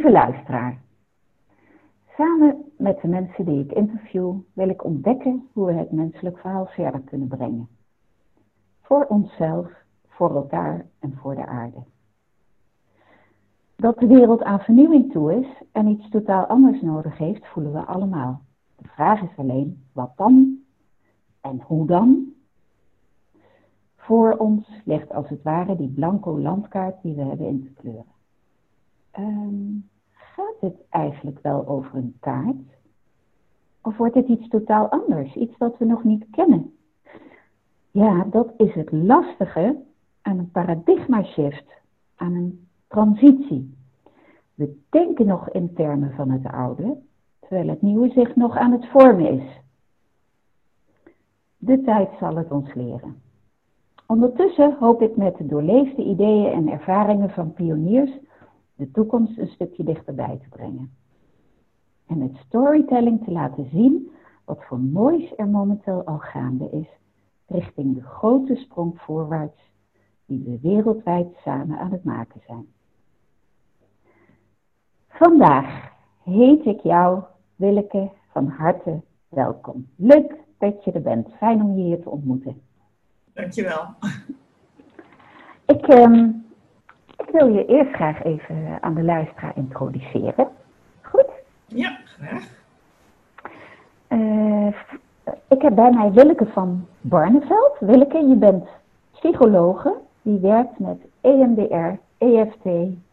Lieve 0.00 0.18
luisteraar, 0.18 0.80
samen 2.16 2.64
met 2.78 3.00
de 3.00 3.08
mensen 3.08 3.44
die 3.44 3.64
ik 3.64 3.72
interview 3.72 4.34
wil 4.52 4.68
ik 4.68 4.84
ontdekken 4.84 5.48
hoe 5.52 5.66
we 5.66 5.72
het 5.72 5.90
menselijk 5.90 6.38
verhaal 6.38 6.66
verder 6.66 7.00
kunnen 7.00 7.28
brengen. 7.28 7.68
Voor 8.80 9.04
onszelf, 9.04 9.72
voor 10.06 10.34
elkaar 10.34 10.86
en 10.98 11.16
voor 11.16 11.34
de 11.34 11.46
aarde. 11.46 11.82
Dat 13.76 13.98
de 13.98 14.06
wereld 14.06 14.42
aan 14.42 14.60
vernieuwing 14.60 15.12
toe 15.12 15.40
is 15.40 15.62
en 15.72 15.86
iets 15.86 16.08
totaal 16.08 16.44
anders 16.44 16.80
nodig 16.80 17.18
heeft, 17.18 17.46
voelen 17.46 17.72
we 17.72 17.84
allemaal. 17.84 18.40
De 18.76 18.88
vraag 18.88 19.22
is 19.22 19.36
alleen, 19.36 19.84
wat 19.92 20.12
dan? 20.16 20.58
En 21.40 21.60
hoe 21.60 21.86
dan? 21.86 22.32
Voor 23.96 24.36
ons 24.36 24.82
ligt 24.84 25.12
als 25.12 25.28
het 25.28 25.42
ware 25.42 25.76
die 25.76 25.90
blanco 25.90 26.38
landkaart 26.38 27.02
die 27.02 27.14
we 27.14 27.22
hebben 27.22 27.46
in 27.46 27.62
te 27.62 27.72
kleuren. 27.72 28.18
Gaat 29.12 29.89
het 30.60 30.74
eigenlijk 30.88 31.38
wel 31.42 31.68
over 31.68 31.96
een 31.96 32.16
kaart? 32.20 32.78
Of 33.82 33.96
wordt 33.96 34.14
het 34.14 34.28
iets 34.28 34.48
totaal 34.48 34.88
anders, 34.88 35.34
iets 35.34 35.58
dat 35.58 35.78
we 35.78 35.84
nog 35.84 36.04
niet 36.04 36.26
kennen? 36.30 36.74
Ja, 37.90 38.24
dat 38.30 38.52
is 38.56 38.74
het 38.74 38.92
lastige 38.92 39.76
aan 40.22 40.38
een 40.38 40.50
paradigma 40.50 41.22
shift, 41.22 41.72
aan 42.16 42.34
een 42.34 42.68
transitie. 42.88 43.74
We 44.54 44.78
denken 44.90 45.26
nog 45.26 45.50
in 45.50 45.74
termen 45.74 46.12
van 46.14 46.30
het 46.30 46.46
oude, 46.46 46.96
terwijl 47.40 47.68
het 47.68 47.82
nieuwe 47.82 48.08
zich 48.08 48.36
nog 48.36 48.56
aan 48.56 48.72
het 48.72 48.86
vormen 48.88 49.40
is. 49.40 49.60
De 51.56 51.82
tijd 51.82 52.08
zal 52.18 52.36
het 52.36 52.50
ons 52.50 52.74
leren. 52.74 53.22
Ondertussen 54.06 54.76
hoop 54.78 55.02
ik 55.02 55.16
met 55.16 55.36
de 55.36 55.46
doorleefde 55.46 56.02
ideeën 56.02 56.52
en 56.52 56.68
ervaringen 56.68 57.30
van 57.30 57.52
pioniers 57.52 58.10
de 58.80 58.90
toekomst 58.90 59.38
een 59.38 59.48
stukje 59.48 59.84
dichterbij 59.84 60.38
te 60.42 60.48
brengen. 60.48 60.92
En 62.06 62.18
met 62.18 62.36
storytelling 62.46 63.24
te 63.24 63.30
laten 63.30 63.68
zien 63.72 64.10
wat 64.44 64.64
voor 64.64 64.80
moois 64.80 65.32
er 65.36 65.48
momenteel 65.48 66.04
al 66.04 66.18
gaande 66.18 66.70
is, 66.70 66.88
richting 67.46 67.94
de 67.94 68.02
grote 68.02 68.54
sprong 68.54 69.00
voorwaarts 69.00 69.60
die 70.26 70.42
we 70.44 70.58
wereldwijd 70.68 71.28
samen 71.44 71.78
aan 71.78 71.92
het 71.92 72.04
maken 72.04 72.40
zijn. 72.46 72.66
Vandaag 75.08 75.92
heet 76.22 76.64
ik 76.66 76.80
jou, 76.80 77.22
Willeke, 77.56 78.10
van 78.32 78.46
harte 78.46 79.00
welkom. 79.28 79.88
Leuk 79.96 80.34
dat 80.58 80.84
je 80.84 80.92
er 80.92 81.02
bent. 81.02 81.28
Fijn 81.36 81.62
om 81.62 81.76
je 81.76 81.82
hier 81.82 82.02
te 82.02 82.10
ontmoeten. 82.10 82.60
Dankjewel. 83.32 83.84
Ik, 85.66 85.88
um, 85.88 86.44
ik 87.30 87.40
wil 87.40 87.54
je 87.54 87.66
eerst 87.66 87.92
graag 87.92 88.22
even 88.22 88.78
aan 88.80 88.94
de 88.94 89.02
luisteraar 89.02 89.56
introduceren. 89.56 90.48
Goed? 91.00 91.28
Ja, 91.66 91.98
graag. 92.04 92.48
Uh, 94.08 94.66
ik 95.48 95.62
heb 95.62 95.74
bij 95.74 95.90
mij 95.90 96.12
Willeke 96.12 96.46
van 96.46 96.86
Barneveld. 97.00 97.76
Willeke, 97.80 98.18
je 98.28 98.34
bent 98.34 98.68
psychologe 99.12 99.94
die 100.22 100.38
werkt 100.38 100.78
met 100.78 100.96
EMDR, 101.20 101.98
EFT, 102.18 102.64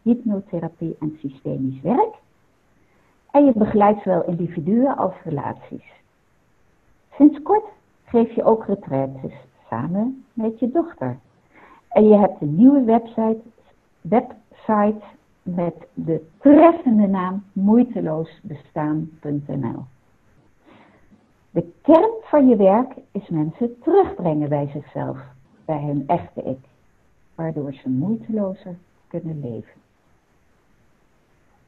hypnotherapie 0.01 0.95
en 0.99 1.17
systemisch 1.21 1.81
werk. 1.81 2.15
En 3.31 3.45
je 3.45 3.51
begeleidt 3.55 4.01
zowel 4.03 4.23
individuen 4.23 4.97
als 4.97 5.13
relaties. 5.23 5.91
Sinds 7.13 7.41
kort 7.41 7.65
geef 8.05 8.35
je 8.35 8.43
ook 8.43 8.65
retraites 8.65 9.33
samen 9.69 10.25
met 10.33 10.59
je 10.59 10.71
dochter. 10.71 11.17
En 11.89 12.07
je 12.07 12.17
hebt 12.17 12.41
een 12.41 12.55
nieuwe 12.55 12.83
website, 12.83 13.39
website 14.09 15.01
met 15.43 15.75
de 15.93 16.27
treffende 16.39 17.07
naam 17.07 17.43
moeiteloosbestaan.nl. 17.53 19.83
De 21.49 21.71
kern 21.81 22.11
van 22.21 22.47
je 22.47 22.55
werk 22.55 22.93
is 23.11 23.29
mensen 23.29 23.79
terugbrengen 23.83 24.49
bij 24.49 24.69
zichzelf, 24.73 25.17
bij 25.65 25.81
hun 25.81 26.03
echte 26.07 26.43
ik, 26.43 26.59
waardoor 27.35 27.73
ze 27.73 27.89
moeitelozer 27.89 28.75
kunnen 29.07 29.39
leven. 29.39 29.73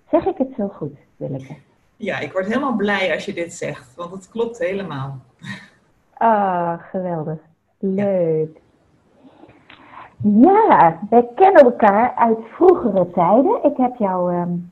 Zeg 0.10 0.26
ik 0.26 0.38
het 0.38 0.54
zo 0.58 0.68
goed, 0.68 0.98
Willeke? 1.18 1.56
Ja, 1.96 2.20
ik 2.20 2.32
word 2.32 2.46
helemaal 2.46 2.76
blij 2.76 3.14
als 3.14 3.26
je 3.26 3.34
dit 3.34 3.54
zegt, 3.54 3.96
want 3.96 4.12
het 4.12 4.30
klopt 4.30 4.60
helemaal. 4.60 5.20
Ah, 6.14 6.82
geweldig. 6.82 7.40
Leuk. 7.80 8.50
Ja, 8.54 8.60
wij 11.10 11.30
kennen 11.36 11.64
elkaar 11.64 12.14
uit 12.16 12.38
vroegere 12.52 13.12
tijden. 13.12 13.64
Ik 13.64 13.78
heb 13.78 13.96
jou 13.96 14.36
um, 14.36 14.72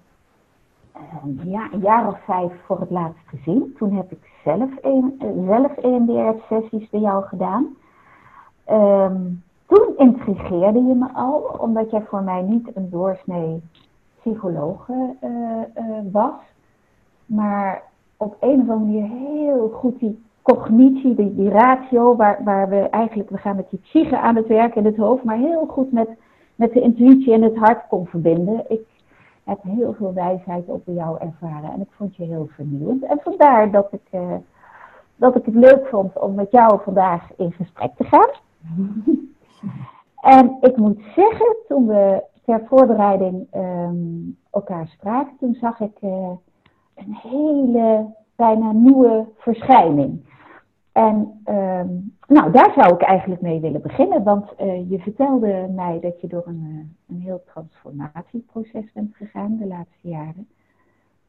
ja, 1.44 1.68
een 1.72 1.80
jaar 1.80 2.08
of 2.08 2.20
vijf 2.26 2.52
voor 2.66 2.80
het 2.80 2.90
laatst 2.90 3.28
gezien. 3.28 3.74
Toen 3.78 3.92
heb 3.92 4.12
ik 4.12 4.30
zelf, 4.44 4.70
een, 4.82 5.22
zelf 5.48 5.78
EMDR-sessies 5.78 6.90
bij 6.90 7.00
jou 7.00 7.24
gedaan. 7.24 7.76
Um, 8.72 9.44
toen 9.66 9.94
intrigeerde 9.98 10.84
je 10.84 10.94
me 10.94 11.08
al, 11.14 11.56
omdat 11.60 11.92
jij 11.92 12.02
voor 12.02 12.24
mij 12.24 12.42
niet 12.42 12.76
een 12.76 12.90
doorsnee 12.90 13.62
psycholoog 14.20 14.88
uh, 14.88 14.98
uh, 15.22 15.98
was. 16.12 16.34
Maar 17.26 17.84
op 18.18 18.36
een 18.40 18.62
of 18.62 18.70
andere 18.70 18.80
manier 18.80 19.08
heel 19.08 19.70
goed 19.70 20.00
die 20.00 20.26
cognitie, 20.54 21.16
die, 21.16 21.36
die 21.36 21.50
ratio, 21.50 22.16
waar, 22.16 22.44
waar 22.44 22.70
we 22.70 22.90
eigenlijk, 22.90 23.30
we 23.30 23.38
gaan 23.38 23.56
met 23.56 23.70
die 23.70 23.80
psyche 23.80 24.20
aan 24.20 24.36
het 24.36 24.48
werk 24.48 24.76
in 24.76 24.86
het 24.86 24.98
hoofd, 24.98 25.24
maar 25.24 25.38
heel 25.38 25.66
goed 25.66 25.92
met, 25.92 26.10
met 26.56 26.74
de 26.74 26.82
intuïtie 26.82 27.34
en 27.34 27.42
het 27.42 27.56
hart 27.56 27.88
kon 27.88 28.08
verbinden. 28.08 28.64
Ik 28.68 28.82
heb 29.44 29.60
heel 29.62 29.94
veel 29.94 30.14
wijsheid 30.14 30.68
op 30.68 30.82
jou 30.86 31.18
ervaren 31.20 31.72
en 31.72 31.82
ik 31.82 31.88
vond 31.90 32.16
je 32.16 32.24
heel 32.24 32.48
vernieuwend. 32.52 33.04
En 33.04 33.20
vandaar 33.24 33.72
dat 33.72 33.88
ik, 33.92 34.08
uh, 34.12 34.36
dat 35.16 35.36
ik 35.36 35.46
het 35.46 35.56
leuk 35.56 35.88
vond 35.88 36.20
om 36.20 36.36
met 36.36 36.52
jou 36.52 36.80
vandaag 36.84 37.36
in 37.38 37.52
gesprek 37.52 37.92
te 37.96 38.04
gaan. 38.04 38.30
en 40.38 40.58
ik 40.62 40.78
moet 40.78 41.02
zeggen, 41.16 41.56
toen 41.68 41.88
we 41.88 42.24
ter 42.46 42.62
voorbereiding 42.66 43.48
um, 43.56 44.38
elkaar 44.52 44.88
spraken, 44.88 45.38
toen 45.40 45.54
zag 45.54 45.80
ik 45.80 45.98
uh, 46.02 46.30
een 46.96 47.18
hele 47.22 48.06
bijna 48.36 48.72
nieuwe 48.72 49.26
verschijning. 49.38 50.26
En 50.98 51.42
um, 51.46 52.16
nou, 52.28 52.52
daar 52.52 52.74
zou 52.76 52.94
ik 52.94 53.02
eigenlijk 53.02 53.42
mee 53.42 53.60
willen 53.60 53.82
beginnen, 53.82 54.24
want 54.24 54.54
uh, 54.62 54.90
je 54.90 55.00
vertelde 55.00 55.68
mij 55.76 56.00
dat 56.00 56.22
je 56.22 56.28
door 56.28 56.44
een, 56.46 56.64
uh, 56.68 57.16
een 57.16 57.22
heel 57.22 57.44
transformatieproces 57.46 58.92
bent 58.94 59.16
gegaan 59.16 59.58
de 59.58 59.66
laatste 59.66 60.08
jaren. 60.08 60.48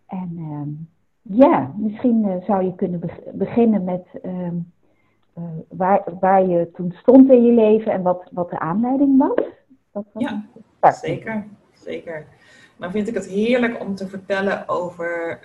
En 0.07 0.37
um, 0.39 0.89
ja, 1.23 1.73
misschien 1.77 2.25
uh, 2.25 2.45
zou 2.45 2.65
je 2.65 2.75
kunnen 2.75 3.01
be 3.01 3.31
beginnen 3.33 3.85
met 3.85 4.07
um, 4.25 4.73
waar, 5.69 6.03
waar 6.21 6.47
je 6.47 6.71
toen 6.71 6.93
stond 6.93 7.31
in 7.31 7.45
je 7.45 7.53
leven 7.53 7.93
en 7.93 8.03
wat, 8.03 8.29
wat 8.33 8.51
de 8.51 8.59
aanleiding 8.59 9.19
was. 9.19 9.45
Dat 9.93 10.05
was 10.13 10.23
ja, 10.23 10.93
zeker, 10.93 11.47
zeker. 11.73 12.27
Maar 12.77 12.91
vind 12.91 13.09
ik 13.09 13.15
het 13.15 13.27
heerlijk 13.27 13.81
om 13.81 13.95
te 13.95 14.09
vertellen 14.09 14.69
over 14.69 15.41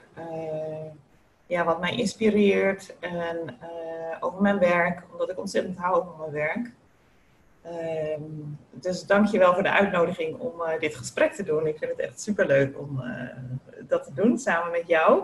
ja, 1.46 1.64
wat 1.64 1.80
mij 1.80 1.96
inspireert 1.96 2.96
en 3.00 3.38
uh, 3.62 4.18
over 4.20 4.42
mijn 4.42 4.60
werk, 4.60 5.04
omdat 5.12 5.30
ik 5.30 5.40
ontzettend 5.40 5.78
hou 5.78 6.04
van 6.04 6.16
mijn 6.18 6.32
werk. 6.32 6.72
Um, 7.66 8.60
dus 8.72 9.06
dank 9.06 9.28
je 9.28 9.38
wel 9.38 9.54
voor 9.54 9.64
de 9.64 9.72
uitnodiging 9.72 10.40
om 10.40 10.62
uh, 10.62 10.80
dit 10.80 10.96
gesprek 10.96 11.34
te 11.34 11.44
doen. 11.44 11.68
Ik 11.68 11.78
vind 11.78 11.92
het 11.92 12.00
echt 12.00 12.22
superleuk 12.22 12.80
om 12.80 13.00
uh, 13.00 13.30
dat 13.88 14.04
te 14.04 14.14
doen 14.14 14.38
samen 14.38 14.72
met 14.72 14.88
jou. 14.88 15.24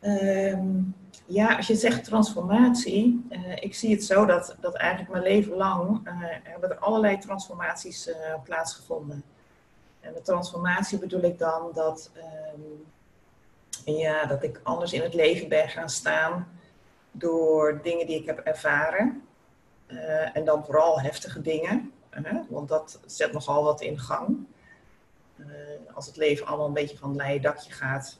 Um, 0.00 0.94
ja, 1.26 1.56
als 1.56 1.66
je 1.66 1.74
zegt 1.74 2.04
transformatie, 2.04 3.28
ik 3.60 3.74
zie 3.74 3.90
het 3.90 4.04
zo 4.04 4.24
dat, 4.24 4.56
dat 4.60 4.74
eigenlijk 4.74 5.10
mijn 5.10 5.22
leven 5.22 5.56
lang 5.56 6.00
hebben 6.42 6.70
er 6.70 6.78
allerlei 6.78 7.18
transformaties 7.18 8.10
plaatsgevonden. 8.44 9.22
En 10.00 10.12
met 10.12 10.24
transformatie 10.24 10.98
bedoel 10.98 11.22
ik 11.22 11.38
dan 11.38 11.70
dat 11.74 12.10
um, 12.54 12.84
ja, 13.84 14.26
dat 14.26 14.42
ik 14.42 14.60
anders 14.62 14.92
in 14.92 15.02
het 15.02 15.14
leven 15.14 15.48
ben 15.48 15.68
gaan 15.68 15.90
staan 15.90 16.48
door 17.10 17.80
dingen 17.82 18.06
die 18.06 18.20
ik 18.20 18.26
heb 18.26 18.38
ervaren. 18.38 19.22
Uh, 19.86 20.36
en 20.36 20.44
dan 20.44 20.64
vooral 20.64 21.00
heftige 21.00 21.40
dingen, 21.40 21.92
uh, 22.18 22.32
want 22.48 22.68
dat 22.68 23.00
zet 23.06 23.32
nogal 23.32 23.64
wat 23.64 23.80
in 23.80 23.98
gang. 23.98 24.46
Uh, 25.36 25.46
als 25.94 26.06
het 26.06 26.16
leven 26.16 26.46
allemaal 26.46 26.66
een 26.66 26.72
beetje 26.72 26.96
van 26.96 27.10
een 27.10 27.16
leien 27.16 27.42
dakje 27.42 27.72
gaat, 27.72 28.18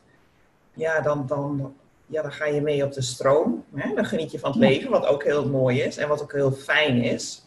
ja, 0.74 1.00
dan, 1.00 1.26
dan, 1.26 1.74
ja, 2.06 2.22
dan 2.22 2.32
ga 2.32 2.46
je 2.46 2.60
mee 2.60 2.84
op 2.84 2.92
de 2.92 3.02
stroom. 3.02 3.64
Hè? 3.74 3.94
Dan 3.94 4.04
geniet 4.04 4.30
je 4.30 4.38
van 4.38 4.50
het 4.50 4.60
leven, 4.60 4.90
wat 4.90 5.06
ook 5.06 5.24
heel 5.24 5.48
mooi 5.48 5.80
is 5.80 5.96
en 5.96 6.08
wat 6.08 6.22
ook 6.22 6.32
heel 6.32 6.52
fijn 6.52 7.02
is. 7.02 7.44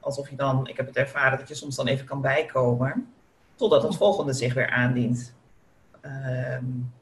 alsof 0.00 0.30
je 0.30 0.36
dan, 0.36 0.66
ik 0.66 0.76
heb 0.76 0.86
het 0.86 0.96
ervaren 0.96 1.38
dat 1.38 1.48
je 1.48 1.54
soms 1.54 1.76
dan 1.76 1.86
even 1.86 2.06
kan 2.06 2.20
bijkomen, 2.20 3.14
totdat 3.54 3.82
het 3.82 3.96
volgende 3.96 4.32
zich 4.32 4.54
weer 4.54 4.70
aandient. 4.70 5.34
Um, 6.04 6.92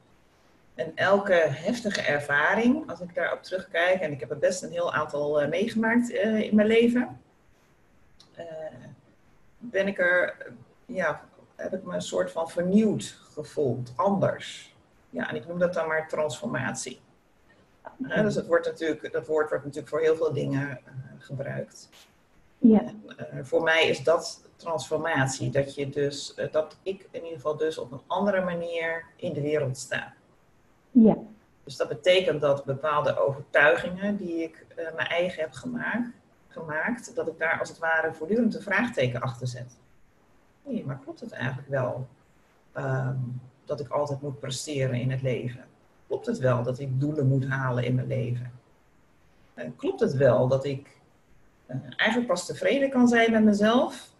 en 0.75 0.91
elke 0.95 1.33
heftige 1.33 2.01
ervaring, 2.01 2.89
als 2.89 2.99
ik 2.99 3.15
daarop 3.15 3.43
terugkijk, 3.43 4.01
en 4.01 4.11
ik 4.11 4.19
heb 4.19 4.29
er 4.29 4.37
best 4.37 4.63
een 4.63 4.71
heel 4.71 4.93
aantal 4.93 5.43
uh, 5.43 5.49
meegemaakt 5.49 6.11
uh, 6.11 6.39
in 6.39 6.55
mijn 6.55 6.67
leven, 6.67 7.21
uh, 8.37 8.45
ben 9.57 9.87
ik 9.87 9.99
er 9.99 10.35
ja, 10.85 11.21
heb 11.55 11.73
ik 11.73 11.83
me 11.83 11.93
een 11.93 12.01
soort 12.01 12.31
van 12.31 12.49
vernieuwd 12.49 13.19
gevoeld, 13.33 13.93
anders. 13.95 14.75
Ja, 15.09 15.29
en 15.29 15.35
ik 15.35 15.47
noem 15.47 15.59
dat 15.59 15.73
dan 15.73 15.87
maar 15.87 16.07
transformatie. 16.07 16.99
dus 17.97 18.35
het 18.35 18.47
wordt 18.47 18.65
natuurlijk, 18.65 19.11
dat 19.11 19.27
woord 19.27 19.49
wordt 19.49 19.63
natuurlijk 19.63 19.89
voor 19.89 20.01
heel 20.01 20.15
veel 20.15 20.33
dingen 20.33 20.79
gebruikt. 21.17 21.89
Ja. 22.57 22.83
En, 23.31 23.45
voor 23.45 23.63
mij 23.63 23.87
is 23.87 24.03
dat 24.03 24.49
transformatie, 24.63 25.49
dat, 25.49 25.75
je 25.75 25.89
dus, 25.89 26.35
dat 26.51 26.77
ik 26.83 27.07
in 27.11 27.23
ieder 27.23 27.35
geval 27.35 27.57
dus 27.57 27.77
op 27.77 27.91
een 27.91 28.01
andere 28.07 28.41
manier 28.41 29.05
in 29.15 29.33
de 29.33 29.41
wereld 29.41 29.77
sta. 29.77 30.13
Ja. 30.91 31.17
Dus 31.63 31.75
dat 31.75 31.87
betekent 31.87 32.41
dat 32.41 32.65
bepaalde 32.65 33.19
overtuigingen 33.19 34.17
die 34.17 34.43
ik 34.43 34.65
uh, 34.69 34.75
mijn 34.95 35.07
eigen 35.07 35.41
heb 35.41 35.51
gemaakt, 35.51 36.09
gemaakt, 36.47 37.15
dat 37.15 37.27
ik 37.27 37.37
daar 37.37 37.59
als 37.59 37.69
het 37.69 37.77
ware 37.77 38.13
voortdurend 38.13 38.55
een 38.55 38.61
vraagteken 38.61 39.21
achter 39.21 39.47
zet. 39.47 39.77
Nee, 40.63 40.85
maar 40.85 40.99
klopt 41.03 41.19
het 41.19 41.31
eigenlijk 41.31 41.69
wel 41.69 42.07
um, 42.77 43.41
dat 43.65 43.79
ik 43.79 43.87
altijd 43.89 44.21
moet 44.21 44.39
presteren 44.39 44.95
in 44.95 45.11
het 45.11 45.21
leven? 45.21 45.65
Klopt 46.07 46.25
het 46.25 46.37
wel 46.37 46.63
dat 46.63 46.79
ik 46.79 46.99
doelen 46.99 47.27
moet 47.27 47.47
halen 47.47 47.83
in 47.83 47.95
mijn 47.95 48.07
leven? 48.07 48.51
Uh, 49.55 49.65
klopt 49.75 49.99
het 49.99 50.13
wel 50.13 50.47
dat 50.47 50.65
ik 50.65 51.01
uh, 51.67 51.75
eigenlijk 51.95 52.31
pas 52.31 52.45
tevreden 52.45 52.89
kan 52.89 53.07
zijn 53.07 53.31
met 53.31 53.43
mezelf 53.43 54.12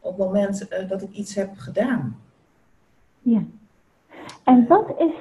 op 0.00 0.18
het 0.18 0.26
moment 0.26 0.66
uh, 0.72 0.88
dat 0.88 1.02
ik 1.02 1.10
iets 1.10 1.34
heb 1.34 1.56
gedaan? 1.56 2.20
Ja. 3.20 3.42
En 4.44 4.66
wat 4.66 4.94
is, 4.98 5.14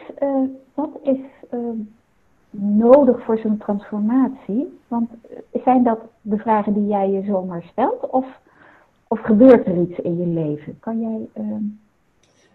wat 0.74 1.00
is 1.04 1.20
nodig 2.60 3.24
voor 3.24 3.38
zo'n 3.38 3.58
transformatie? 3.58 4.80
Want 4.88 5.10
zijn 5.64 5.84
dat 5.84 6.00
de 6.22 6.38
vragen 6.38 6.74
die 6.74 6.88
jij 6.88 7.10
je 7.10 7.24
zomaar 7.24 7.64
stelt? 7.64 8.10
Of, 8.10 8.40
of 9.08 9.20
gebeurt 9.20 9.66
er 9.66 9.82
iets 9.82 10.00
in 10.00 10.18
je 10.18 10.26
leven? 10.26 10.80
Kan 10.80 11.02
jij. 11.02 11.44
Uh... 11.44 11.58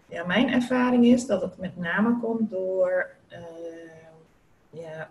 Ja, 0.07 0.25
mijn 0.25 0.49
ervaring 0.49 1.05
is 1.05 1.25
dat 1.25 1.41
het 1.41 1.57
met 1.57 1.77
name 1.77 2.19
komt 2.19 2.49
door 2.49 3.09
ja, 4.69 5.09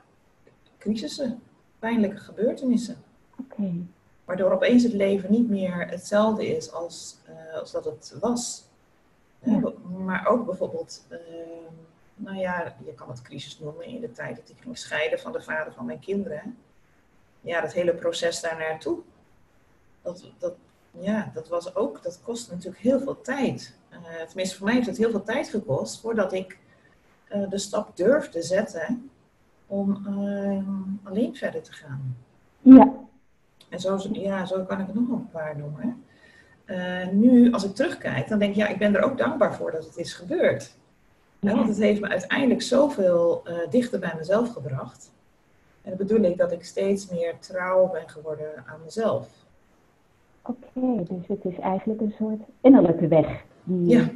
crisissen, 0.78 1.40
pijnlijke 1.78 2.16
gebeurtenissen. 2.16 2.96
Oké. 3.38 3.72
Waardoor 4.32 4.52
opeens 4.52 4.82
het 4.82 4.92
leven 4.92 5.30
niet 5.30 5.48
meer 5.48 5.88
hetzelfde 5.88 6.56
is 6.56 6.72
als, 6.72 7.18
uh, 7.28 7.58
als 7.58 7.70
dat 7.70 7.84
het 7.84 8.14
was. 8.20 8.64
Ja. 9.38 9.72
Maar 10.04 10.26
ook 10.26 10.46
bijvoorbeeld 10.46 11.06
ehm, 11.08 11.74
nou 12.14 12.36
ja, 12.36 12.76
je 12.84 12.94
kan 12.94 13.08
het 13.08 13.22
crisis 13.22 13.58
noemen 13.58 13.86
in 13.86 14.00
de 14.00 14.12
tijd 14.12 14.36
dat 14.36 14.48
ik 14.48 14.56
ging 14.60 14.78
scheiden 14.78 15.18
van 15.18 15.32
de 15.32 15.42
vader 15.42 15.72
van 15.72 15.86
mijn 15.86 15.98
kinderen. 15.98 16.58
Ja, 17.40 17.60
dat 17.60 17.72
hele 17.72 17.94
proces 17.94 18.40
daar 18.40 18.58
naartoe. 18.58 18.98
Dat, 20.02 20.30
dat, 20.38 20.54
ja, 20.90 21.30
dat 21.34 21.48
was 21.48 21.74
ook, 21.74 22.02
dat 22.02 22.20
kost 22.22 22.50
natuurlijk 22.50 22.82
heel 22.82 23.00
veel 23.00 23.20
tijd. 23.20 23.76
Uh, 23.90 24.22
tenminste, 24.26 24.56
voor 24.56 24.66
mij 24.66 24.74
heeft 24.74 24.86
het 24.86 24.98
heel 24.98 25.10
veel 25.10 25.24
tijd 25.24 25.48
gekost 25.48 26.00
voordat 26.00 26.32
ik 26.32 26.58
de 27.48 27.58
stap 27.58 27.96
durfde 27.96 28.42
zetten 28.42 29.10
om 29.66 30.06
alleen 31.02 31.36
verder 31.36 31.62
te 31.62 31.72
gaan. 31.72 32.16
Ja. 32.60 33.01
En 33.72 33.80
zo, 33.80 33.98
ja, 34.12 34.46
zo 34.46 34.64
kan 34.64 34.80
ik 34.80 34.86
het 34.86 34.94
nog 34.94 35.08
een 35.08 35.30
paar 35.30 35.56
noemen. 35.58 36.04
nu, 37.12 37.52
als 37.52 37.64
ik 37.64 37.74
terugkijk, 37.74 38.28
dan 38.28 38.38
denk 38.38 38.50
ik, 38.50 38.56
ja, 38.56 38.68
ik 38.68 38.78
ben 38.78 38.94
er 38.94 39.02
ook 39.02 39.18
dankbaar 39.18 39.54
voor 39.54 39.70
dat 39.70 39.84
het 39.84 39.96
is 39.96 40.12
gebeurd. 40.12 40.74
Ja, 41.38 41.54
want 41.54 41.68
het 41.68 41.78
heeft 41.78 42.00
me 42.00 42.08
uiteindelijk 42.08 42.62
zoveel 42.62 43.42
uh, 43.46 43.54
dichter 43.70 43.98
bij 43.98 44.14
mezelf 44.16 44.52
gebracht. 44.52 45.12
En 45.82 45.90
dat 45.90 45.98
bedoel 45.98 46.22
ik 46.22 46.38
dat 46.38 46.52
ik 46.52 46.64
steeds 46.64 47.10
meer 47.10 47.38
trouw 47.38 47.90
ben 47.90 48.08
geworden 48.08 48.64
aan 48.66 48.80
mezelf. 48.84 49.28
Oké, 50.42 51.04
dus 51.08 51.26
het 51.26 51.44
is 51.44 51.58
eigenlijk 51.58 52.00
een 52.00 52.14
soort 52.18 52.40
innerlijke 52.60 53.08
weg 53.08 53.44
die 53.64 53.88
ja. 53.88 54.08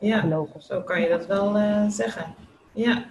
ja, 0.00 0.20
gelopen. 0.20 0.62
zo 0.62 0.80
kan 0.80 1.00
je 1.00 1.08
dat 1.08 1.26
wel 1.26 1.56
uh, 1.56 1.88
zeggen. 1.88 2.34
Ja. 2.72 3.04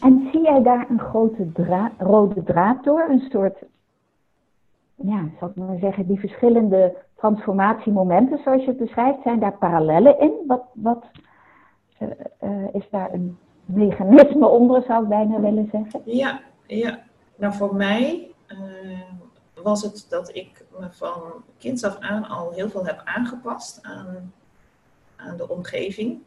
En 0.00 0.28
zie 0.32 0.42
jij 0.42 0.62
daar 0.62 0.86
een 0.90 1.00
grote 1.00 1.52
dra 1.52 1.92
rode 1.98 2.42
draad 2.42 2.84
door? 2.84 3.06
Een 3.10 3.28
soort, 3.30 3.56
ja, 4.94 5.28
zal 5.38 5.48
ik 5.48 5.56
maar 5.56 5.78
zeggen, 5.78 6.06
die 6.06 6.20
verschillende 6.20 6.96
transformatiemomenten 7.16 8.38
zoals 8.38 8.60
je 8.60 8.68
het 8.68 8.78
beschrijft, 8.78 9.22
zijn 9.22 9.40
daar 9.40 9.58
parallellen 9.58 10.20
in? 10.20 10.32
Wat, 10.46 10.62
wat, 10.72 11.04
uh, 11.98 12.74
is 12.74 12.88
daar 12.90 13.12
een 13.12 13.38
mechanisme 13.64 14.46
onder, 14.46 14.82
zou 14.82 15.02
ik 15.02 15.08
bijna 15.08 15.40
willen 15.40 15.68
zeggen? 15.72 16.02
Ja, 16.04 16.40
ja. 16.66 17.02
nou 17.36 17.54
voor 17.54 17.74
mij 17.74 18.30
uh, 18.48 18.98
was 19.62 19.82
het 19.82 20.06
dat 20.08 20.34
ik 20.34 20.64
me 20.78 20.90
van 20.90 21.22
kinds 21.58 21.84
af 21.84 21.98
aan 21.98 22.28
al 22.28 22.52
heel 22.52 22.68
veel 22.68 22.86
heb 22.86 23.00
aangepast 23.04 23.82
aan, 23.82 24.32
aan 25.16 25.36
de 25.36 25.48
omgeving. 25.48 26.22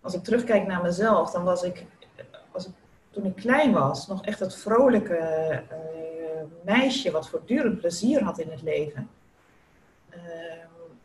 Als 0.00 0.14
ik 0.14 0.24
terugkijk 0.24 0.66
naar 0.66 0.82
mezelf, 0.82 1.30
dan 1.30 1.44
was 1.44 1.62
ik 1.62 1.86
toen 3.18 3.30
ik 3.30 3.36
klein 3.36 3.72
was, 3.72 4.06
nog 4.06 4.24
echt 4.24 4.40
het 4.40 4.56
vrolijke 4.56 5.62
meisje 6.64 7.10
wat 7.10 7.28
voortdurend 7.28 7.78
plezier 7.78 8.22
had 8.22 8.38
in 8.38 8.50
het 8.50 8.62
leven 8.62 9.08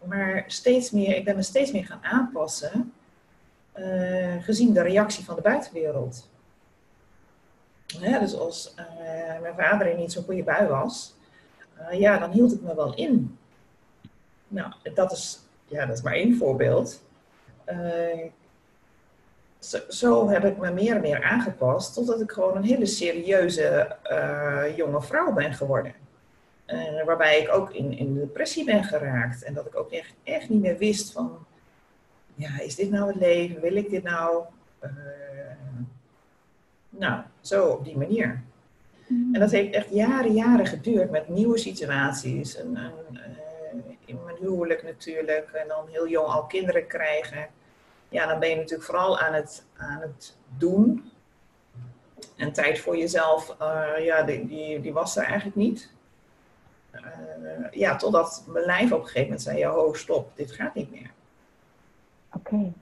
maar 0.06 0.44
steeds 0.48 0.92
meer, 0.92 1.15
ik 1.15 1.25
ben 1.25 1.36
me 1.36 1.42
steeds 1.42 1.71
meer 1.71 1.86
gaan 1.86 2.04
aanpassen, 2.04 2.94
uh, 3.75 4.44
gezien 4.44 4.74
de 4.74 4.81
reactie 4.81 5.25
van 5.25 5.36
de 5.36 5.42
buitenwereld. 5.42 6.30
dus 8.19 8.36
als 8.36 8.74
uh, 8.80 9.42
mijn 9.42 9.56
vader 9.56 9.88
in 9.88 9.98
niet 9.98 10.12
zo'n 10.12 10.24
goede 10.24 10.44
bui 10.44 10.68
was, 10.68 11.16
ja, 11.92 12.18
dan 12.18 12.31
hield 12.31 12.54
ik 12.54 12.62
me 12.62 12.75
wel 12.75 12.95
in. 12.95 13.38
Nou, 14.48 14.74
dat 14.94 15.12
is, 15.12 15.39
ja, 15.66 15.86
dat 15.86 15.98
is 15.98 16.04
maar 16.04 16.13
één 16.13 16.38
voorbeeld. 16.38 17.04
Zo, 19.63 19.80
zo, 19.89 20.30
heb 20.30 20.45
ik 20.45 20.57
me 20.57 20.71
meer 20.71 20.95
en 20.95 21.01
meer 21.01 21.24
aangepast, 21.24 21.94
totdat 21.94 22.21
ik 22.21 22.31
gewoon 22.31 22.56
een 22.56 22.63
hele 22.63 22.86
serieuze 22.86 23.95
jonge 24.75 25.01
vrouw 25.01 25.33
ben 25.33 25.54
geworden. 25.54 25.94
Uh, 26.68 27.04
waarbij 27.06 27.39
ik 27.39 27.54
ook 27.54 27.71
in, 27.71 27.98
in 27.98 28.13
depressie 28.13 28.65
ben 28.65 28.83
geraakt. 28.83 29.44
En 29.44 29.54
dat 29.54 29.65
ik 29.65 29.75
ook 29.75 29.92
echt, 29.92 30.13
echt 30.24 30.50
niet 30.50 30.62
meer 30.62 30.77
wist 30.77 31.12
van, 31.12 31.45
ja, 32.36 32.60
is 32.60 32.75
dit 32.75 32.89
nou 32.89 33.07
het 33.07 33.15
leven? 33.15 33.62
Wil 33.62 33.75
ik 33.75 33.89
dit 33.89 34.04
nou? 34.04 34.44
Uh, 34.83 34.89
nou, 36.89 37.21
zo 37.42 37.66
op 37.66 37.86
die 37.86 37.98
manier. 37.98 38.42
En 39.07 39.39
dat 39.39 39.51
heeft 39.51 39.74
echt 39.74 39.89
jaren, 39.89 40.33
jaren 40.33 40.66
geduurd 40.66 41.11
met 41.11 41.30
nieuwe 41.30 41.57
situaties. 41.57 42.57
En, 42.57 42.76
en, 42.76 42.92
in 44.06 44.19
mijn 44.23 44.37
huwelijk 44.40 44.83
natuurlijk. 44.83 45.49
En 45.52 45.68
dan 45.68 45.87
heel 45.92 46.07
jong 46.07 46.28
al 46.28 46.45
kinderen 46.45 46.87
krijgen. 46.87 47.47
Ja, 48.13 48.25
dan 48.25 48.39
ben 48.39 48.49
je 48.49 48.55
natuurlijk 48.55 48.83
vooral 48.83 49.19
aan 49.19 49.33
het, 49.33 49.65
aan 49.77 50.01
het 50.01 50.35
doen. 50.57 51.11
En 52.35 52.53
tijd 52.53 52.79
voor 52.79 52.97
jezelf, 52.97 53.55
ja, 53.99 54.23
die, 54.23 54.47
die, 54.47 54.81
die 54.81 54.93
was 54.93 55.17
er 55.17 55.23
eigenlijk 55.23 55.55
niet. 55.55 55.91
Uh, 56.91 57.01
ja, 57.71 57.95
totdat 57.95 58.43
mijn 58.47 58.65
lijf 58.65 58.91
op 58.91 58.99
een 58.99 59.05
gegeven 59.05 59.23
moment 59.23 59.41
zei, 59.41 59.57
ja, 59.57 59.69
ho, 59.69 59.93
stop, 59.93 60.31
dit 60.35 60.51
gaat 60.51 60.73
niet 60.73 60.91
meer. 60.91 61.11
Oké. 62.33 62.73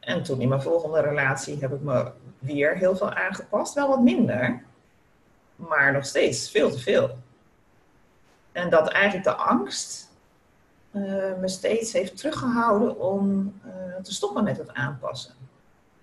En 0.00 0.22
toen 0.22 0.40
in 0.40 0.48
mijn 0.48 0.62
volgende 0.62 1.00
relatie 1.00 1.58
heb 1.60 1.72
ik 1.72 1.80
me 1.80 2.10
weer 2.38 2.76
heel 2.76 2.96
veel 2.96 3.10
aangepast. 3.10 3.74
Wel 3.74 3.88
wat 3.88 4.00
minder, 4.00 4.62
maar 5.56 5.92
nog 5.92 6.04
steeds 6.04 6.50
veel 6.50 6.70
te 6.70 6.78
veel. 6.78 7.18
En 8.52 8.70
dat 8.70 8.88
eigenlijk 8.88 9.24
de 9.24 9.34
angst 9.34 10.05
uh, 10.96 11.38
me 11.40 11.48
steeds 11.48 11.92
heeft 11.92 12.16
teruggehouden 12.16 12.98
om 12.98 13.54
uh, 13.66 13.72
te 14.02 14.14
stoppen 14.14 14.44
met 14.44 14.56
het 14.56 14.74
aanpassen. 14.74 15.34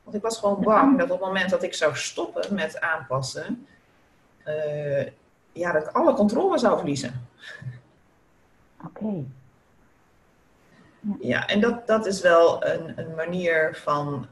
Want 0.04 0.16
ik 0.16 0.22
was 0.22 0.38
gewoon 0.38 0.62
bang 0.62 0.98
dat 0.98 1.12
op 1.12 1.20
het 1.20 1.28
moment 1.28 1.50
dat 1.50 1.64
ik 1.64 1.74
zou 1.74 1.96
stoppen 1.96 2.56
met 2.56 2.80
aanpassen, 2.82 3.68
ja, 5.52 5.72
dat 5.72 5.88
ik 5.88 5.96
alle 5.96 6.14
controle 6.14 6.58
zou 6.58 6.78
verliezen. 6.78 7.28
Oké. 8.86 9.24
Ja. 11.00 11.16
ja. 11.20 11.48
en 11.48 11.62
dat, 11.62 11.88
dat 11.88 12.06
is 12.06 12.22
wel 12.22 12.66
een, 12.66 13.00
een 13.00 13.16
manier 13.16 13.76
van, 13.84 14.28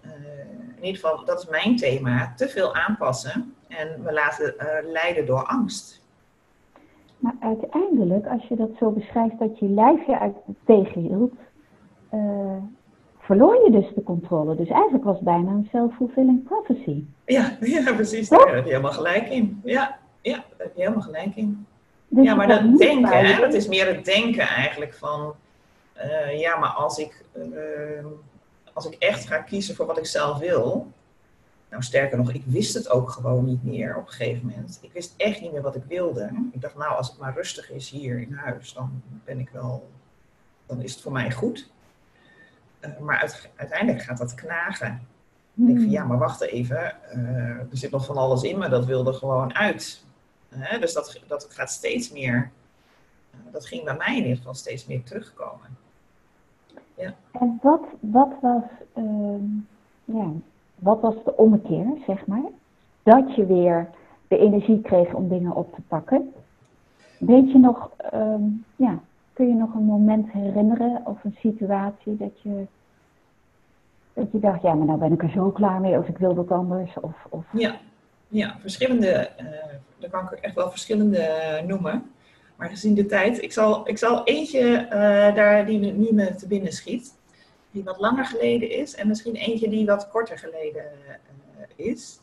in 0.76 0.86
ieder 0.86 1.02
geval, 1.02 1.26
dat 1.26 1.40
is 1.44 1.50
mijn 1.50 1.78
thema, 1.78 2.34
te 2.36 2.50
veel 2.50 2.76
aanpassen 2.76 3.56
en 3.68 4.02
me 4.02 4.14
laten 4.14 4.56
leiden 4.84 5.26
door 5.26 5.44
angst. 5.44 6.01
Maar 7.22 7.36
uiteindelijk, 7.40 8.28
als 8.28 8.48
je 8.48 8.56
dat 8.56 8.70
zo 8.80 8.90
beschrijft 8.90 9.40
dat 9.40 9.60
je 9.60 9.70
lijf 9.70 10.06
je 10.06 10.20
uit 10.20 10.36
tegenhield, 10.66 11.34
uh, 12.14 12.58
verloor 13.20 13.64
je 13.64 13.72
dus 13.72 13.94
de 13.96 14.04
controle. 14.04 14.56
Dus 14.56 14.70
eigenlijk 14.70 15.04
was 15.04 15.16
het 15.16 15.24
bijna 15.24 15.52
een 15.52 15.68
self-fulfilling 15.72 16.44
prophecy. 16.44 17.04
Ja, 17.26 17.58
ja 17.76 17.94
precies. 17.94 18.30
Daar 18.30 18.56
heb 18.56 18.64
je 18.64 18.70
helemaal 18.70 18.92
gelijk 18.92 19.30
in. 19.30 19.62
Ja, 19.64 20.00
ja, 20.22 20.36
daar 20.36 20.68
heb 20.68 20.72
je 20.76 20.82
helemaal 20.82 21.02
gelijk 21.02 21.36
in. 21.36 21.66
Dus 22.08 22.26
ja, 22.26 22.36
maar 22.36 22.48
dat 22.48 22.78
denken, 22.78 23.26
hè, 23.26 23.42
dat 23.42 23.54
is 23.54 23.68
meer 23.68 23.88
het 23.88 24.06
denken 24.06 24.48
eigenlijk 24.48 24.94
van, 24.94 25.34
uh, 25.98 26.40
ja, 26.40 26.58
maar 26.58 26.70
als 26.70 26.98
ik, 26.98 27.26
uh, 27.36 28.06
als 28.74 28.86
ik 28.86 28.96
echt 29.00 29.28
ga 29.28 29.38
kiezen 29.38 29.76
voor 29.76 29.86
wat 29.86 29.98
ik 29.98 30.06
zelf 30.06 30.38
wil, 30.38 30.88
nou 31.72 31.84
sterker 31.84 32.18
nog, 32.18 32.32
ik 32.32 32.44
wist 32.46 32.74
het 32.74 32.90
ook 32.90 33.10
gewoon 33.10 33.46
niet 33.46 33.64
meer 33.64 33.98
op 33.98 34.08
een 34.08 34.14
gegeven 34.14 34.48
moment. 34.48 34.80
Ik 34.82 34.92
wist 34.92 35.14
echt 35.18 35.42
niet 35.42 35.52
meer 35.52 35.62
wat 35.62 35.76
ik 35.76 35.84
wilde. 35.84 36.32
Ik 36.52 36.62
dacht, 36.62 36.76
nou, 36.76 36.96
als 36.96 37.10
het 37.10 37.18
maar 37.18 37.34
rustig 37.34 37.72
is 37.72 37.90
hier 37.90 38.20
in 38.20 38.34
huis, 38.34 38.74
dan 38.74 39.02
ben 39.26 39.40
ik 39.40 39.50
wel, 39.50 39.90
dan 40.66 40.82
is 40.82 40.94
het 40.94 41.02
voor 41.02 41.12
mij 41.12 41.32
goed. 41.32 41.70
Eh, 42.80 43.00
maar 43.00 43.50
uiteindelijk 43.56 44.04
gaat 44.04 44.18
dat 44.18 44.34
knagen. 44.34 45.08
Ik 45.54 45.66
denk 45.66 45.80
van 45.80 45.90
ja, 45.90 46.04
maar 46.04 46.18
wacht 46.18 46.42
even, 46.42 47.10
eh, 47.12 47.20
er 47.48 47.68
zit 47.72 47.92
nog 47.92 48.06
van 48.06 48.18
alles 48.18 48.44
in, 48.44 48.58
maar 48.58 48.70
dat 48.70 48.86
wilde 48.86 49.14
gewoon 49.14 49.56
uit. 49.56 50.04
dus 50.80 50.94
dat, 50.94 51.22
dat 51.28 51.48
gaat 51.50 51.72
steeds 51.72 52.12
meer, 52.12 52.52
dat 53.52 53.66
ging 53.66 53.84
bij 53.84 53.98
mij 53.98 54.18
in 54.18 54.24
ieder 54.24 54.38
geval 54.38 54.54
steeds 54.54 54.86
meer 54.86 55.04
terugkomen. 55.04 55.78
Ja. 56.96 57.16
En 57.32 57.60
wat, 57.62 57.82
wat, 58.00 58.32
was, 58.42 58.64
ehm, 58.94 59.44
ja, 60.06 60.32
wat 60.82 61.02
was 61.02 61.16
de 61.26 61.38
ommekeer, 61.38 61.86
zeg 62.08 62.26
maar? 62.26 62.44
Dat 63.04 63.36
je 63.36 63.46
weer 63.46 63.90
de 64.28 64.38
energie 64.38 64.82
kreeg 64.82 65.14
om 65.14 65.30
dingen 65.30 65.56
op 65.56 65.76
te 65.76 65.82
pakken. 65.88 66.34
Weet 67.18 67.52
je 67.52 67.58
nog, 67.58 67.92
ehm, 67.98 68.42
ja, 68.76 69.00
kun 69.34 69.48
je 69.48 69.54
nog 69.54 69.74
een 69.74 69.84
moment 69.84 70.32
herinneren 70.32 71.02
of 71.06 71.24
een 71.24 71.36
situatie 71.40 72.18
dat 72.18 72.42
je, 72.42 72.66
dat 74.14 74.32
je 74.32 74.40
dacht, 74.40 74.62
ja, 74.62 74.74
maar 74.74 74.86
nou 74.86 75.00
ben 75.00 75.12
ik 75.12 75.24
er 75.24 75.30
zo 75.30 75.50
klaar 75.50 75.82
mee 75.82 75.98
of 75.98 76.08
ik 76.08 76.18
wil 76.18 76.36
wat 76.36 76.52
anders? 76.52 77.00
Of, 77.00 77.16
of... 77.30 77.46
Ja. 77.52 77.76
ja, 78.28 78.56
verschillende, 78.60 79.30
uh, 79.42 79.48
daar 79.98 80.10
kan 80.10 80.26
ik 80.32 80.40
echt 80.40 80.56
wel 80.56 80.70
verschillende 80.70 81.28
noemen. 81.68 82.12
Maar 82.56 82.70
gezien 82.70 82.94
de 82.94 83.06
tijd, 83.06 83.42
ik 83.42 83.52
zal, 83.52 83.90
ik 83.90 83.98
zal 83.98 84.24
eentje 84.24 84.86
uh, 84.86 85.36
daar 85.36 85.66
die 85.66 85.80
nu 85.80 86.14
me 86.14 86.36
te 86.36 86.48
binnen 86.48 86.72
schiet, 86.72 87.14
die 87.72 87.84
wat 87.84 88.00
langer 88.00 88.26
geleden 88.26 88.70
is, 88.70 88.96
en 88.96 89.08
misschien 89.08 89.36
eentje 89.36 89.70
die 89.70 89.86
wat 89.86 90.10
korter 90.10 90.38
geleden 90.38 90.86
uh, 91.08 91.86
is. 91.88 92.20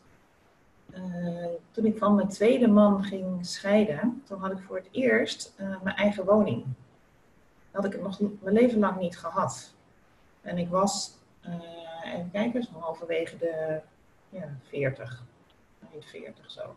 Uh, 0.95 1.47
toen 1.71 1.85
ik 1.85 1.99
van 1.99 2.15
mijn 2.15 2.29
tweede 2.29 2.69
man 2.69 3.05
ging 3.05 3.47
scheiden, 3.47 4.23
toen 4.27 4.41
had 4.41 4.51
ik 4.51 4.59
voor 4.67 4.77
het 4.77 4.89
eerst 4.91 5.55
mijn 5.83 5.97
eigen 5.97 6.25
woning. 6.25 6.65
Had 7.71 7.85
ik 7.85 7.93
het 7.93 8.03
nog 8.03 8.21
mijn 8.41 8.55
leven 8.55 8.79
lang 8.79 9.01
niet 9.01 9.19
gehad. 9.19 9.75
En 10.41 10.59
ik 10.59 10.69
was, 10.69 11.19
even 12.05 12.31
kijken, 12.33 12.63
zo 12.63 12.71
halverwege 12.79 13.37
de 13.37 13.81
ja, 14.29 14.49
40, 14.69 15.23
eind 15.93 16.05
40 16.05 16.51
zo. 16.51 16.77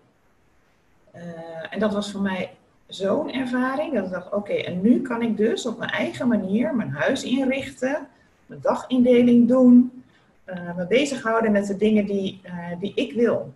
en 1.70 1.80
dat 1.80 1.94
was 1.94 2.12
voor 2.12 2.22
mij 2.22 2.56
zo'n 2.94 3.32
ervaring 3.32 3.94
dat 3.94 4.06
ik 4.06 4.12
dacht, 4.12 4.32
oké, 4.32 4.54
en 4.54 4.82
nu 4.82 5.02
kan 5.02 5.22
ik 5.22 5.38
dus 5.38 5.66
op 5.66 5.78
mijn 5.78 5.90
eigen 5.90 6.28
manier 6.28 6.76
mijn 6.76 6.92
huis 6.92 7.24
inrichten, 7.24 8.08
mijn 8.52 8.64
dagindeling 8.64 9.48
doen, 9.48 10.04
uh, 10.46 10.76
me 10.76 10.88
bezighouden 10.88 11.52
met 11.52 11.68
de 11.68 11.78
dingen 11.78 12.06
die, 12.06 12.42
uh, 12.46 12.80
die 12.80 12.94
ik 12.96 13.14
wil. 13.14 13.54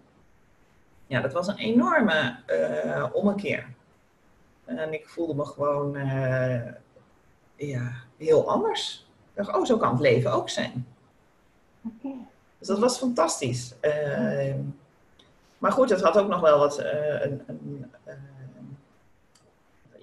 Ja, 1.07 1.21
dat 1.21 1.33
was 1.33 1.47
een 1.47 1.57
enorme 1.57 2.35
uh, 2.47 3.05
ommekeer. 3.13 3.67
En 4.65 4.93
ik 4.93 5.07
voelde 5.07 5.35
me 5.35 5.45
gewoon 5.45 5.97
ja, 7.55 7.91
heel 8.17 8.49
anders. 8.49 9.07
Ik 9.33 9.45
dacht, 9.45 9.57
oh, 9.57 9.65
zo 9.65 9.77
kan 9.77 9.91
het 9.91 9.99
leven 9.99 10.33
ook 10.33 10.49
zijn. 10.49 10.87
Okay. 11.81 12.17
Dus 12.57 12.67
dat 12.67 12.79
was 12.79 12.97
fantastisch. 12.97 13.75
maar 15.57 15.71
goed, 15.71 15.89
het 15.89 16.01
had 16.01 16.17
ook 16.17 16.27
nog 16.27 16.41
wel 16.41 16.59
wat 16.59 16.79
een, 16.79 17.41
een 17.47 17.91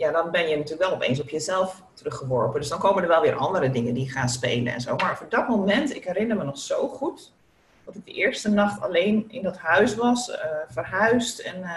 ja, 0.03 0.13
dan 0.13 0.31
ben 0.31 0.49
je 0.49 0.57
natuurlijk 0.57 0.89
wel 0.89 0.99
opeens 0.99 1.21
op 1.21 1.29
jezelf 1.29 1.83
teruggeworpen. 1.93 2.61
Dus 2.61 2.69
dan 2.69 2.79
komen 2.79 3.03
er 3.03 3.09
wel 3.09 3.21
weer 3.21 3.35
andere 3.35 3.71
dingen 3.71 3.95
die 3.95 4.11
gaan 4.11 4.29
spelen 4.29 4.73
en 4.73 4.81
zo. 4.81 4.97
Maar 4.97 5.17
voor 5.17 5.29
dat 5.29 5.49
moment, 5.49 5.95
ik 5.95 6.05
herinner 6.05 6.37
me 6.37 6.45
nog 6.45 6.59
zo 6.59 6.89
goed, 6.89 7.33
dat 7.85 7.95
ik 7.95 8.05
de 8.05 8.13
eerste 8.13 8.51
nacht 8.51 8.81
alleen 8.81 9.25
in 9.29 9.43
dat 9.43 9.59
huis 9.59 9.95
was, 9.95 10.29
uh, 10.29 10.37
verhuisd 10.69 11.39
en 11.39 11.61
uh, 11.61 11.71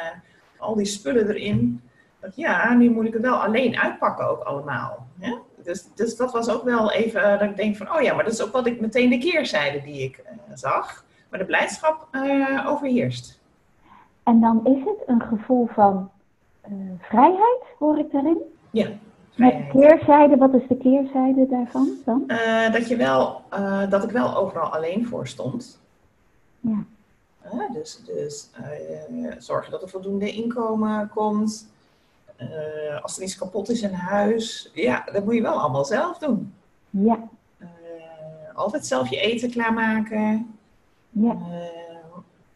al 0.57 0.75
die 0.75 0.85
spullen 0.85 1.29
erin. 1.29 1.81
Dat 2.19 2.35
ja, 2.35 2.73
nu 2.73 2.89
moet 2.89 3.05
ik 3.05 3.13
het 3.13 3.21
wel 3.21 3.43
alleen 3.43 3.77
uitpakken 3.79 4.29
ook 4.29 4.41
allemaal. 4.41 5.07
Hè? 5.19 5.37
Dus, 5.63 5.87
dus 5.95 6.15
dat 6.15 6.31
was 6.31 6.49
ook 6.49 6.63
wel 6.63 6.91
even 6.91 7.21
uh, 7.21 7.39
dat 7.39 7.49
ik 7.49 7.55
denk 7.55 7.77
van, 7.77 7.93
oh 7.93 8.01
ja, 8.01 8.13
maar 8.13 8.23
dat 8.23 8.33
is 8.33 8.41
ook 8.41 8.51
wat 8.51 8.67
ik 8.67 8.79
meteen 8.79 9.09
de 9.09 9.17
keerzijde 9.17 9.81
die 9.81 10.03
ik 10.03 10.23
zag. 10.53 11.03
Maar 11.29 11.39
de 11.39 11.45
blijdschap 11.45 12.07
overheerst. 12.65 13.39
En 14.23 14.39
dan 14.39 14.61
is 14.65 14.83
het 14.85 15.03
een 15.07 15.21
gevoel 15.21 15.67
van 15.73 16.11
vrijheid, 16.99 17.63
hoor 17.79 17.99
ik 17.99 18.11
daarin. 18.11 18.37
Ja. 18.71 18.87
Met 19.35 19.55
keerzijde, 19.71 20.37
wat 20.37 20.53
is 20.53 20.67
de 20.67 20.77
keerzijde 20.77 21.47
daarvan 21.47 21.89
dan? 22.05 22.23
Uh, 22.27 22.71
dat, 22.71 22.87
je 22.87 22.95
wel, 22.95 23.41
uh, 23.53 23.89
dat 23.89 24.03
ik 24.03 24.09
wel 24.09 24.35
overal 24.35 24.73
alleen 24.73 25.07
voor 25.07 25.27
stond. 25.27 25.79
Ja. 26.59 26.85
dus 27.73 28.01
dus 28.05 28.49
zorgen 29.37 29.71
dat 29.71 29.81
er 29.81 29.89
voldoende 29.89 30.31
inkomen 30.31 31.09
komt. 31.13 31.67
als 33.01 33.17
er 33.17 33.23
iets 33.23 33.37
kapot 33.37 33.69
is 33.69 33.81
in 33.81 33.93
huis, 33.93 34.71
ja, 34.73 35.05
dat 35.11 35.25
moet 35.25 35.35
je 35.35 35.41
wel 35.41 35.59
allemaal 35.59 35.85
zelf 35.85 36.17
doen. 36.17 36.53
Ja. 36.89 37.27
altijd 38.53 38.85
zelf 38.85 39.09
je 39.09 39.19
eten 39.19 39.51
klaarmaken. 39.51 40.57
Ja. 41.09 41.37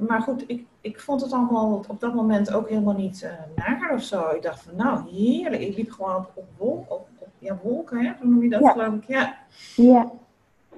Maar 0.07 0.21
goed, 0.21 0.43
ik, 0.47 0.65
ik 0.81 0.99
vond 0.99 1.21
het 1.21 1.31
allemaal 1.31 1.85
op 1.87 1.99
dat 1.99 2.13
moment 2.13 2.53
ook 2.53 2.69
helemaal 2.69 2.95
niet 2.95 3.21
uh, 3.23 3.31
naar 3.55 3.93
of 3.93 4.03
zo. 4.03 4.29
Ik 4.29 4.41
dacht 4.41 4.61
van 4.61 4.75
nou, 4.75 5.09
heerlijk. 5.09 5.61
Ik 5.61 5.77
liep 5.77 5.91
gewoon 5.91 6.15
op, 6.15 6.31
op, 6.33 6.47
wolk, 6.57 6.91
op, 6.91 7.07
op 7.17 7.29
ja, 7.39 7.59
wolken, 7.63 8.05
hè? 8.05 8.11
hoe 8.19 8.29
noem 8.29 8.43
je 8.43 8.49
dat 8.49 8.61
ja. 8.61 8.71
geloof 8.71 8.93
ik? 8.93 9.03
Ja. 9.07 9.37
ja. 9.75 10.11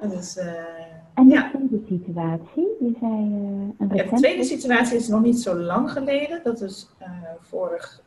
Dus, 0.02 0.38
uh, 0.38 0.46
en 1.14 1.28
de 1.28 1.34
ja. 1.34 1.50
tweede 1.50 1.82
situatie? 1.88 2.68
Je 2.80 2.96
zei 3.00 3.12
uh, 3.12 3.70
een 3.78 3.90
ja, 3.94 4.04
De 4.04 4.16
tweede 4.16 4.44
situatie 4.44 4.98
is 4.98 5.08
nog 5.08 5.22
niet 5.22 5.40
zo 5.40 5.56
lang 5.56 5.92
geleden. 5.92 6.42
Dat 6.44 6.62
is 6.62 6.90
vorig 7.40 8.02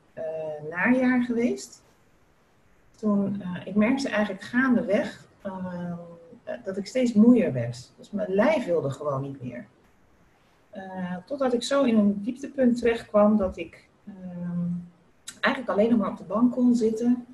najaar 0.71 1.23
geweest. 1.23 1.83
Toen, 2.97 3.43
ik 3.65 3.75
merkte 3.75 4.09
eigenlijk 4.09 4.45
gaandeweg 4.45 5.27
dat 6.65 6.77
ik 6.77 6.87
steeds 6.87 7.13
moeier 7.13 7.53
werd. 7.53 7.93
Dus 7.99 8.11
mijn 8.11 8.35
lijf 8.35 8.65
wilde 8.65 8.91
gewoon 8.91 9.23
niet 9.23 9.43
meer. 9.43 9.67
Uh, 10.77 11.17
totdat 11.27 11.53
ik 11.53 11.63
zo 11.63 11.83
in 11.83 11.99
een 11.99 12.23
dieptepunt 12.23 12.79
terecht 12.79 13.09
kwam 13.09 13.37
dat 13.37 13.57
ik 13.57 13.89
uh, 14.05 14.15
eigenlijk 15.41 15.73
alleen 15.73 15.91
nog 15.91 15.99
maar 15.99 16.11
op 16.11 16.17
de 16.17 16.25
bank 16.25 16.53
kon 16.53 16.75
zitten. 16.75 17.27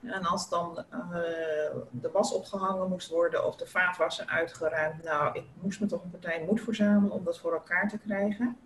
En 0.00 0.22
als 0.24 0.48
dan 0.48 0.84
uh, 0.92 1.14
de 1.90 2.10
was 2.12 2.32
opgehangen 2.32 2.88
moest 2.88 3.08
worden 3.08 3.46
of 3.46 3.56
de 3.56 3.66
vaatwasser 3.66 4.26
uitgeruimd, 4.26 5.02
nou, 5.02 5.38
ik 5.38 5.44
moest 5.60 5.80
me 5.80 5.86
toch 5.86 6.02
een 6.02 6.10
partij 6.10 6.44
moed 6.46 6.60
verzamelen 6.60 7.10
om 7.10 7.24
dat 7.24 7.38
voor 7.38 7.52
elkaar 7.52 7.88
te 7.88 7.98
krijgen. 7.98 8.56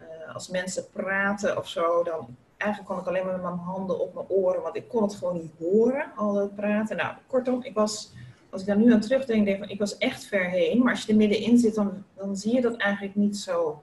Uh, 0.00 0.34
als 0.34 0.48
mensen 0.48 0.90
praten 0.92 1.58
of 1.58 1.68
zo, 1.68 2.02
dan 2.02 2.36
eigenlijk 2.56 2.92
kon 2.92 3.00
ik 3.00 3.06
alleen 3.06 3.24
maar 3.24 3.32
met 3.32 3.42
mijn 3.42 3.56
handen 3.56 4.00
op 4.00 4.14
mijn 4.14 4.28
oren, 4.28 4.62
want 4.62 4.76
ik 4.76 4.88
kon 4.88 5.02
het 5.02 5.14
gewoon 5.14 5.34
niet 5.34 5.52
horen, 5.58 6.12
al 6.16 6.34
het 6.34 6.54
praten. 6.54 6.96
Nou, 6.96 7.14
kortom, 7.26 7.62
ik 7.62 7.74
was 7.74 8.12
als 8.52 8.60
ik 8.60 8.66
daar 8.66 8.76
nu 8.76 8.92
aan 8.92 9.00
terugdenk, 9.00 9.44
denk 9.44 9.64
ik, 9.64 9.70
ik 9.70 9.78
was 9.78 9.98
echt 9.98 10.24
ver 10.24 10.50
heen. 10.50 10.82
Maar 10.82 10.92
als 10.92 11.04
je 11.04 11.12
er 11.12 11.18
middenin 11.18 11.58
zit, 11.58 11.74
dan, 11.74 12.04
dan 12.14 12.36
zie 12.36 12.54
je 12.54 12.60
dat 12.60 12.76
eigenlijk 12.76 13.14
niet 13.14 13.36
zo 13.36 13.82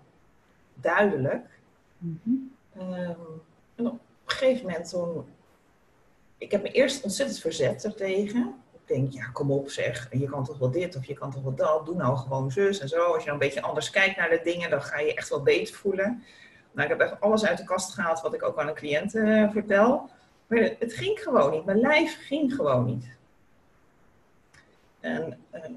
duidelijk. 0.73 1.45
Mm 1.97 2.57
en 3.75 3.87
op 3.87 3.93
een 3.93 3.99
gegeven 4.25 4.65
moment 4.65 4.89
toen... 4.89 5.25
Ik 6.37 6.51
heb 6.51 6.61
me 6.61 6.71
eerst 6.71 7.03
ontzettend 7.03 7.39
verzet 7.39 7.85
ertegen. 7.85 8.55
Ik 8.73 8.95
denk, 8.95 9.13
ja, 9.13 9.23
kom 9.23 9.51
op 9.51 9.69
zeg. 9.69 10.07
Je 10.11 10.29
kan 10.29 10.43
toch 10.45 10.57
wel 10.57 10.71
dit 10.71 10.95
of 10.95 11.05
je 11.05 11.13
kan 11.13 11.31
toch 11.31 11.43
wel 11.43 11.55
dat. 11.55 11.85
Doe 11.85 11.95
nou 11.95 12.17
gewoon 12.17 12.51
zus 12.51 12.79
en 12.79 12.87
zo. 12.87 13.03
Als 13.03 13.19
je 13.19 13.25
dan 13.25 13.33
een 13.33 13.39
beetje 13.39 13.61
anders 13.61 13.89
kijkt 13.89 14.17
naar 14.17 14.29
de 14.29 14.41
dingen, 14.43 14.69
dan 14.69 14.81
ga 14.81 14.99
je 14.99 15.13
echt 15.13 15.29
wel 15.29 15.43
beter 15.43 15.75
voelen. 15.75 16.23
Nou, 16.71 16.91
ik 16.91 16.97
heb 16.97 17.07
echt 17.07 17.21
alles 17.21 17.45
uit 17.45 17.57
de 17.57 17.63
kast 17.63 17.93
gehaald 17.93 18.21
wat 18.21 18.33
ik 18.33 18.43
ook 18.43 18.59
aan 18.59 18.67
een 18.67 18.73
cliënt 18.73 19.15
uh, 19.15 19.51
vertel. 19.51 20.09
Maar 20.47 20.75
het 20.79 20.93
ging 20.93 21.19
gewoon 21.19 21.51
niet. 21.51 21.65
Mijn 21.65 21.79
lijf 21.79 22.17
ging 22.25 22.53
gewoon 22.53 22.85
niet. 22.85 23.17
En 24.99 25.39
ehm, 25.49 25.73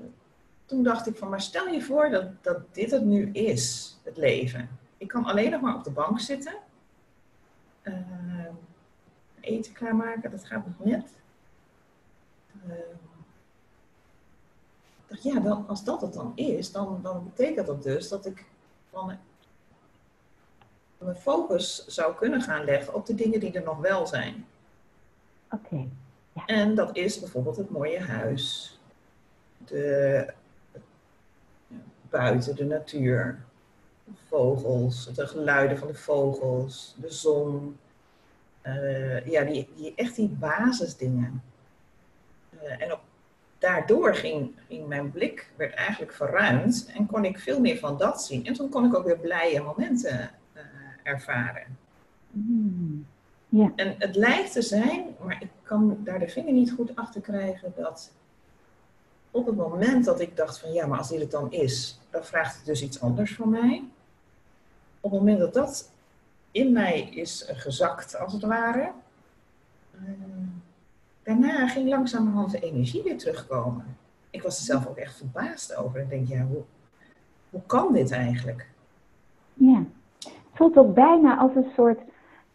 toen 0.67 0.83
dacht 0.83 1.07
ik 1.07 1.17
van, 1.17 1.29
maar 1.29 1.41
stel 1.41 1.67
je 1.67 1.83
voor 1.83 2.11
dat, 2.11 2.27
dat 2.41 2.75
dit 2.75 2.91
het 2.91 3.05
nu 3.05 3.31
is, 3.33 3.97
het 4.03 4.17
leven. 4.17 4.79
Ik 4.97 5.09
kan 5.09 5.25
alleen 5.25 5.51
nog 5.51 5.61
maar 5.61 5.75
op 5.77 5.85
de 5.85 5.91
bank 5.91 6.21
zitten. 6.21 6.55
Ehm, 7.83 8.55
eten 9.41 9.73
klaarmaken, 9.73 10.31
dat 10.31 10.45
gaat 10.45 10.67
nog 10.67 10.87
net. 10.87 11.11
Uh, 12.67 12.73
dacht, 15.07 15.23
ja, 15.23 15.41
dan, 15.41 15.69
als 15.69 15.85
dat 15.85 16.01
het 16.01 16.13
dan 16.13 16.33
is, 16.35 16.73
dan, 16.73 17.01
dan 17.03 17.25
betekent 17.25 17.67
dat 17.67 17.83
dus 17.83 18.09
dat 18.09 18.27
ik 18.27 18.45
van 18.91 19.19
mijn 20.99 21.17
focus 21.17 21.87
zou 21.87 22.15
kunnen 22.15 22.41
gaan 22.41 22.65
leggen 22.65 22.95
op 22.95 23.07
de 23.07 23.15
dingen 23.15 23.41
die 23.41 23.53
er 23.53 23.63
nog 23.63 23.79
wel 23.79 24.07
zijn. 24.07 24.47
Oké. 25.51 25.89
Ja. 26.33 26.47
En 26.47 26.75
dat 26.75 26.97
is 26.97 27.21
bijvoorbeeld 27.21 27.57
het 27.57 27.71
mooie 27.71 28.01
huis, 28.01 28.79
de, 29.65 30.27
buiten, 32.11 32.57
de 32.57 32.65
natuur, 32.65 33.39
vogels, 34.29 35.15
de 35.15 35.27
geluiden 35.27 35.79
van 35.79 35.89
de 35.89 35.95
vogels, 35.95 36.97
de 37.01 37.11
zon. 37.11 37.77
Uh, 38.67 39.27
ja, 39.27 39.45
die, 39.45 39.69
die, 39.77 39.93
echt 39.97 40.17
die 40.17 40.29
basisdingen. 40.29 41.43
Uh, 42.55 42.83
en 42.83 42.93
op, 42.93 43.01
daardoor 43.59 44.15
ging, 44.15 44.53
ging 44.69 44.87
mijn 44.87 45.11
blik, 45.11 45.51
werd 45.57 45.75
eigenlijk 45.75 46.13
verruimd 46.13 46.91
en 46.95 47.07
kon 47.07 47.25
ik 47.25 47.39
veel 47.39 47.61
meer 47.61 47.79
van 47.79 47.99
dat 47.99 48.23
zien. 48.23 48.47
En 48.47 48.53
toen 48.53 48.69
kon 48.69 48.85
ik 48.85 48.95
ook 48.95 49.05
weer 49.05 49.19
blije 49.19 49.63
momenten 49.63 50.31
uh, 50.55 50.63
ervaren. 51.03 51.79
Mm. 52.31 53.07
Ja. 53.49 53.73
En 53.77 53.95
het 53.99 54.17
lijkt 54.17 54.53
te 54.53 54.63
zijn, 54.63 55.05
maar 55.25 55.43
ik 55.43 55.51
kan 55.63 55.99
daar 56.05 56.19
de 56.19 56.29
vinger 56.29 56.53
niet 56.53 56.73
goed 56.73 56.97
achter 56.97 57.21
krijgen 57.21 57.73
dat 57.77 58.13
op 59.33 59.47
het 59.47 59.57
moment 59.57 60.05
dat 60.05 60.21
ik 60.21 60.37
dacht 60.37 60.59
van 60.59 60.73
ja, 60.73 60.87
maar 60.87 60.99
als 60.99 61.09
dit 61.09 61.21
het 61.21 61.31
dan 61.31 61.53
is, 61.53 62.01
dan 62.11 62.25
vraagt 62.25 62.57
het 62.57 62.67
dus 62.67 62.83
iets 62.83 63.01
anders 63.01 63.35
van 63.35 63.49
mij. 63.49 63.85
Op 65.01 65.11
het 65.11 65.21
moment 65.21 65.39
dat 65.39 65.55
dat 65.55 65.91
in 66.51 66.73
mij 66.73 67.01
is 67.01 67.49
gezakt, 67.53 68.19
als 68.19 68.33
het 68.33 68.43
ware, 68.43 68.91
uh, 69.95 70.01
daarna 71.23 71.69
ging 71.69 71.89
langzamerhand 71.89 72.51
de 72.51 72.61
energie 72.61 73.03
weer 73.03 73.19
terugkomen. 73.19 73.97
Ik 74.31 74.43
was 74.43 74.59
er 74.59 74.65
zelf 74.65 74.87
ook 74.87 74.97
echt 74.97 75.17
verbaasd 75.17 75.77
over. 75.77 76.01
Ik 76.01 76.09
denk, 76.09 76.29
ja, 76.29 76.43
hoe, 76.43 76.63
hoe 77.51 77.63
kan 77.67 77.93
dit 77.93 78.11
eigenlijk? 78.11 78.67
Ja, 79.55 79.83
het 80.19 80.33
voelt 80.55 80.77
ook 80.77 80.95
bijna 80.95 81.39
als 81.39 81.55
een 81.55 81.71
soort 81.77 82.01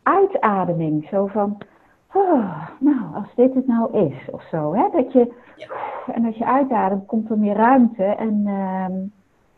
uitademing. 0.03 1.07
Zo 1.11 1.27
van, 1.27 1.57
oh, 2.13 2.69
nou, 2.79 3.15
als 3.15 3.35
dit 3.35 3.53
het 3.53 3.67
nou 3.67 4.09
is, 4.09 4.29
of 4.31 4.43
zo. 4.51 4.73
Hè? 4.73 4.89
Dat 4.91 5.11
je, 5.11 5.33
En 6.13 6.25
als 6.25 6.35
je 6.35 6.45
uitademt, 6.45 7.05
komt 7.05 7.29
er 7.29 7.37
meer 7.37 7.55
ruimte. 7.55 8.03
En 8.03 8.41
uh, 8.45 8.85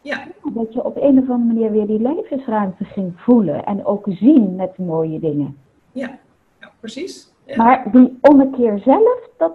ja. 0.02 0.28
dat 0.54 0.74
je 0.74 0.84
op 0.84 0.96
een 0.96 1.20
of 1.20 1.30
andere 1.30 1.54
manier 1.54 1.72
weer 1.72 1.88
die 1.88 2.02
levensruimte 2.02 2.84
ging 2.84 3.14
voelen. 3.16 3.66
En 3.66 3.86
ook 3.86 4.06
zien 4.10 4.56
met 4.56 4.76
de 4.76 4.84
mooie 4.84 5.20
dingen. 5.20 5.58
Ja, 5.92 6.20
ja 6.60 6.72
precies. 6.80 7.34
Maar 7.56 7.92
die 7.92 8.18
ommekeer 8.22 8.80
zelf, 8.80 9.30
dat, 9.38 9.54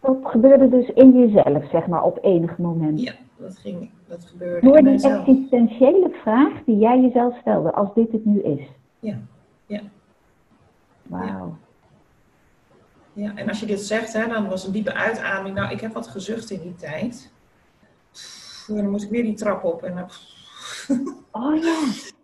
dat 0.00 0.16
gebeurde 0.22 0.68
dus 0.68 0.88
in 0.88 1.18
jezelf, 1.18 1.70
zeg 1.70 1.86
maar, 1.86 2.02
op 2.02 2.18
enig 2.22 2.58
moment. 2.58 3.00
Ja, 3.00 3.12
dat, 3.36 3.58
ging, 3.58 3.90
dat 4.06 4.24
gebeurde 4.24 4.66
Door 4.66 4.82
die 4.82 5.08
existentiële 5.08 6.10
vraag 6.22 6.64
die 6.64 6.78
jij 6.78 7.00
jezelf 7.00 7.36
stelde, 7.40 7.72
als 7.72 7.94
dit 7.94 8.12
het 8.12 8.24
nu 8.24 8.40
is. 8.40 8.68
Ja, 8.98 9.18
ja. 9.66 9.80
Wauw. 11.02 11.54
Ja, 13.20 13.32
en 13.34 13.48
als 13.48 13.60
je 13.60 13.66
dit 13.66 13.80
zegt, 13.80 14.12
hè, 14.12 14.28
dan 14.28 14.48
was 14.48 14.66
een 14.66 14.72
diepe 14.72 14.94
uitademing. 14.94 15.54
Nou, 15.54 15.72
ik 15.72 15.80
heb 15.80 15.92
wat 15.92 16.06
gezucht 16.06 16.50
in 16.50 16.60
die 16.60 16.74
tijd. 16.74 17.30
dan 18.66 18.90
moest 18.90 19.04
ik 19.04 19.10
weer 19.10 19.22
die 19.22 19.34
trap 19.34 19.64
op. 19.64 19.82
En 19.82 19.94
dan... 19.94 20.08
Oh 21.30 21.62
ja. 21.62 21.78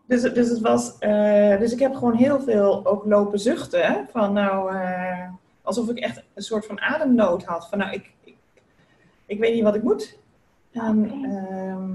Dus, 0.06 0.22
dus, 0.22 0.48
het 0.48 0.60
was, 0.60 0.96
uh, 1.00 1.58
dus 1.58 1.72
ik 1.72 1.78
heb 1.78 1.94
gewoon 1.94 2.14
heel 2.14 2.40
veel 2.40 2.86
ook 2.86 3.04
lopen 3.04 3.38
zuchten. 3.38 4.08
Van 4.12 4.32
nou, 4.32 4.74
uh, 4.74 5.28
alsof 5.62 5.88
ik 5.88 5.98
echt 5.98 6.22
een 6.34 6.42
soort 6.42 6.66
van 6.66 6.80
ademnood 6.80 7.44
had. 7.44 7.68
Van 7.68 7.78
nou, 7.78 7.92
ik, 7.92 8.12
ik, 8.24 8.36
ik 9.26 9.38
weet 9.38 9.54
niet 9.54 9.62
wat 9.62 9.74
ik 9.74 9.82
moet. 9.82 10.18
En, 10.72 11.24
uh, 11.24 11.88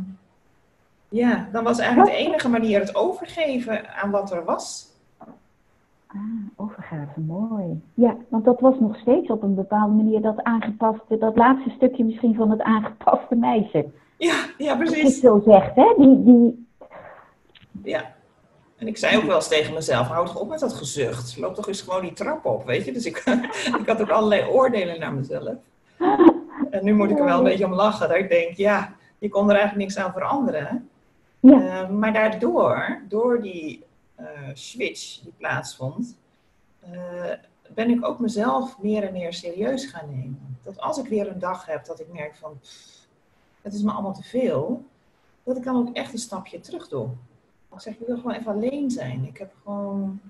ja, 1.09 1.49
dan 1.51 1.63
was 1.63 1.79
eigenlijk 1.79 2.11
de 2.11 2.17
enige 2.17 2.49
manier 2.49 2.79
het 2.79 2.95
overgeven 2.95 3.89
aan 3.95 4.11
wat 4.11 4.31
er 4.31 4.43
was. 4.43 4.90
Ah, 6.13 6.19
overgave, 6.55 7.19
mooi. 7.19 7.81
Ja, 7.93 8.17
want 8.29 8.45
dat 8.45 8.59
was 8.59 8.79
nog 8.79 8.97
steeds 8.97 9.29
op 9.29 9.43
een 9.43 9.55
bepaalde 9.55 9.93
manier 9.93 10.21
dat 10.21 10.43
aangepaste, 10.43 11.17
dat 11.17 11.35
laatste 11.35 11.69
stukje 11.69 12.03
misschien 12.03 12.35
van 12.35 12.49
het 12.49 12.61
aangepaste 12.61 13.35
meisje. 13.35 13.85
Ja, 14.17 14.45
ja 14.57 14.75
precies. 14.75 15.03
Als 15.03 15.19
je 15.21 15.27
het 15.29 15.43
zo 15.45 15.51
zegt, 15.51 15.75
hè? 15.75 15.93
Die, 15.97 16.23
die... 16.23 16.67
Ja. 17.83 18.13
En 18.77 18.87
ik 18.87 18.97
zei 18.97 19.17
ook 19.17 19.23
wel 19.23 19.35
eens 19.35 19.47
tegen 19.47 19.73
mezelf, 19.73 20.07
houd 20.07 20.27
toch 20.27 20.39
op 20.39 20.49
met 20.49 20.59
dat 20.59 20.73
gezucht. 20.73 21.37
Loop 21.37 21.55
toch 21.55 21.67
eens 21.67 21.81
gewoon 21.81 22.01
die 22.01 22.13
trap 22.13 22.45
op, 22.45 22.65
weet 22.65 22.85
je. 22.85 22.91
Dus 22.91 23.05
ik, 23.05 23.17
ik 23.81 23.87
had 23.87 24.01
ook 24.01 24.09
allerlei 24.09 24.49
oordelen 24.49 24.99
naar 24.99 25.13
mezelf. 25.13 25.55
En 26.69 26.83
nu 26.83 26.93
moet 26.93 27.09
ik 27.09 27.19
er 27.19 27.25
wel 27.25 27.37
een 27.37 27.43
beetje 27.43 27.65
om 27.65 27.73
lachen. 27.73 28.09
Dat 28.09 28.17
ik 28.17 28.29
denk, 28.29 28.57
ja, 28.57 28.93
je 29.17 29.29
kon 29.29 29.49
er 29.49 29.55
eigenlijk 29.55 29.77
niks 29.77 29.97
aan 29.97 30.11
veranderen. 30.11 30.89
Ja. 31.39 31.83
Uh, 31.83 31.89
maar 31.89 32.13
daardoor, 32.13 33.01
door 33.07 33.41
die 33.41 33.83
switch 34.53 35.19
die 35.19 35.33
plaatsvond, 35.37 36.15
uh, 36.93 37.31
ben 37.73 37.89
ik 37.89 38.05
ook 38.05 38.19
mezelf 38.19 38.81
meer 38.81 39.03
en 39.03 39.13
meer 39.13 39.33
serieus 39.33 39.85
gaan 39.85 40.09
nemen. 40.09 40.57
Dat 40.63 40.79
als 40.79 40.97
ik 40.97 41.07
weer 41.07 41.27
een 41.27 41.39
dag 41.39 41.65
heb 41.65 41.85
dat 41.85 41.99
ik 41.99 42.13
merk 42.13 42.35
van, 42.35 42.59
pff, 42.59 43.07
het 43.61 43.73
is 43.73 43.81
me 43.81 43.91
allemaal 43.91 44.13
te 44.13 44.23
veel, 44.23 44.85
dat 45.43 45.57
ik 45.57 45.63
dan 45.63 45.75
ook 45.75 45.95
echt 45.95 46.13
een 46.13 46.19
stapje 46.19 46.59
terug 46.59 46.87
doe. 46.87 47.09
Ik 47.73 47.79
zeg, 47.79 47.93
ik 47.93 48.07
wil 48.07 48.15
gewoon 48.15 48.33
even 48.33 48.51
alleen 48.51 48.91
zijn. 48.91 49.25
Ik 49.25 49.37
heb 49.37 49.53
gewoon, 49.63 50.21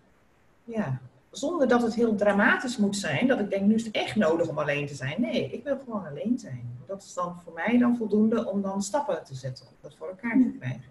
ja, 0.63 0.99
zonder 1.32 1.67
dat 1.67 1.82
het 1.82 1.95
heel 1.95 2.15
dramatisch 2.15 2.77
moet 2.77 2.95
zijn, 2.95 3.27
dat 3.27 3.39
ik 3.39 3.49
denk, 3.49 3.65
nu 3.65 3.75
is 3.75 3.86
het 3.86 3.95
echt 3.95 4.15
nodig 4.15 4.47
om 4.47 4.60
alleen 4.60 4.88
te 4.88 4.95
zijn. 4.95 5.21
Nee, 5.21 5.51
ik 5.51 5.63
wil 5.63 5.77
gewoon 5.80 6.06
alleen 6.06 6.39
zijn. 6.39 6.80
Dat 6.88 7.04
is 7.04 7.13
dan 7.13 7.39
voor 7.43 7.54
mij 7.54 7.77
dan 7.77 7.97
voldoende 7.97 8.49
om 8.49 8.62
dan 8.62 8.82
stappen 8.82 9.23
te 9.23 9.36
zetten, 9.36 9.65
om 9.67 9.73
dat 9.82 9.95
voor 9.95 10.08
elkaar 10.08 10.38
te 10.41 10.56
krijgen. 10.60 10.90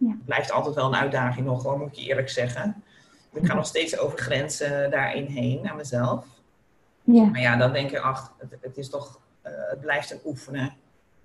Ja. 0.00 0.16
Blijft 0.24 0.52
altijd 0.52 0.74
wel 0.74 0.86
een 0.86 0.94
uitdaging 0.94 1.46
nog, 1.46 1.62
hoor, 1.62 1.78
moet 1.78 1.86
ik 1.86 1.94
je 1.94 2.08
eerlijk 2.08 2.28
zeggen. 2.28 2.82
Ik 3.32 3.46
ga 3.46 3.54
nog 3.54 3.66
steeds 3.66 3.98
over 3.98 4.18
grenzen 4.18 4.90
daarin 4.90 5.26
heen, 5.26 5.68
aan 5.68 5.76
mezelf. 5.76 6.26
Ja. 7.02 7.24
Maar 7.24 7.40
ja, 7.40 7.56
dan 7.56 7.72
denk 7.72 7.90
je, 7.90 8.00
ach, 8.00 8.34
het, 8.38 8.56
het 8.60 8.76
is 8.76 8.90
toch, 8.90 9.20
uh, 9.46 9.52
het 9.70 9.80
blijft 9.80 10.10
een 10.10 10.20
oefenen. 10.24 10.72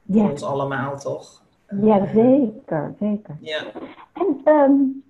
Ja. 0.02 0.22
Voor 0.22 0.32
ons 0.32 0.44
allemaal, 0.44 1.00
toch? 1.00 1.42
Ja, 1.82 2.08
zeker, 2.14 2.94
zeker. 3.00 3.38
Ja. 3.40 3.64
En 4.14 4.42
um, 4.46 5.04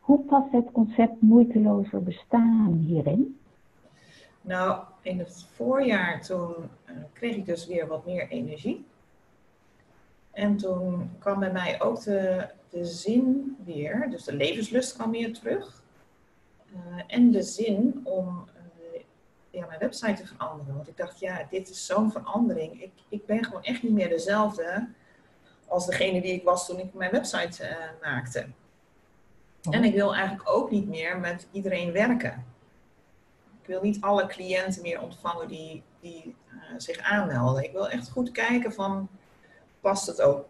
hoe 0.00 0.20
past 0.20 0.52
het 0.52 0.72
concept 0.72 1.22
moeitelozer 1.22 2.02
bestaan 2.02 2.84
hierin? 2.86 3.38
Nou, 4.40 4.82
in 5.02 5.18
het 5.18 5.46
voorjaar 5.54 6.22
toen 6.22 6.54
uh, 6.86 6.96
kreeg 7.12 7.36
ik 7.36 7.46
dus 7.46 7.66
weer 7.66 7.86
wat 7.86 8.06
meer 8.06 8.28
energie. 8.28 8.86
En 10.30 10.56
toen 10.56 11.10
kwam 11.18 11.38
bij 11.38 11.52
mij 11.52 11.80
ook 11.82 12.02
de, 12.02 12.46
de 12.70 12.84
zin 12.84 13.56
weer, 13.64 14.06
dus 14.10 14.24
de 14.24 14.32
levenslust 14.32 14.94
kwam 14.94 15.10
weer 15.10 15.32
terug. 15.32 15.82
Uh, 16.72 17.02
en 17.06 17.30
de 17.30 17.42
zin 17.42 18.00
om 18.04 18.48
uh, 18.56 19.00
ja, 19.50 19.66
mijn 19.66 19.78
website 19.78 20.22
te 20.22 20.26
veranderen. 20.26 20.74
Want 20.74 20.88
ik 20.88 20.96
dacht, 20.96 21.18
ja, 21.18 21.46
dit 21.50 21.68
is 21.68 21.86
zo'n 21.86 22.12
verandering. 22.12 22.82
Ik, 22.82 22.92
ik 23.08 23.26
ben 23.26 23.44
gewoon 23.44 23.62
echt 23.62 23.82
niet 23.82 23.92
meer 23.92 24.08
dezelfde 24.08 24.88
als 25.66 25.86
degene 25.86 26.20
die 26.20 26.32
ik 26.32 26.44
was 26.44 26.66
toen 26.66 26.78
ik 26.78 26.94
mijn 26.94 27.10
website 27.10 27.64
uh, 27.64 27.76
maakte. 28.02 28.46
Oh. 29.62 29.74
En 29.74 29.84
ik 29.84 29.94
wil 29.94 30.14
eigenlijk 30.14 30.50
ook 30.50 30.70
niet 30.70 30.88
meer 30.88 31.18
met 31.18 31.46
iedereen 31.52 31.92
werken. 31.92 32.46
Ik 33.62 33.66
wil 33.66 33.82
niet 33.82 34.00
alle 34.00 34.26
cliënten 34.26 34.82
meer 34.82 35.00
ontvangen 35.00 35.48
die, 35.48 35.82
die 36.00 36.36
zich 36.76 36.98
aanmelden. 36.98 37.64
Ik 37.64 37.72
wil 37.72 37.88
echt 37.88 38.10
goed 38.10 38.30
kijken 38.30 38.72
van, 38.72 39.08
past 39.80 40.06
het 40.06 40.20
ook 40.20 40.46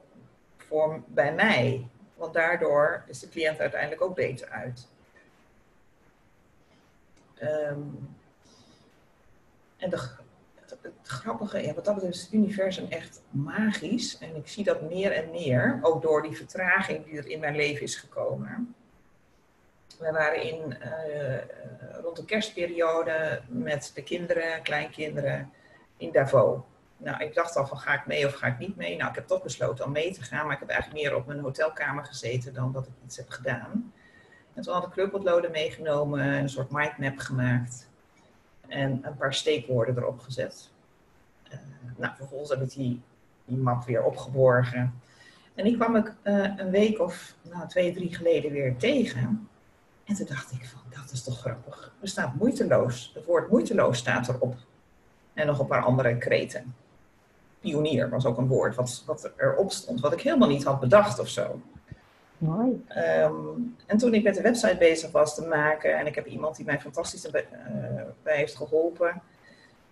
voor, 0.56 1.02
bij 1.06 1.34
mij? 1.34 1.88
Want 2.18 2.34
daardoor 2.34 3.04
is 3.06 3.18
de 3.18 3.28
cliënt 3.28 3.60
uiteindelijk 3.60 4.02
ook 4.02 4.14
beter 4.14 4.48
uit. 4.48 4.88
Um, 7.42 8.16
en 9.76 9.90
de, 9.90 10.08
het, 10.54 10.76
het, 10.82 10.92
grappige, 11.02 11.62
ja, 11.62 11.74
wat 11.74 11.84
dat 11.84 11.94
betreft 11.94 12.16
is 12.16 12.22
het 12.22 12.32
universum 12.32 12.86
echt 12.88 13.22
magisch. 13.30 14.18
En 14.18 14.36
ik 14.36 14.48
zie 14.48 14.64
dat 14.64 14.82
meer 14.82 15.12
en 15.12 15.30
meer, 15.30 15.78
ook 15.82 16.02
door 16.02 16.22
die 16.22 16.36
vertraging 16.36 17.04
die 17.04 17.18
er 17.18 17.26
in 17.26 17.40
mijn 17.40 17.56
leven 17.56 17.82
is 17.82 17.96
gekomen. 17.96 18.74
We 19.98 20.10
waren 20.12 20.42
in, 20.42 20.76
uh, 20.84 21.38
rond 22.02 22.16
de 22.16 22.24
kerstperiode 22.24 23.40
met 23.48 23.90
de 23.94 24.02
kinderen, 24.02 24.62
kleinkinderen, 24.62 25.52
in 25.96 26.12
Davos. 26.12 26.60
Nou, 26.98 27.22
ik 27.22 27.34
dacht 27.34 27.56
al 27.56 27.66
van 27.66 27.78
ga 27.78 27.94
ik 27.94 28.06
mee 28.06 28.26
of 28.26 28.34
ga 28.34 28.46
ik 28.46 28.58
niet 28.58 28.76
mee? 28.76 28.96
Nou, 28.96 29.08
ik 29.08 29.14
heb 29.14 29.26
toch 29.26 29.42
besloten 29.42 29.84
om 29.84 29.92
mee 29.92 30.12
te 30.12 30.22
gaan, 30.22 30.44
maar 30.44 30.54
ik 30.54 30.60
heb 30.60 30.68
eigenlijk 30.68 31.02
meer 31.02 31.16
op 31.16 31.26
mijn 31.26 31.40
hotelkamer 31.40 32.04
gezeten 32.04 32.54
dan 32.54 32.72
dat 32.72 32.86
ik 32.86 32.92
iets 33.04 33.16
heb 33.16 33.28
gedaan. 33.28 33.92
En 34.54 34.62
toen 34.62 34.74
had 34.74 34.84
ik 34.84 34.90
kleurpotloden 34.90 35.50
meegenomen, 35.50 36.26
een 36.26 36.48
soort 36.48 36.70
mindmap 36.70 37.18
gemaakt 37.18 37.88
en 38.68 39.00
een 39.02 39.16
paar 39.16 39.34
steekwoorden 39.34 39.96
erop 39.96 40.20
gezet. 40.20 40.70
Uh, 41.52 41.58
nou, 41.96 42.14
vervolgens 42.16 42.50
heb 42.50 42.62
ik 42.62 42.70
die, 42.70 43.02
die 43.44 43.56
map 43.56 43.84
weer 43.84 44.02
opgeborgen. 44.02 45.00
En 45.54 45.64
die 45.64 45.76
kwam 45.76 45.96
ik 45.96 46.14
uh, 46.24 46.52
een 46.56 46.70
week 46.70 47.00
of 47.00 47.34
nou, 47.42 47.68
twee, 47.68 47.92
drie 47.92 48.14
geleden 48.14 48.52
weer 48.52 48.76
tegen. 48.76 49.48
En 50.04 50.14
toen 50.14 50.26
dacht 50.26 50.52
ik 50.52 50.66
van, 50.66 50.80
dat 51.02 51.10
is 51.12 51.24
toch 51.24 51.38
grappig. 51.38 51.92
Er 52.00 52.08
staat 52.08 52.34
moeiteloos. 52.34 53.12
Het 53.14 53.24
woord 53.24 53.50
moeiteloos 53.50 53.98
staat 53.98 54.28
erop. 54.28 54.56
En 55.34 55.46
nog 55.46 55.58
een 55.58 55.66
paar 55.66 55.82
andere 55.82 56.18
kreten 56.18 56.74
pionier 57.60 58.10
was 58.10 58.26
ook 58.26 58.38
een 58.38 58.46
woord 58.46 58.74
wat, 58.74 59.02
wat 59.06 59.30
erop 59.36 59.72
stond, 59.72 60.00
wat 60.00 60.12
ik 60.12 60.20
helemaal 60.20 60.48
niet 60.48 60.64
had 60.64 60.80
bedacht 60.80 61.18
of 61.18 61.28
zo. 61.28 61.60
Mooi. 62.38 62.84
Um, 63.22 63.76
en 63.86 63.98
toen 63.98 64.14
ik 64.14 64.22
met 64.22 64.34
de 64.34 64.42
website 64.42 64.76
bezig 64.76 65.10
was 65.10 65.34
te 65.34 65.46
maken, 65.46 65.98
en 65.98 66.06
ik 66.06 66.14
heb 66.14 66.26
iemand 66.26 66.56
die 66.56 66.64
mij 66.64 66.80
fantastisch 66.80 67.30
bij, 67.30 67.46
uh, 67.52 68.02
bij 68.22 68.36
heeft 68.36 68.56
geholpen, 68.56 69.22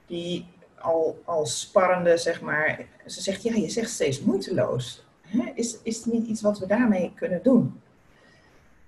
die 0.06 0.46
al, 0.78 1.22
al 1.24 1.46
sparrende, 1.46 2.16
zeg 2.16 2.40
maar, 2.40 2.86
ze 3.06 3.22
zegt, 3.22 3.42
ja, 3.42 3.54
je 3.54 3.68
zegt 3.68 3.90
steeds 3.90 4.20
moeiteloos. 4.20 5.04
Hè? 5.20 5.52
Is, 5.54 5.78
is 5.82 5.96
het 5.96 6.06
niet 6.06 6.26
iets 6.26 6.42
wat 6.42 6.58
we 6.58 6.66
daarmee 6.66 7.12
kunnen 7.14 7.42
doen? 7.42 7.80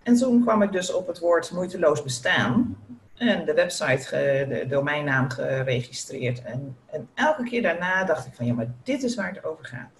En 0.02 0.16
toen 0.16 0.42
kwam 0.42 0.62
ik 0.62 0.72
dus 0.72 0.92
op 0.92 1.06
het 1.06 1.18
woord 1.18 1.50
moeiteloos 1.50 2.02
bestaan. 2.02 2.76
En 3.18 3.44
de 3.44 3.54
website, 3.54 4.08
de 4.48 4.66
domeinnaam 4.68 5.30
geregistreerd. 5.30 6.42
En, 6.42 6.76
en 6.86 7.08
elke 7.14 7.42
keer 7.44 7.62
daarna 7.62 8.04
dacht 8.04 8.26
ik 8.26 8.34
van 8.34 8.46
ja, 8.46 8.54
maar 8.54 8.72
dit 8.82 9.02
is 9.02 9.14
waar 9.14 9.34
het 9.34 9.44
over 9.44 9.64
gaat. 9.64 9.90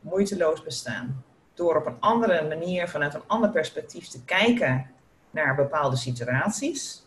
Moeiteloos 0.00 0.62
bestaan. 0.62 1.24
Door 1.54 1.76
op 1.76 1.86
een 1.86 2.00
andere 2.00 2.48
manier, 2.48 2.88
vanuit 2.88 3.14
een 3.14 3.26
ander 3.26 3.50
perspectief 3.50 4.08
te 4.08 4.24
kijken 4.24 4.90
naar 5.30 5.54
bepaalde 5.54 5.96
situaties. 5.96 7.06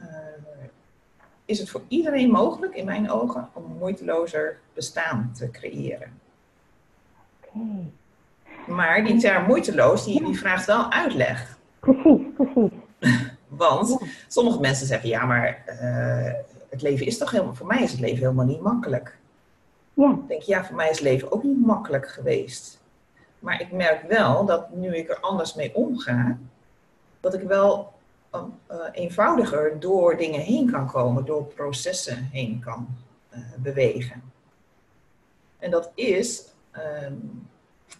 Uh, 0.00 0.06
is 1.44 1.58
het 1.58 1.70
voor 1.70 1.82
iedereen 1.88 2.30
mogelijk, 2.30 2.74
in 2.74 2.84
mijn 2.84 3.10
ogen, 3.10 3.48
om 3.52 3.64
een 3.64 3.76
moeitelozer 3.78 4.60
bestaan 4.74 5.32
te 5.36 5.50
creëren. 5.50 6.20
Maar 8.66 9.04
die 9.04 9.20
term 9.20 9.44
moeiteloos, 9.44 10.04
die, 10.04 10.24
die 10.24 10.38
vraagt 10.38 10.66
wel 10.66 10.92
uitleg. 10.92 11.58
Precies. 11.80 12.27
Want 13.58 13.98
sommige 14.28 14.60
mensen 14.60 14.86
zeggen, 14.86 15.08
ja, 15.08 15.24
maar 15.24 15.62
eh, 15.66 16.32
het 16.68 16.82
leven 16.82 17.06
is 17.06 17.18
toch 17.18 17.30
helemaal, 17.30 17.54
voor 17.54 17.66
mij 17.66 17.82
is 17.82 17.90
het 17.90 18.00
leven 18.00 18.18
helemaal 18.18 18.44
niet 18.44 18.60
makkelijk. 18.60 19.18
Ja, 19.94 20.10
Ik 20.10 20.28
denk, 20.28 20.42
ja, 20.42 20.64
voor 20.64 20.76
mij 20.76 20.90
is 20.90 20.98
het 20.98 21.08
leven 21.08 21.32
ook 21.32 21.42
niet 21.42 21.66
makkelijk 21.66 22.08
geweest. 22.08 22.80
Maar 23.38 23.60
ik 23.60 23.72
merk 23.72 24.02
wel 24.08 24.44
dat 24.44 24.74
nu 24.74 24.96
ik 24.96 25.08
er 25.08 25.20
anders 25.20 25.54
mee 25.54 25.74
omga, 25.74 26.38
dat 27.20 27.34
ik 27.34 27.42
wel 27.42 27.92
eh, 28.30 28.42
eh, 28.66 28.76
eenvoudiger 28.92 29.80
door 29.80 30.16
dingen 30.16 30.40
heen 30.40 30.70
kan 30.70 30.86
komen, 30.86 31.24
door 31.24 31.44
processen 31.44 32.28
heen 32.32 32.60
kan 32.64 32.86
eh, 33.28 33.40
bewegen. 33.58 34.22
En 35.58 35.70
dat 35.70 35.90
is, 35.94 36.52
ehm, 36.70 37.14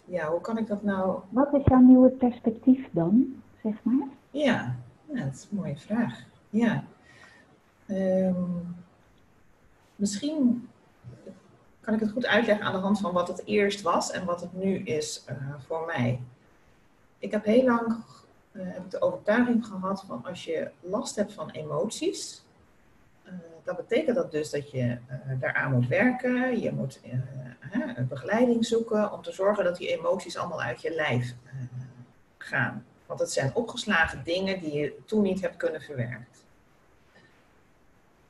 ja, 0.05 0.29
hoe 0.29 0.41
kan 0.41 0.57
ik 0.57 0.67
dat 0.67 0.83
nou 0.83 1.19
wat 1.29 1.53
is 1.53 1.61
jouw 1.65 1.79
nieuwe 1.79 2.09
perspectief 2.09 2.87
dan, 2.91 3.41
zeg 3.63 3.73
maar? 3.83 4.07
Ja, 4.31 4.75
dat 5.15 5.33
is 5.33 5.47
een 5.51 5.57
mooie 5.57 5.77
vraag. 5.77 6.23
Ja. 6.49 6.83
Ehm, 7.85 8.43
misschien 9.95 10.69
kan 11.89 11.93
ik 11.93 11.99
het 11.99 12.11
goed 12.11 12.25
uitleggen 12.25 12.65
aan 12.65 12.73
de 12.73 12.79
hand 12.79 12.99
van 12.99 13.13
wat 13.13 13.27
het 13.27 13.45
eerst 13.45 13.81
was 13.81 14.11
en 14.11 14.25
wat 14.25 14.41
het 14.41 14.53
nu 14.53 14.77
is 14.77 15.23
eh, 15.25 15.35
voor 15.67 15.85
mij. 15.85 16.21
Ik 17.17 17.31
heb 17.31 17.45
heel 17.45 17.63
lang 17.63 17.95
eh, 18.51 18.61
heb 18.65 18.89
de 18.89 19.01
overtuiging 19.01 19.65
gehad 19.65 20.03
van 20.07 20.25
als 20.25 20.43
je 20.43 20.71
last 20.79 21.15
hebt 21.15 21.33
van 21.33 21.49
emoties, 21.49 22.43
eh, 23.23 23.33
dan 23.63 23.75
betekent 23.75 24.15
dat 24.15 24.31
dus 24.31 24.49
dat 24.49 24.71
je 24.71 24.97
daaraan 25.39 25.71
moet 25.71 25.87
werken. 25.87 26.59
Je 26.59 26.71
moet 26.71 27.01
begeleiding 28.09 28.65
zoeken 28.65 29.11
om 29.11 29.21
te 29.21 29.31
zorgen 29.31 29.63
dat 29.63 29.77
die 29.77 29.97
emoties 29.97 30.37
allemaal 30.37 30.61
uit 30.61 30.81
je 30.81 30.91
lijf 30.91 31.35
gaan. 32.37 32.85
Want 33.09 33.21
het 33.21 33.31
zijn 33.31 33.55
opgeslagen 33.55 34.23
dingen 34.23 34.59
die 34.59 34.73
je 34.73 34.97
toen 35.05 35.21
niet 35.21 35.41
hebt 35.41 35.57
kunnen 35.57 35.81
verwerken. 35.81 36.27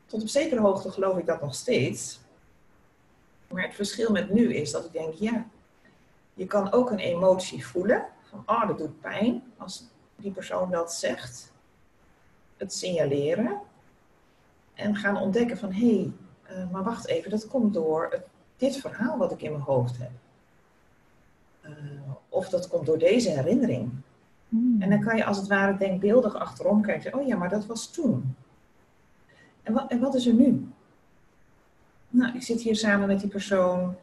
Tot 0.05 0.21
op 0.21 0.27
zekere 0.27 0.61
hoogte 0.61 0.91
geloof 0.91 1.17
ik 1.17 1.25
dat 1.25 1.41
nog 1.41 1.55
steeds. 1.55 2.19
Maar 3.47 3.63
het 3.63 3.75
verschil 3.75 4.11
met 4.11 4.29
nu 4.29 4.53
is 4.53 4.71
dat 4.71 4.85
ik 4.85 4.91
denk, 4.91 5.13
ja, 5.13 5.45
je 6.33 6.45
kan 6.45 6.71
ook 6.71 6.91
een 6.91 6.99
emotie 6.99 7.67
voelen. 7.67 8.05
Van, 8.21 8.43
oh, 8.45 8.67
dat 8.67 8.77
doet 8.77 9.01
pijn 9.01 9.43
als 9.57 9.83
die 10.15 10.31
persoon 10.31 10.71
dat 10.71 10.93
zegt. 10.93 11.51
Het 12.57 12.73
signaleren. 12.73 13.61
En 14.73 14.95
gaan 14.95 15.17
ontdekken 15.17 15.57
van, 15.57 15.71
hé, 15.71 15.95
hey, 15.95 16.13
uh, 16.57 16.71
maar 16.71 16.83
wacht 16.83 17.07
even, 17.07 17.31
dat 17.31 17.47
komt 17.47 17.73
door 17.73 18.23
dit 18.57 18.77
verhaal 18.77 19.17
wat 19.17 19.31
ik 19.31 19.41
in 19.41 19.51
mijn 19.51 19.63
hoofd 19.63 19.97
heb. 19.97 20.11
Uh, 21.61 22.11
of 22.29 22.49
dat 22.49 22.67
komt 22.67 22.85
door 22.85 22.97
deze 22.97 23.29
herinnering. 23.29 23.91
Hmm. 24.49 24.81
En 24.81 24.89
dan 24.89 24.99
kan 24.99 25.17
je 25.17 25.25
als 25.25 25.37
het 25.37 25.47
ware 25.47 25.77
denkbeeldig 25.77 26.35
achterom 26.35 26.81
kijken. 26.81 27.13
Oh 27.13 27.27
ja, 27.27 27.37
maar 27.37 27.49
dat 27.49 27.65
was 27.65 27.91
toen. 27.91 28.35
En 29.63 29.73
wat, 29.73 29.91
en 29.91 29.99
wat 29.99 30.15
is 30.15 30.27
er 30.27 30.33
nu? 30.33 30.67
Nou, 32.09 32.35
ik 32.35 32.43
zit 32.43 32.61
hier 32.61 32.75
samen 32.75 33.07
met 33.07 33.19
die 33.19 33.29
persoon. 33.29 33.95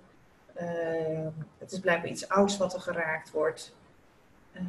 Uh, 0.61 1.26
het 1.59 1.72
is 1.72 1.80
blijkbaar 1.80 2.11
iets 2.11 2.28
ouds 2.28 2.56
wat 2.56 2.74
er 2.74 2.80
geraakt 2.80 3.30
wordt. 3.30 3.74
Uh, 4.52 4.62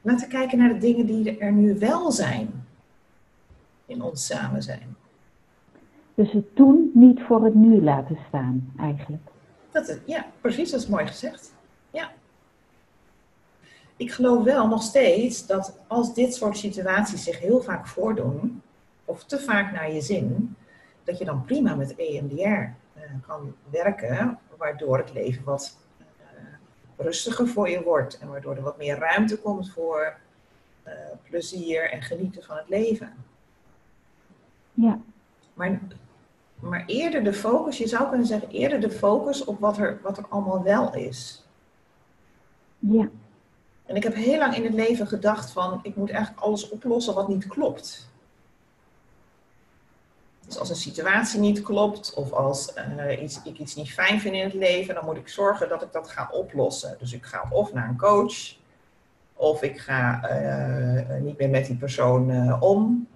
laten 0.00 0.28
we 0.28 0.34
kijken 0.34 0.58
naar 0.58 0.72
de 0.72 0.78
dingen 0.78 1.06
die 1.06 1.38
er 1.38 1.52
nu 1.52 1.78
wel 1.78 2.12
zijn. 2.12 2.66
In 3.86 4.02
ons 4.02 4.26
samen 4.26 4.62
zijn. 4.62 4.96
Dus 6.14 6.32
het 6.32 6.56
toen 6.56 6.90
niet 6.94 7.20
voor 7.22 7.44
het 7.44 7.54
nu 7.54 7.82
laten 7.82 8.18
staan, 8.28 8.72
eigenlijk. 8.78 9.22
Dat 9.70 9.88
is, 9.88 9.96
ja, 10.06 10.26
precies, 10.40 10.70
dat 10.70 10.80
is 10.80 10.86
mooi 10.86 11.06
gezegd. 11.06 11.54
Ja. 11.90 12.10
Ik 13.98 14.12
geloof 14.12 14.44
wel 14.44 14.68
nog 14.68 14.82
steeds 14.82 15.46
dat 15.46 15.78
als 15.86 16.14
dit 16.14 16.34
soort 16.34 16.56
situaties 16.56 17.24
zich 17.24 17.38
heel 17.38 17.62
vaak 17.62 17.86
voordoen, 17.86 18.62
of 19.04 19.24
te 19.24 19.38
vaak 19.38 19.72
naar 19.72 19.92
je 19.92 20.00
zin, 20.00 20.56
dat 21.04 21.18
je 21.18 21.24
dan 21.24 21.44
prima 21.44 21.74
met 21.74 21.96
EMDR 21.96 22.42
uh, 22.42 22.72
kan 23.26 23.54
werken, 23.70 24.38
waardoor 24.56 24.98
het 24.98 25.12
leven 25.12 25.44
wat 25.44 25.76
uh, 26.00 26.06
rustiger 26.96 27.48
voor 27.48 27.68
je 27.68 27.82
wordt 27.82 28.18
en 28.18 28.28
waardoor 28.28 28.56
er 28.56 28.62
wat 28.62 28.78
meer 28.78 28.98
ruimte 28.98 29.38
komt 29.38 29.70
voor 29.70 30.16
uh, 30.86 30.92
plezier 31.22 31.90
en 31.90 32.02
genieten 32.02 32.42
van 32.42 32.56
het 32.56 32.68
leven. 32.68 33.14
Ja. 34.74 35.00
Maar, 35.54 35.80
maar 36.60 36.84
eerder 36.86 37.24
de 37.24 37.32
focus, 37.32 37.78
je 37.78 37.88
zou 37.88 38.08
kunnen 38.08 38.26
zeggen, 38.26 38.50
eerder 38.50 38.80
de 38.80 38.90
focus 38.90 39.44
op 39.44 39.60
wat 39.60 39.78
er, 39.78 39.98
wat 40.02 40.18
er 40.18 40.26
allemaal 40.28 40.62
wel 40.62 40.94
is. 40.94 41.44
Ja. 42.78 43.08
En 43.88 43.96
ik 43.96 44.02
heb 44.02 44.14
heel 44.14 44.38
lang 44.38 44.54
in 44.54 44.64
het 44.64 44.74
leven 44.74 45.06
gedacht 45.06 45.50
van, 45.50 45.80
ik 45.82 45.96
moet 45.96 46.10
eigenlijk 46.10 46.40
alles 46.42 46.68
oplossen 46.68 47.14
wat 47.14 47.28
niet 47.28 47.46
klopt. 47.46 48.08
Dus 50.46 50.58
als 50.58 50.68
een 50.68 50.76
situatie 50.76 51.40
niet 51.40 51.62
klopt 51.62 52.14
of 52.14 52.32
als 52.32 52.72
uh, 52.98 53.22
iets, 53.22 53.42
ik 53.42 53.58
iets 53.58 53.74
niet 53.74 53.92
fijn 53.92 54.20
vind 54.20 54.34
in 54.34 54.44
het 54.44 54.54
leven, 54.54 54.94
dan 54.94 55.04
moet 55.04 55.16
ik 55.16 55.28
zorgen 55.28 55.68
dat 55.68 55.82
ik 55.82 55.92
dat 55.92 56.08
ga 56.08 56.28
oplossen. 56.32 56.96
Dus 56.98 57.12
ik 57.12 57.24
ga 57.24 57.44
of 57.50 57.72
naar 57.72 57.88
een 57.88 57.98
coach, 57.98 58.56
of 59.34 59.62
ik 59.62 59.78
ga 59.78 60.30
uh, 60.30 61.20
niet 61.20 61.38
meer 61.38 61.50
met 61.50 61.66
die 61.66 61.76
persoon 61.76 62.52
om. 62.62 63.08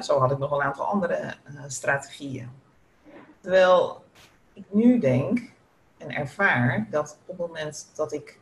Zo 0.00 0.18
had 0.18 0.30
ik 0.30 0.38
nog 0.38 0.50
een 0.50 0.62
aantal 0.62 0.84
andere 0.84 1.34
strategieën. 1.66 2.50
Terwijl 3.40 4.04
ik 4.52 4.64
nu 4.68 4.98
denk 4.98 5.40
en 5.98 6.10
ervaar 6.10 6.86
dat 6.90 7.18
op 7.26 7.38
het 7.38 7.46
moment 7.46 7.90
dat 7.94 8.12
ik 8.12 8.38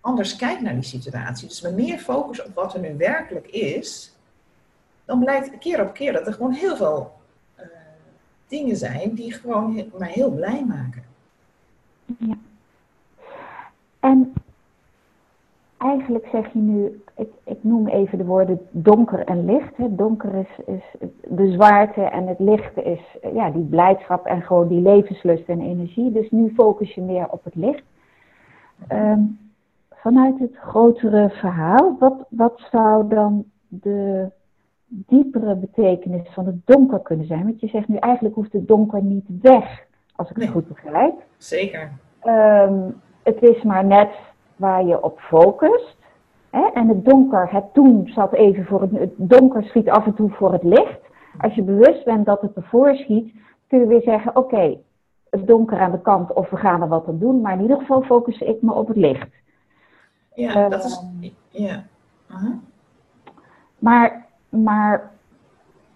anders 0.00 0.36
kijk 0.36 0.60
naar 0.60 0.74
die 0.74 0.82
situatie, 0.82 1.48
dus 1.48 1.60
me 1.60 1.70
meer 1.70 1.98
focus 1.98 2.44
op 2.44 2.54
wat 2.54 2.74
er 2.74 2.80
nu 2.80 2.96
werkelijk 2.96 3.46
is, 3.46 4.16
dan 5.04 5.18
blijkt 5.18 5.58
keer 5.58 5.82
op 5.82 5.94
keer 5.94 6.12
dat 6.12 6.26
er 6.26 6.32
gewoon 6.32 6.52
heel 6.52 6.76
veel 6.76 7.12
uh, 7.58 7.64
dingen 8.48 8.76
zijn 8.76 9.14
die 9.14 9.32
gewoon 9.32 9.76
he 9.76 9.88
mij 9.98 10.10
heel 10.10 10.30
blij 10.30 10.64
maken. 10.64 11.04
Ja. 12.18 12.34
En 14.00 14.32
eigenlijk 15.76 16.28
zeg 16.32 16.52
je 16.52 16.58
nu, 16.58 17.02
ik, 17.16 17.28
ik 17.44 17.58
noem 17.60 17.88
even 17.88 18.18
de 18.18 18.24
woorden 18.24 18.68
donker 18.70 19.24
en 19.24 19.44
licht. 19.44 19.76
Hè. 19.76 19.94
Donker 19.94 20.34
is, 20.34 20.64
is 20.66 21.08
de 21.28 21.52
zwaarte 21.52 22.02
en 22.02 22.26
het 22.26 22.38
licht 22.38 22.76
is 22.76 23.00
ja, 23.32 23.50
die 23.50 23.62
blijdschap 23.62 24.26
en 24.26 24.42
gewoon 24.42 24.68
die 24.68 24.80
levenslust 24.80 25.48
en 25.48 25.60
energie. 25.60 26.12
Dus 26.12 26.30
nu 26.30 26.52
focus 26.54 26.94
je 26.94 27.00
meer 27.00 27.28
op 27.30 27.44
het 27.44 27.54
licht. 27.54 27.82
Um, 28.92 29.38
vanuit 29.90 30.38
het 30.38 30.56
grotere 30.56 31.28
verhaal, 31.30 31.96
wat, 31.98 32.26
wat 32.28 32.60
zou 32.70 33.08
dan 33.08 33.44
de 33.68 34.30
diepere 34.86 35.54
betekenis 35.54 36.28
van 36.28 36.46
het 36.46 36.66
donker 36.66 37.00
kunnen 37.00 37.26
zijn? 37.26 37.44
Want 37.44 37.60
je 37.60 37.68
zegt 37.68 37.88
nu 37.88 37.96
eigenlijk 37.96 38.34
hoeft 38.34 38.52
het 38.52 38.68
donker 38.68 39.02
niet 39.02 39.26
weg, 39.42 39.84
als 40.14 40.30
ik 40.30 40.36
nee. 40.36 40.46
het 40.46 40.54
goed 40.54 40.68
begrijp. 40.68 41.14
Zeker. 41.36 41.92
Um, 42.24 43.00
het 43.22 43.42
is 43.42 43.62
maar 43.62 43.84
net 43.84 44.10
waar 44.56 44.84
je 44.84 45.02
op 45.02 45.18
focust. 45.20 45.96
Hè? 46.50 46.66
En 46.74 46.88
het 46.88 47.04
donker, 47.04 47.52
het 47.52 47.74
toen 47.74 48.08
zat 48.08 48.32
even 48.32 48.64
voor 48.64 48.80
het, 48.80 48.90
het 48.90 49.12
donker 49.16 49.64
schiet 49.64 49.88
af 49.88 50.06
en 50.06 50.14
toe 50.14 50.30
voor 50.30 50.52
het 50.52 50.62
licht. 50.62 51.00
Als 51.38 51.54
je 51.54 51.62
bewust 51.62 52.04
bent 52.04 52.26
dat 52.26 52.40
het 52.40 52.56
ervoor 52.56 52.94
schiet, 52.94 53.34
kun 53.66 53.78
je 53.78 53.86
weer 53.86 54.02
zeggen, 54.02 54.36
oké, 54.36 54.54
okay, 54.54 54.80
het 55.36 55.46
donker 55.46 55.78
aan 55.78 55.90
de 55.90 56.00
kant 56.00 56.32
of 56.32 56.50
we 56.50 56.56
gaan 56.56 56.82
er 56.82 56.88
wat 56.88 57.08
aan 57.08 57.18
doen. 57.18 57.40
Maar 57.40 57.52
in 57.52 57.62
ieder 57.62 57.78
geval 57.78 58.02
focus 58.02 58.40
ik 58.40 58.62
me 58.62 58.72
op 58.72 58.88
het 58.88 58.96
licht. 58.96 59.28
Ja, 60.34 60.64
uh, 60.64 60.70
dat 60.70 60.84
is. 60.84 61.04
Ja. 61.48 61.84
Uh 62.30 62.36
-huh. 62.36 62.54
Maar, 63.78 64.26
maar 64.48 65.10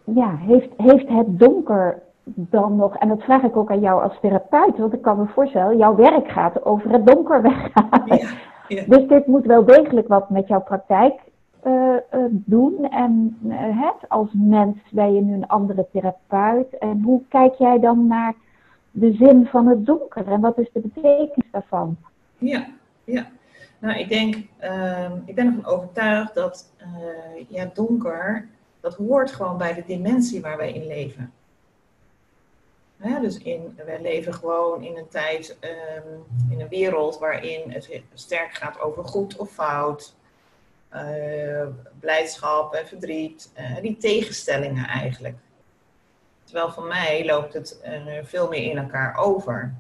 ja, 0.04 0.36
heeft, 0.36 0.68
heeft 0.76 1.08
het 1.08 1.38
donker 1.38 2.02
dan 2.24 2.76
nog, 2.76 2.96
en 2.96 3.08
dat 3.08 3.22
vraag 3.22 3.42
ik 3.42 3.56
ook 3.56 3.70
aan 3.70 3.80
jou 3.80 4.02
als 4.02 4.18
therapeut, 4.20 4.78
want 4.78 4.92
ik 4.92 5.02
kan 5.02 5.18
me 5.18 5.26
voorstellen, 5.26 5.76
jouw 5.76 5.94
werk 5.94 6.28
gaat 6.28 6.64
over 6.64 6.90
het 6.90 7.06
donker. 7.06 7.42
Ja, 8.06 8.28
ja. 8.68 8.84
Dus 8.86 9.08
dit 9.08 9.26
moet 9.26 9.46
wel 9.46 9.64
degelijk 9.64 10.08
wat 10.08 10.30
met 10.30 10.48
jouw 10.48 10.60
praktijk 10.60 11.20
uh, 11.66 11.72
uh, 12.14 12.24
doen. 12.30 12.90
En 12.90 13.38
uh, 13.44 13.90
als 14.08 14.28
mens 14.32 14.76
ben 14.90 15.14
je 15.14 15.20
nu 15.20 15.34
een 15.34 15.46
andere 15.46 15.86
therapeut. 15.92 16.78
En 16.78 17.02
hoe 17.02 17.22
kijk 17.28 17.54
jij 17.54 17.80
dan 17.80 18.06
naar 18.06 18.34
de 18.90 19.12
zin 19.12 19.46
van 19.46 19.66
het 19.66 19.86
donker 19.86 20.26
en 20.26 20.40
wat 20.40 20.58
is 20.58 20.70
de 20.72 20.80
betekenis 20.80 21.50
daarvan? 21.52 21.96
Ja, 22.38 22.68
ja. 23.04 23.30
Nou, 23.78 23.98
ik 23.98 24.08
denk, 24.08 24.34
uh, 24.62 25.10
ik 25.24 25.34
ben 25.34 25.46
ervan 25.46 25.66
overtuigd 25.66 26.34
dat 26.34 26.72
uh, 26.78 27.44
ja, 27.48 27.70
donker, 27.74 28.48
dat 28.80 28.94
hoort 28.94 29.32
gewoon 29.32 29.58
bij 29.58 29.74
de 29.74 29.82
dimensie 29.86 30.40
waar 30.40 30.56
wij 30.56 30.72
in 30.72 30.86
leven. 30.86 31.32
Ja, 33.02 33.20
dus 33.20 33.38
in, 33.38 33.78
wij 33.86 34.00
leven 34.00 34.34
gewoon 34.34 34.82
in 34.82 34.96
een 34.96 35.08
tijd, 35.08 35.58
um, 35.60 36.24
in 36.50 36.60
een 36.60 36.68
wereld 36.68 37.18
waarin 37.18 37.70
het 37.70 38.02
sterk 38.14 38.54
gaat 38.54 38.80
over 38.80 39.04
goed 39.04 39.36
of 39.36 39.50
fout. 39.50 40.14
uh, 40.94 41.66
blijdschap 42.00 42.74
en 42.74 42.86
verdriet, 42.86 43.52
uh, 43.58 43.80
die 43.80 43.96
tegenstellingen 43.96 44.86
eigenlijk. 44.86 45.36
Terwijl 46.50 46.72
voor 46.72 46.84
mij 46.84 47.24
loopt 47.24 47.54
het 47.54 47.80
veel 48.22 48.48
meer 48.48 48.70
in 48.70 48.78
elkaar 48.78 49.16
over. 49.16 49.74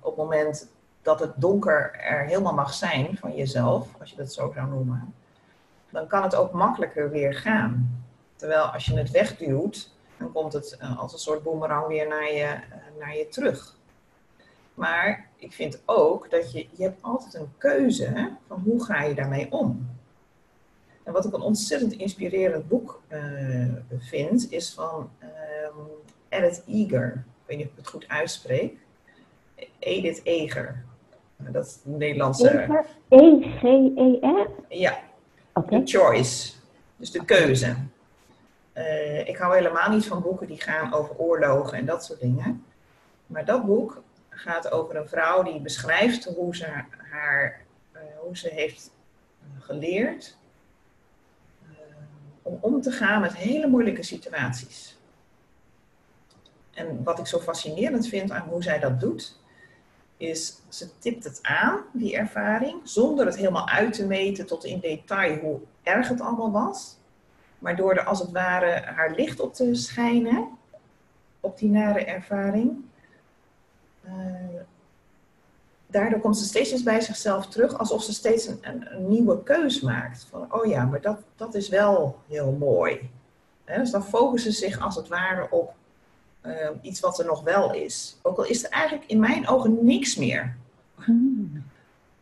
op 0.00 0.04
het 0.04 0.16
moment 0.16 0.68
dat 1.02 1.20
het 1.20 1.32
donker 1.36 1.94
er 1.94 2.24
helemaal 2.24 2.54
mag 2.54 2.74
zijn 2.74 3.16
van 3.16 3.34
jezelf, 3.34 3.88
als 4.00 4.10
je 4.10 4.16
dat 4.16 4.32
zo 4.32 4.52
zou 4.54 4.68
noemen, 4.68 5.14
dan 5.90 6.06
kan 6.06 6.22
het 6.22 6.34
ook 6.34 6.52
makkelijker 6.52 7.10
weer 7.10 7.34
gaan. 7.34 8.04
Terwijl 8.36 8.62
als 8.62 8.84
je 8.84 8.96
het 8.96 9.10
wegduwt, 9.10 9.92
dan 10.18 10.32
komt 10.32 10.52
het 10.52 10.78
als 10.96 11.12
een 11.12 11.18
soort 11.18 11.42
boemerang 11.42 11.86
weer 11.86 12.08
naar 12.08 12.32
je, 12.32 12.58
naar 12.98 13.16
je 13.16 13.28
terug. 13.28 13.76
Maar 14.74 15.28
ik 15.36 15.52
vind 15.52 15.82
ook 15.84 16.30
dat 16.30 16.52
je, 16.52 16.66
je 16.70 16.82
hebt 16.82 17.02
altijd 17.02 17.34
een 17.34 17.52
keuze 17.58 18.32
van 18.46 18.62
hoe 18.64 18.84
ga 18.84 19.02
je 19.02 19.14
daarmee 19.14 19.52
om. 19.52 19.93
En 21.04 21.12
wat 21.12 21.24
ik 21.24 21.32
een 21.32 21.40
ontzettend 21.40 21.92
inspirerend 21.92 22.68
boek 22.68 23.02
uh, 23.08 23.66
vind, 23.98 24.52
is 24.52 24.72
van 24.72 25.10
um, 25.22 25.86
Edith 26.28 26.62
Eger. 26.66 27.12
Ik 27.14 27.46
weet 27.46 27.56
niet 27.56 27.66
of 27.66 27.72
ik 27.72 27.78
het 27.78 27.88
goed 27.88 28.08
uitspreek. 28.08 28.76
Edith 29.78 30.20
Eger. 30.22 30.84
Nou, 31.36 31.52
dat 31.52 31.66
is 31.66 31.78
de 31.82 31.90
Nederlandse... 31.90 32.84
E-G-E-R? 33.08 34.50
Ja. 34.68 34.98
Okay. 35.52 35.82
The 35.82 35.98
choice. 35.98 36.52
Dus 36.96 37.10
de 37.10 37.24
keuze. 37.24 37.76
Uh, 38.74 39.28
ik 39.28 39.36
hou 39.36 39.54
helemaal 39.54 39.90
niet 39.90 40.06
van 40.06 40.22
boeken 40.22 40.46
die 40.46 40.60
gaan 40.60 40.92
over 40.92 41.16
oorlogen 41.16 41.78
en 41.78 41.86
dat 41.86 42.04
soort 42.04 42.20
dingen. 42.20 42.64
Maar 43.26 43.44
dat 43.44 43.64
boek 43.64 44.02
gaat 44.28 44.70
over 44.70 44.96
een 44.96 45.08
vrouw 45.08 45.42
die 45.42 45.60
beschrijft 45.60 46.24
hoe 46.24 46.56
ze, 46.56 46.66
haar, 47.10 47.60
uh, 47.92 48.00
hoe 48.18 48.36
ze 48.36 48.48
heeft 48.48 48.90
geleerd 49.58 50.36
om 52.44 52.58
om 52.60 52.80
te 52.80 52.90
gaan 52.90 53.20
met 53.20 53.36
hele 53.36 53.66
moeilijke 53.66 54.02
situaties. 54.02 54.98
En 56.74 57.02
wat 57.04 57.18
ik 57.18 57.26
zo 57.26 57.38
fascinerend 57.38 58.08
vind 58.08 58.30
aan 58.30 58.48
hoe 58.48 58.62
zij 58.62 58.78
dat 58.78 59.00
doet, 59.00 59.38
is 60.16 60.62
ze 60.68 60.98
tipt 60.98 61.24
het 61.24 61.38
aan, 61.42 61.80
die 61.92 62.16
ervaring, 62.16 62.80
zonder 62.84 63.26
het 63.26 63.36
helemaal 63.36 63.68
uit 63.68 63.92
te 63.92 64.06
meten 64.06 64.46
tot 64.46 64.64
in 64.64 64.80
detail 64.80 65.38
hoe 65.38 65.60
erg 65.82 66.08
het 66.08 66.20
allemaal 66.20 66.50
was. 66.50 66.96
Maar 67.58 67.76
door 67.76 67.92
er 67.92 68.04
als 68.04 68.18
het 68.18 68.30
ware 68.30 68.82
haar 68.84 69.10
licht 69.14 69.40
op 69.40 69.54
te 69.54 69.74
schijnen, 69.74 70.48
op 71.40 71.58
die 71.58 71.70
nare 71.70 72.04
ervaring, 72.04 72.84
uh, 74.04 74.12
daardoor 75.94 76.20
komt 76.20 76.38
ze 76.38 76.44
steeds 76.44 76.82
bij 76.82 77.00
zichzelf 77.00 77.46
terug, 77.46 77.78
alsof 77.78 78.02
ze 78.02 78.12
steeds 78.12 78.46
een, 78.46 78.60
een, 78.62 79.08
nieuwe 79.08 79.42
keus 79.42 79.80
maakt. 79.80 80.26
Van, 80.30 80.54
oh 80.54 80.66
ja, 80.66 80.84
maar 80.84 81.00
dat, 81.00 81.18
dat 81.36 81.54
is 81.54 81.68
wel 81.68 82.18
heel 82.28 82.52
mooi. 82.52 83.10
dus 83.64 83.90
dan 83.90 84.04
focussen 84.04 84.52
ze 84.52 84.58
zich 84.58 84.80
als 84.80 84.96
het 84.96 85.08
ware 85.08 85.50
op 85.50 85.74
uh, 86.46 86.68
iets 86.82 87.00
wat 87.00 87.18
er 87.18 87.26
nog 87.26 87.42
wel 87.42 87.74
is. 87.74 88.18
Ook 88.22 88.38
al 88.38 88.44
is 88.44 88.64
er 88.64 88.70
eigenlijk 88.70 89.10
in 89.10 89.20
mijn 89.20 89.48
ogen 89.48 89.84
niks 89.84 90.16
meer. 90.16 90.56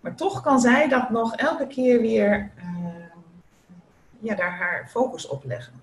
Maar 0.01 0.15
toch 0.15 0.43
kan 0.43 0.61
zij 0.61 0.89
dat 0.89 1.11
nog 1.11 1.37
elke 1.37 1.67
keer 1.67 2.01
weer 2.01 2.51
uh, 2.57 2.87
ja, 4.19 4.35
daar 4.35 4.57
haar 4.57 4.89
focus 4.91 5.27
op 5.27 5.45
leggen. 5.45 5.83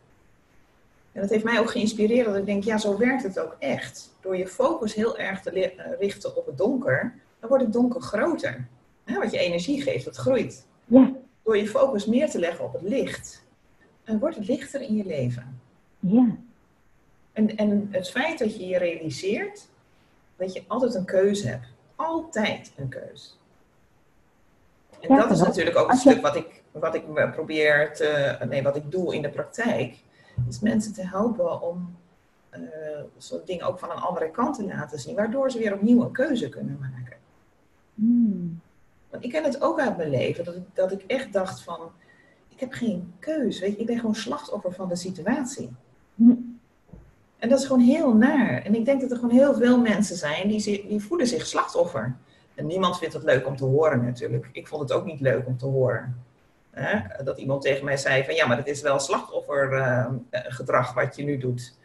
En 1.12 1.22
dat 1.22 1.30
heeft 1.30 1.44
mij 1.44 1.60
ook 1.60 1.72
geïnspireerd 1.72 2.26
dat 2.26 2.36
ik 2.36 2.46
denk, 2.46 2.64
ja, 2.64 2.78
zo 2.78 2.98
werkt 2.98 3.24
het 3.24 3.40
ook 3.40 3.56
echt. 3.60 4.14
Door 4.22 4.38
je 4.38 4.48
focus 4.48 4.94
heel 4.94 5.18
erg 5.18 5.42
te 5.42 5.52
eh, 5.52 6.00
richten 6.00 6.36
op 6.36 6.46
het 6.46 6.58
donker, 6.58 7.14
dan 7.40 7.50
wordt 7.50 7.64
het 7.64 7.74
donker 7.74 8.02
groter. 8.02 8.68
wat 9.06 9.32
je 9.32 9.38
energie 9.38 9.82
geeft, 9.82 10.06
dat 10.06 10.16
groeit. 10.16 10.66
Ja. 10.86 11.14
Door 11.44 11.58
je 11.58 11.68
focus 11.68 12.06
meer 12.06 12.30
te 12.30 12.40
leggen 12.40 12.66
op 12.66 12.74
het 12.74 12.82
licht, 12.82 13.44
dan 14.04 14.20
wordt 14.20 14.36
het 14.36 14.48
lichter 14.48 14.82
in 14.82 14.96
je 14.96 15.06
leven. 15.06 15.62
Ja. 16.00 16.36
En, 17.34 17.56
en 17.56 17.88
het 17.92 18.10
feit 18.10 18.40
dat 18.40 18.58
je 18.58 18.68
je 18.68 18.78
realiseert 18.78 19.68
dat 20.36 20.54
je 20.54 20.64
altijd 20.68 20.96
een 20.96 21.06
keuze 21.06 21.48
hebt. 21.48 21.68
Altijd 21.96 22.72
een 22.76 22.90
keuze. 22.90 23.30
En 25.00 25.16
dat 25.16 25.32
is 25.32 25.40
natuurlijk 25.40 25.78
ook 25.78 25.92
een 25.92 25.98
stuk 25.98 26.22
wat 26.22 26.36
ik, 26.36 26.64
wat 26.72 26.96
ik 26.96 27.32
probeer 27.32 27.94
te, 27.94 28.38
nee, 28.50 28.64
wat 28.64 28.76
ik 28.76 28.92
doe 28.92 29.16
in 29.16 29.22
de 29.22 29.30
praktijk 29.30 29.98
is 30.48 30.60
mensen 30.60 30.94
te 30.94 31.08
helpen 31.08 31.62
om 31.62 31.98
uh, 32.54 32.60
soort 33.18 33.48
dingen 33.48 33.66
ook 33.66 33.80
van 33.80 33.92
een 33.92 33.98
andere 33.98 34.32
kant 34.32 34.56
te 34.56 34.66
laten 34.66 35.00
zien, 35.00 35.16
waardoor 35.16 35.52
ze 35.52 35.58
weer 35.60 35.74
opnieuw 35.74 36.02
een 36.02 36.12
keuze 36.12 36.50
kunnen 36.50 36.78
maken. 36.80 37.18
Hmm. 38.00 38.62
Want 39.10 39.24
ik 39.24 39.30
ken 39.32 39.44
het 39.44 39.62
ook 39.62 39.80
uit 39.80 39.98
mijn 39.98 40.10
leven, 40.10 40.44
dat 40.44 40.56
ik, 40.56 40.64
dat 40.74 40.92
ik 40.92 41.04
echt 41.08 41.34
dacht 41.34 41.62
van, 41.62 41.80
ik 42.50 42.60
heb 42.60 42.72
geen 42.72 43.14
keuze, 43.20 43.60
weet 43.60 43.72
je, 43.72 43.78
ik 43.78 43.86
ben 43.86 44.00
gewoon 44.00 44.16
slachtoffer 44.16 44.74
van 44.74 44.88
de 44.88 44.96
situatie. 44.96 45.70
Hmm. 46.16 46.60
En 47.38 47.50
dat 47.50 47.60
is 47.60 47.66
gewoon 47.66 47.82
heel 47.82 48.14
naar. 48.14 48.62
En 48.62 48.76
ik 48.76 48.86
denk 48.86 49.02
dat 49.02 49.12
er 49.12 49.18
gewoon 49.18 49.36
heel 49.36 49.56
veel 49.56 49.80
mensen 49.80 50.16
zijn 50.16 50.48
die, 50.48 50.88
die 50.88 51.02
voelen 51.02 51.28
zich 51.28 51.46
slachtoffer. 51.46 52.16
En 52.56 52.68
niemand 52.68 52.98
vindt 52.98 53.14
het 53.14 53.24
leuk 53.24 53.48
om 53.48 53.56
te 53.56 53.66
horen 53.66 54.06
natuurlijk. 54.06 54.50
Ik 54.52 54.68
vond 54.68 54.82
het 54.82 54.92
ook 54.92 55.06
niet 55.06 55.20
leuk 55.20 55.48
om 55.48 55.58
te 55.58 55.66
horen. 55.66 56.24
Hè? 56.72 57.24
Dat 57.24 57.38
iemand 57.38 57.62
tegen 57.62 57.86
mij 57.86 57.98
zei 57.98 58.24
van 58.24 58.36
ja, 58.36 58.48
maar 58.48 58.58
het 58.58 58.68
is 58.68 58.82
wel 58.82 59.00
slachtoffergedrag 59.00 60.94
wat 60.94 61.16
je 61.16 61.24
nu 61.24 61.38
doet. 61.38 61.78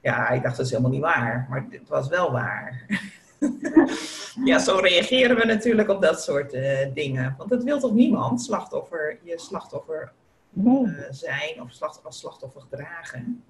Ja, 0.00 0.28
ik 0.28 0.42
dacht 0.42 0.56
dat 0.56 0.64
is 0.64 0.70
helemaal 0.70 0.92
niet 0.92 1.00
waar, 1.00 1.46
maar 1.50 1.66
het 1.70 1.88
was 1.88 2.08
wel 2.08 2.32
waar. 2.32 2.84
ja, 4.50 4.58
zo 4.58 4.76
reageren 4.76 5.36
we 5.36 5.44
natuurlijk 5.44 5.88
op 5.88 6.02
dat 6.02 6.22
soort 6.22 6.54
uh, 6.54 6.78
dingen. 6.94 7.34
Want 7.38 7.50
dat 7.50 7.62
wil 7.62 7.78
toch 7.78 7.92
niemand, 7.92 8.42
slachtoffer, 8.42 9.18
je 9.22 9.38
slachtoffer 9.38 10.12
nee. 10.50 10.84
uh, 10.84 11.00
zijn 11.10 11.62
of 11.62 11.72
slacht, 11.72 12.00
als 12.04 12.18
slachtoffer 12.18 12.60
gedragen. 12.60 13.42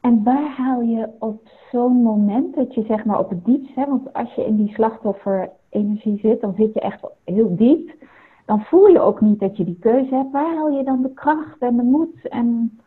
En 0.00 0.22
waar 0.22 0.54
haal 0.56 0.80
je 0.80 1.08
op 1.18 1.48
zo'n 1.70 2.02
moment 2.02 2.54
dat 2.54 2.74
je 2.74 2.84
zeg 2.88 3.04
maar 3.04 3.18
op 3.18 3.30
het 3.30 3.44
diepst, 3.44 3.74
hè, 3.74 3.86
want 3.86 4.12
als 4.12 4.34
je 4.34 4.46
in 4.46 4.56
die 4.56 4.74
slachtofferenergie 4.74 6.18
zit, 6.18 6.40
dan 6.40 6.54
zit 6.56 6.74
je 6.74 6.80
echt 6.80 7.00
heel 7.24 7.56
diep 7.56 8.00
dan 8.44 8.60
voel 8.60 8.86
je 8.86 9.00
ook 9.00 9.20
niet 9.20 9.40
dat 9.40 9.56
je 9.56 9.64
die 9.64 9.78
keuze 9.80 10.14
hebt. 10.14 10.30
Waar 10.30 10.54
haal 10.54 10.68
je 10.68 10.84
dan 10.84 11.02
de 11.02 11.12
kracht 11.12 11.58
en 11.58 11.76
de 11.76 11.82
moed 11.82 12.28
en 12.28 12.78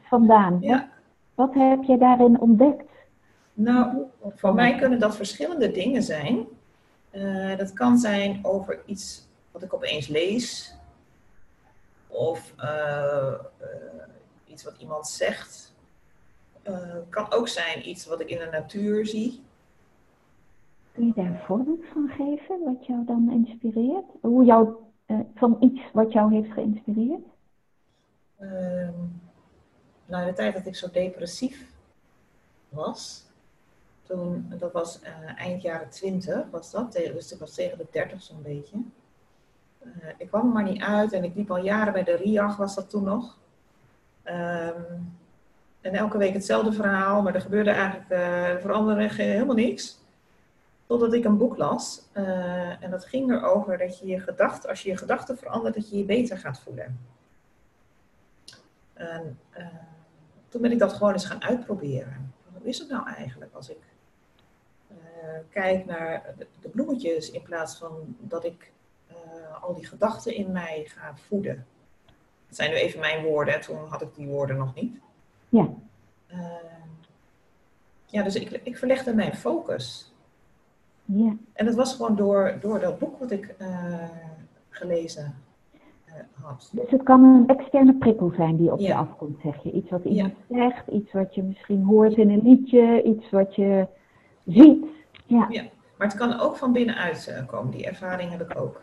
vandaan? 0.00 0.58
Ja. 0.60 0.88
Wat, 1.34 1.54
heb 1.54 1.82
je 1.82 1.98
daarin 1.98 2.40
ontdekt? 2.40 2.90
Nou, 3.54 4.02
voor 4.22 4.54
mij 4.54 4.76
kunnen 4.76 4.98
dat 4.98 5.16
verschillende 5.16 5.70
dingen 5.70 6.02
zijn. 6.02 6.46
Uh, 7.12 7.56
dat 7.56 7.72
kan 7.72 7.98
zijn 7.98 8.38
over 8.42 8.82
iets 8.86 9.28
wat 9.50 9.62
ik 9.62 9.74
opeens 9.74 10.06
lees. 10.06 10.74
Of 12.06 12.54
uh, 12.58 13.32
uh, 13.60 13.66
iets 14.46 14.64
wat 14.64 14.74
iemand 14.78 15.06
zegt. 15.06 15.74
kan 17.08 17.32
ook 17.32 17.48
zijn 17.48 17.88
iets 17.88 18.06
wat 18.06 18.20
ik 18.20 18.28
in 18.28 18.38
de 18.38 18.48
natuur 18.50 19.06
zie. 19.06 19.42
Kun 20.94 21.06
je 21.06 21.12
daar 21.14 21.26
een 21.26 21.38
voorbeeld 21.38 21.84
van 21.92 22.08
geven, 22.08 22.64
wat 22.64 22.86
jou 22.86 23.04
dan 23.04 23.30
inspireert? 23.30 24.04
Hoe 24.20 24.44
jou, 24.44 24.74
uh, 25.06 25.20
van 25.34 25.56
iets 25.60 25.80
wat 25.92 26.12
jou 26.12 26.34
heeft 26.34 26.52
geïnspireerd? 26.52 27.24
Uh, 28.40 28.88
nou, 30.06 30.26
de 30.26 30.32
tijd 30.32 30.54
dat 30.54 30.66
ik 30.66 30.76
zo 30.76 30.90
depressief 30.90 31.72
was, 32.68 33.23
toen, 34.06 34.52
dat 34.58 34.72
was 34.72 35.00
uh, 35.02 35.08
eind 35.40 35.62
jaren 35.62 35.88
twintig, 35.88 36.44
was 36.50 36.70
dat, 36.70 36.92
dus 36.92 37.32
ik 37.32 37.38
was 37.38 37.54
tegen 37.54 37.78
de 37.78 37.86
dertig 37.90 38.22
zo'n 38.22 38.42
beetje. 38.42 38.76
Uh, 39.82 39.90
ik 40.16 40.28
kwam 40.28 40.46
er 40.46 40.52
maar 40.52 40.62
niet 40.62 40.82
uit 40.82 41.12
en 41.12 41.24
ik 41.24 41.34
liep 41.34 41.50
al 41.50 41.64
jaren 41.64 41.92
bij 41.92 42.04
de 42.04 42.16
RIAG, 42.16 42.56
was 42.56 42.74
dat 42.74 42.90
toen 42.90 43.04
nog. 43.04 43.38
Um, 44.24 45.18
en 45.80 45.94
elke 45.94 46.18
week 46.18 46.32
hetzelfde 46.32 46.72
verhaal, 46.72 47.22
maar 47.22 47.34
er 47.34 47.40
gebeurde 47.40 47.70
eigenlijk, 47.70 48.10
uh, 48.10 49.16
helemaal 49.16 49.54
niks. 49.54 49.98
Totdat 50.86 51.12
ik 51.12 51.24
een 51.24 51.38
boek 51.38 51.56
las. 51.56 52.02
En 52.80 52.90
dat 52.90 53.04
ging 53.04 53.30
erover 53.30 53.78
dat 53.78 53.98
je 53.98 54.06
je 54.06 54.20
gedachten, 54.20 54.70
als 54.70 54.82
je 54.82 54.90
je 54.90 54.96
gedachten 54.96 55.38
verandert, 55.38 55.74
dat 55.74 55.90
je 55.90 55.98
je 55.98 56.04
beter 56.04 56.38
gaat 56.38 56.60
voelen. 56.60 56.98
En 58.94 59.38
toen 60.48 60.60
ben 60.60 60.72
ik 60.72 60.78
dat 60.78 60.92
gewoon 60.92 61.12
eens 61.12 61.24
gaan 61.24 61.42
uitproberen. 61.42 62.32
Hoe 62.52 62.68
is 62.68 62.78
het 62.78 62.88
nou 62.88 63.06
eigenlijk 63.08 63.54
als 63.54 63.68
ik 63.68 63.78
kijk 65.50 65.86
naar 65.86 66.34
de, 66.60 66.68
bloemetjes 66.68 67.30
in 67.30 67.42
plaats 67.42 67.78
van 67.78 68.16
dat 68.18 68.44
ik 68.44 68.72
al 69.60 69.74
die 69.74 69.86
gedachten 69.86 70.34
in 70.34 70.52
mij 70.52 70.84
ga 70.86 71.16
voeden? 71.16 71.66
Dat 72.48 72.56
zijn 72.56 72.70
nu 72.70 72.76
even 72.76 73.00
mijn 73.00 73.24
woorden, 73.24 73.60
toen 73.60 73.76
had 73.88 74.02
ik 74.02 74.14
die 74.14 74.26
woorden 74.26 74.56
nog 74.56 74.74
niet. 74.74 74.96
Ja. 75.48 75.68
ja, 78.06 78.22
dus 78.22 78.34
ik, 78.34 78.50
ik 78.50 78.78
verlegde 78.78 79.14
mijn 79.14 79.34
focus. 79.34 80.12
Ja. 81.04 81.36
En 81.52 81.64
dat 81.64 81.74
was 81.74 81.94
gewoon 81.94 82.16
door, 82.16 82.58
door 82.60 82.80
dat 82.80 82.98
boek 82.98 83.18
wat 83.18 83.30
ik 83.30 83.54
gelezen 84.68 85.34
had. 86.32 86.70
Dus 86.72 86.90
het 86.90 87.02
kan 87.02 87.24
een 87.24 87.56
externe 87.56 87.94
prikkel 87.94 88.32
zijn 88.36 88.56
die 88.56 88.72
op 88.72 88.80
je 88.80 88.94
afkomt, 88.94 89.40
zeg 89.42 89.62
je. 89.62 89.72
Iets 89.72 89.90
wat 89.90 90.04
iemand 90.04 90.32
ja. 90.46 90.56
zegt, 90.56 90.88
iets 90.88 91.12
wat 91.12 91.34
je 91.34 91.42
misschien 91.42 91.82
hoort 91.82 92.16
in 92.16 92.30
een 92.30 92.42
liedje, 92.42 93.02
iets 93.02 93.30
wat 93.30 93.54
je 93.54 93.86
ziet. 94.46 94.86
Ja. 95.24 95.46
ja. 95.50 95.62
Maar 95.96 96.06
het 96.06 96.16
kan 96.16 96.40
ook 96.40 96.56
van 96.56 96.72
binnenuit 96.72 97.26
uh, 97.28 97.46
komen. 97.46 97.70
Die 97.70 97.86
ervaring 97.86 98.30
heb 98.30 98.50
ik 98.50 98.58
ook. 98.60 98.80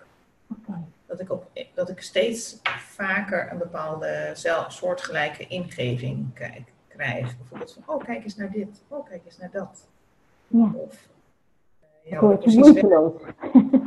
Okay. 0.59 0.81
dat 1.05 1.19
ik, 1.19 1.31
op, 1.31 1.51
dat 1.73 1.89
ik 1.89 2.01
steeds 2.01 2.59
vaker 2.77 3.51
een 3.51 3.57
bepaalde 3.57 4.31
zelf, 4.33 4.71
soortgelijke 4.71 5.47
ingeving 5.47 6.33
kijk, 6.33 6.63
krijg. 6.87 7.37
Bijvoorbeeld 7.37 7.73
van, 7.73 7.95
oh 7.95 8.03
kijk 8.03 8.23
eens 8.23 8.35
naar 8.35 8.51
dit, 8.51 8.81
oh 8.87 9.05
kijk 9.09 9.21
eens 9.25 9.37
naar 9.37 9.51
dat. 9.51 9.87
Ja. 10.47 10.71
Of, 10.75 11.07
uh, 12.05 12.11
ja, 12.11 12.21
moeiteloos. 12.21 13.21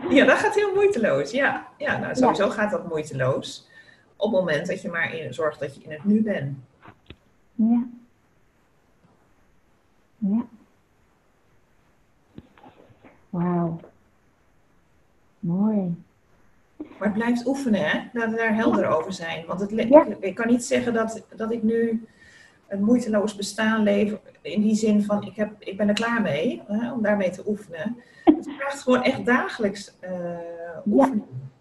Ja, 0.09 0.25
dat 0.25 0.39
gaat 0.39 0.55
heel 0.55 0.75
moeiteloos. 0.75 1.31
Ja, 1.31 1.69
ja 1.79 1.99
nou, 1.99 2.15
sowieso 2.15 2.51
gaat 2.51 2.71
dat 2.71 2.89
moeiteloos. 2.89 3.69
Op 4.17 4.31
het 4.31 4.41
moment 4.41 4.67
dat 4.67 4.83
je 4.83 4.89
maar 4.89 5.15
in, 5.15 5.35
zorgt 5.35 5.61
dat 5.61 5.75
je 5.75 5.83
in 5.83 5.91
het 5.91 6.05
nu 6.05 6.23
bent. 6.23 6.59
Ja. 7.55 7.87
Ja. 10.19 10.47
Wauw. 13.31 13.81
Mooi. 15.39 15.95
Maar 17.05 17.13
het 17.13 17.23
blijft 17.23 17.47
oefenen, 17.47 17.81
hè? 17.81 18.01
Laten 18.13 18.31
we 18.31 18.37
daar 18.37 18.55
helder 18.55 18.87
over 18.87 19.13
zijn. 19.13 19.47
Want 19.47 19.61
het, 19.61 19.73
ik, 20.21 20.35
kan 20.35 20.47
niet 20.47 20.65
zeggen 20.65 20.93
dat, 20.93 21.23
dat 21.37 21.53
ik 21.53 21.63
nu 21.63 22.07
een 22.69 22.85
moeiteloos 22.85 23.37
bestaan 23.37 23.83
leef. 23.83 24.15
In 24.43 24.63
die 24.63 24.75
zin 24.75 25.03
van, 25.03 25.23
ik, 25.23 25.37
heb, 25.37 25.53
ik 25.59 25.77
ben 25.77 25.89
er 25.89 25.95
klaar 25.95 26.23
mee 26.23 26.63
hè, 26.67 26.93
om 26.93 27.03
daarmee 27.03 27.31
te 27.31 27.43
oefenen. 27.47 27.97
Het 28.25 28.49
vraagt 28.59 28.83
gewoon 28.83 29.03
echt 29.03 29.25
dagelijks 29.25 29.93
uh, 30.05 30.39
oefenen. 30.87 31.53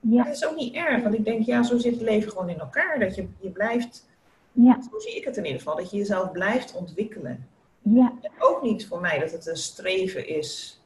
Ja. 0.00 0.24
Dat 0.24 0.34
is 0.34 0.46
ook 0.46 0.56
niet 0.56 0.74
erg, 0.74 1.02
want 1.02 1.14
ik 1.14 1.24
denk, 1.24 1.42
ja, 1.42 1.62
zo 1.62 1.78
zit 1.78 1.94
het 1.94 2.02
leven 2.02 2.30
gewoon 2.30 2.48
in 2.48 2.60
elkaar. 2.60 2.98
Dat 2.98 3.14
je, 3.14 3.26
je 3.40 3.50
blijft, 3.50 4.08
ja. 4.52 4.78
zo 4.90 4.98
zie 4.98 5.16
ik 5.16 5.24
het 5.24 5.36
in 5.36 5.44
ieder 5.44 5.58
geval, 5.58 5.76
dat 5.76 5.90
je 5.90 5.96
jezelf 5.96 6.32
blijft 6.32 6.74
ontwikkelen. 6.74 7.48
Ja. 7.78 8.12
En 8.20 8.30
ook 8.38 8.62
niet 8.62 8.86
voor 8.86 9.00
mij 9.00 9.18
dat 9.18 9.30
het 9.30 9.46
een 9.46 9.56
streven 9.56 10.28
is 10.28 10.80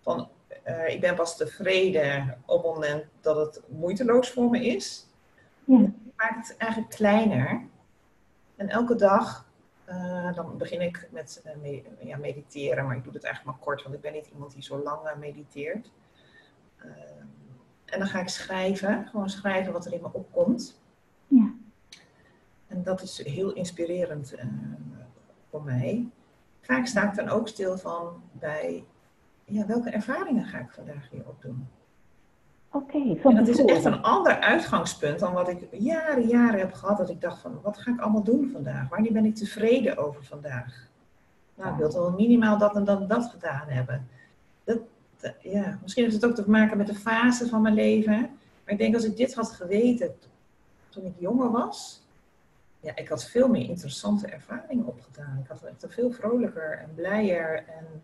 van 0.00 0.28
uh, 0.66 0.88
ik 0.88 1.00
ben 1.00 1.14
pas 1.14 1.36
tevreden 1.36 2.38
op 2.46 2.62
het 2.62 2.74
moment 2.74 3.04
dat 3.20 3.36
het 3.36 3.62
moeiteloos 3.68 4.30
voor 4.30 4.50
me 4.50 4.66
is. 4.66 5.06
Ja. 5.64 5.78
Ik 5.80 6.12
maak 6.16 6.36
het 6.36 6.56
eigenlijk 6.56 6.90
kleiner. 6.90 7.62
En 8.56 8.68
elke 8.68 8.94
dag, 8.94 9.48
uh, 9.88 10.34
dan 10.34 10.56
begin 10.56 10.80
ik 10.80 11.08
met 11.10 11.44
uh, 11.64 11.82
ja, 11.98 12.16
mediteren, 12.16 12.86
maar 12.86 12.96
ik 12.96 13.04
doe 13.04 13.12
het 13.12 13.24
eigenlijk 13.24 13.56
maar 13.56 13.66
kort, 13.66 13.82
want 13.82 13.94
ik 13.94 14.00
ben 14.00 14.12
niet 14.12 14.26
iemand 14.32 14.52
die 14.52 14.62
zo 14.62 14.82
lang 14.82 15.00
mediteert. 15.18 15.92
en 17.84 17.98
dan 17.98 18.08
ga 18.08 18.20
ik 18.20 18.28
schrijven, 18.28 19.06
gewoon 19.10 19.30
schrijven 19.30 19.72
wat 19.72 19.86
er 19.86 19.92
in 19.92 20.00
me 20.00 20.08
opkomt. 20.12 20.80
Ja. 21.26 21.54
En 22.66 22.82
dat 22.82 23.02
is 23.02 23.24
heel 23.24 23.52
inspirerend 23.52 24.34
voor 25.50 25.62
mij. 25.62 26.08
Vaak 26.60 26.86
sta 26.86 27.08
ik 27.08 27.14
dan 27.14 27.28
ook 27.28 27.48
stil 27.48 27.78
van 27.78 28.22
bij 28.32 28.84
ja, 29.46 29.66
welke 29.66 29.90
ervaringen 29.90 30.44
ga 30.44 30.58
ik 30.58 30.70
vandaag 30.70 31.08
weer 31.10 31.28
opdoen? 31.28 31.68
Oké, 32.70 32.96
okay, 32.96 33.34
dat 33.34 33.48
is 33.48 33.64
echt 33.64 33.84
een 33.84 34.02
ander 34.02 34.40
uitgangspunt 34.40 35.18
dan 35.18 35.32
wat 35.32 35.48
ik 35.48 35.68
jaren, 35.70 36.26
jaren 36.26 36.58
heb 36.58 36.72
gehad. 36.72 36.98
Dat 36.98 37.10
ik 37.10 37.20
dacht 37.20 37.40
van, 37.40 37.60
wat 37.62 37.78
ga 37.78 37.92
ik 37.92 38.00
allemaal 38.00 38.22
doen 38.22 38.50
vandaag? 38.52 38.88
Wanneer 38.88 39.12
ben 39.12 39.24
ik 39.24 39.34
tevreden 39.34 39.96
over 39.96 40.24
vandaag? 40.24 40.88
Nou, 41.54 41.70
ik 41.72 41.78
wil 41.78 41.88
toch 41.88 42.00
wel 42.00 42.12
minimaal 42.12 42.58
dat 42.58 42.76
en 42.76 42.84
dan 42.84 43.06
dat 43.06 43.24
gedaan 43.24 43.68
hebben. 43.68 44.08
Dat, 44.64 44.78
ja, 45.40 45.78
misschien 45.82 46.02
heeft 46.04 46.14
het 46.14 46.24
ook 46.24 46.34
te 46.34 46.50
maken 46.50 46.76
met 46.76 46.86
de 46.86 46.94
fase 46.94 47.48
van 47.48 47.62
mijn 47.62 47.74
leven. 47.74 48.20
Maar 48.64 48.74
ik 48.74 48.78
denk 48.78 48.94
als 48.94 49.04
ik 49.04 49.16
dit 49.16 49.34
had 49.34 49.50
geweten 49.50 50.14
toen 50.88 51.04
ik 51.04 51.14
jonger 51.18 51.50
was, 51.50 52.04
ja, 52.80 52.96
ik 52.96 53.08
had 53.08 53.24
veel 53.24 53.48
meer 53.48 53.68
interessante 53.68 54.26
ervaringen 54.26 54.86
opgedaan. 54.86 55.38
Ik 55.42 55.48
had 55.48 55.62
echt 55.62 55.82
een 55.82 55.90
veel 55.90 56.10
vrolijker 56.10 56.78
en 56.78 56.94
blijer 56.94 57.56
en 57.56 58.02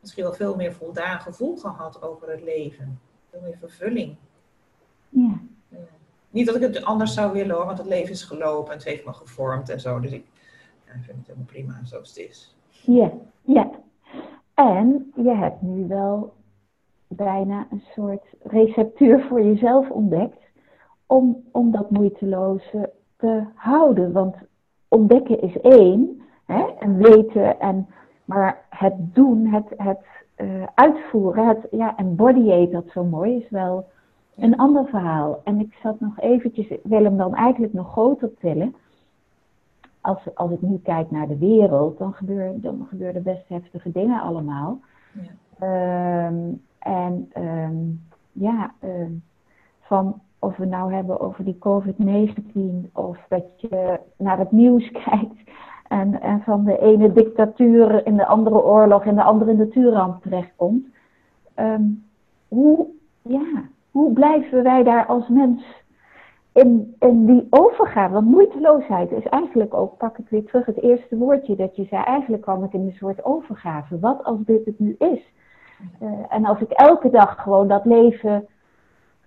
misschien 0.00 0.24
wel 0.24 0.32
veel 0.32 0.56
meer 0.56 0.72
voldaan 0.72 1.20
gevoel 1.20 1.56
gehad 1.56 2.02
over 2.02 2.30
het 2.30 2.42
leven. 2.42 3.00
Veel 3.30 3.40
meer 3.40 3.56
vervulling. 3.58 4.16
Ja. 5.08 5.40
Niet 6.30 6.46
dat 6.46 6.56
ik 6.56 6.62
het 6.62 6.84
anders 6.84 7.14
zou 7.14 7.32
willen 7.32 7.56
hoor, 7.56 7.64
want 7.64 7.78
het 7.78 7.86
leven 7.86 8.10
is 8.10 8.24
gelopen 8.24 8.72
en 8.72 8.78
het 8.78 8.86
heeft 8.86 9.04
me 9.04 9.12
gevormd 9.12 9.68
en 9.68 9.80
zo. 9.80 10.00
Dus 10.00 10.12
ik 10.12 10.24
ja, 10.86 10.92
vind 10.92 11.16
het 11.16 11.26
helemaal 11.26 11.46
prima 11.46 11.80
zoals 11.84 12.08
het 12.08 12.18
is. 12.28 12.54
Ja, 12.84 13.12
ja. 13.42 13.70
En 14.54 15.12
je 15.16 15.34
hebt 15.34 15.62
nu 15.62 15.86
wel 15.86 16.34
bijna 17.06 17.66
een 17.70 17.82
soort 17.94 18.24
receptuur 18.42 19.20
voor 19.28 19.42
jezelf 19.42 19.90
ontdekt 19.90 20.42
om, 21.06 21.44
om 21.50 21.70
dat 21.70 21.90
moeiteloze 21.90 22.92
te 23.16 23.44
houden. 23.54 24.12
Want 24.12 24.36
ontdekken 24.88 25.40
is 25.40 25.60
één, 25.60 26.22
hè, 26.44 26.66
en 26.78 26.96
weten 26.96 27.60
en 27.60 27.88
maar 28.30 28.64
het 28.68 29.14
doen, 29.14 29.46
het, 29.46 29.64
het 29.76 30.06
uh, 30.36 30.66
uitvoeren, 30.74 31.46
het 31.46 31.66
ja, 31.70 31.96
embodyen, 31.96 32.70
dat 32.70 32.84
zo 32.92 33.04
mooi 33.04 33.36
is 33.36 33.50
wel 33.50 33.88
een 34.36 34.56
ander 34.56 34.86
verhaal. 34.86 35.40
En 35.44 35.60
ik 35.60 35.78
zat 35.82 36.00
nog 36.00 36.20
eventjes, 36.20 36.68
ik 36.68 36.80
wil 36.82 37.04
hem 37.04 37.16
dan 37.16 37.34
eigenlijk 37.34 37.72
nog 37.72 37.92
groter 37.92 38.30
tillen. 38.38 38.74
Als, 40.00 40.34
als 40.34 40.50
ik 40.50 40.62
nu 40.62 40.78
kijk 40.78 41.10
naar 41.10 41.28
de 41.28 41.38
wereld, 41.38 41.98
dan, 41.98 42.12
gebeuren 42.12 42.60
dan 42.60 42.86
gebeuren 42.88 43.22
best 43.22 43.48
heftige 43.48 43.92
dingen 43.92 44.20
allemaal. 44.20 44.80
Ja. 45.12 45.30
Ehm, 45.58 46.52
en 46.78 47.30
um, 47.36 48.02
ja, 48.32 48.74
ehm, 48.80 49.12
van 49.80 50.20
of 50.38 50.56
we 50.56 50.66
nou 50.66 50.94
hebben 50.94 51.20
over 51.20 51.44
die 51.44 51.58
COVID-19 51.58 52.90
of 52.92 53.18
dat 53.28 53.44
je 53.56 54.00
naar 54.16 54.38
het 54.38 54.50
nieuws 54.50 54.90
kijkt 55.04 55.50
en, 55.90 56.20
en 56.20 56.42
van 56.42 56.64
de 56.64 56.78
ene 56.78 57.12
dictatuur 57.12 58.06
in 58.06 58.16
de 58.16 58.26
andere 58.26 58.64
oorlog 58.64 59.04
en 59.04 59.14
de 59.14 59.22
andere 59.22 59.52
natuurramp 59.54 60.22
terechtkomt. 60.22 60.86
Um, 61.56 62.04
hoe, 62.48 62.86
ja, 63.22 63.62
hoe 63.90 64.12
blijven 64.12 64.62
wij 64.62 64.82
daar 64.82 65.06
als 65.06 65.28
mens 65.28 65.64
in, 66.52 66.96
in 66.98 67.26
die 67.26 67.46
overgave? 67.50 68.12
Want 68.12 68.26
moeiteloosheid 68.26 69.10
is 69.10 69.24
eigenlijk 69.24 69.74
ook, 69.74 69.96
pak 69.96 70.18
ik 70.18 70.28
weer 70.28 70.44
terug, 70.44 70.66
het 70.66 70.82
eerste 70.82 71.16
woordje 71.16 71.56
dat 71.56 71.76
je 71.76 71.84
zei. 71.84 72.02
Eigenlijk 72.02 72.42
kwam 72.42 72.64
ik 72.64 72.72
in 72.72 72.80
een 72.80 72.92
soort 72.92 73.24
overgave. 73.24 73.98
Wat 73.98 74.24
als 74.24 74.38
dit 74.44 74.64
het 74.64 74.78
nu 74.78 74.94
is? 74.98 75.32
Uh, 76.02 76.08
en 76.28 76.44
als 76.44 76.60
ik 76.60 76.70
elke 76.70 77.10
dag 77.10 77.42
gewoon 77.42 77.68
dat 77.68 77.84
leven 77.84 78.46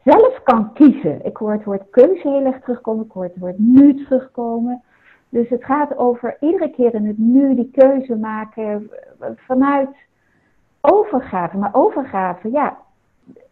zelf 0.03 0.41
kan 0.43 0.73
kiezen. 0.73 1.25
Ik 1.25 1.37
hoor 1.37 1.51
het 1.51 1.63
woord 1.63 1.89
keuze 1.89 2.29
heel 2.29 2.45
erg 2.45 2.59
terugkomen, 2.59 3.05
ik 3.05 3.11
hoor 3.11 3.23
het 3.23 3.39
woord 3.39 3.57
nu 3.57 4.03
terugkomen. 4.03 4.83
Dus 5.33 5.49
het 5.49 5.63
gaat 5.63 5.97
over 5.97 6.37
iedere 6.39 6.69
keer 6.69 6.93
in 6.93 7.05
het 7.05 7.17
nu 7.17 7.55
die 7.55 7.71
keuze 7.71 8.15
maken 8.15 8.89
vanuit 9.35 9.89
overgave. 10.81 11.57
Maar 11.57 11.69
overgave, 11.73 12.51
ja, 12.51 12.77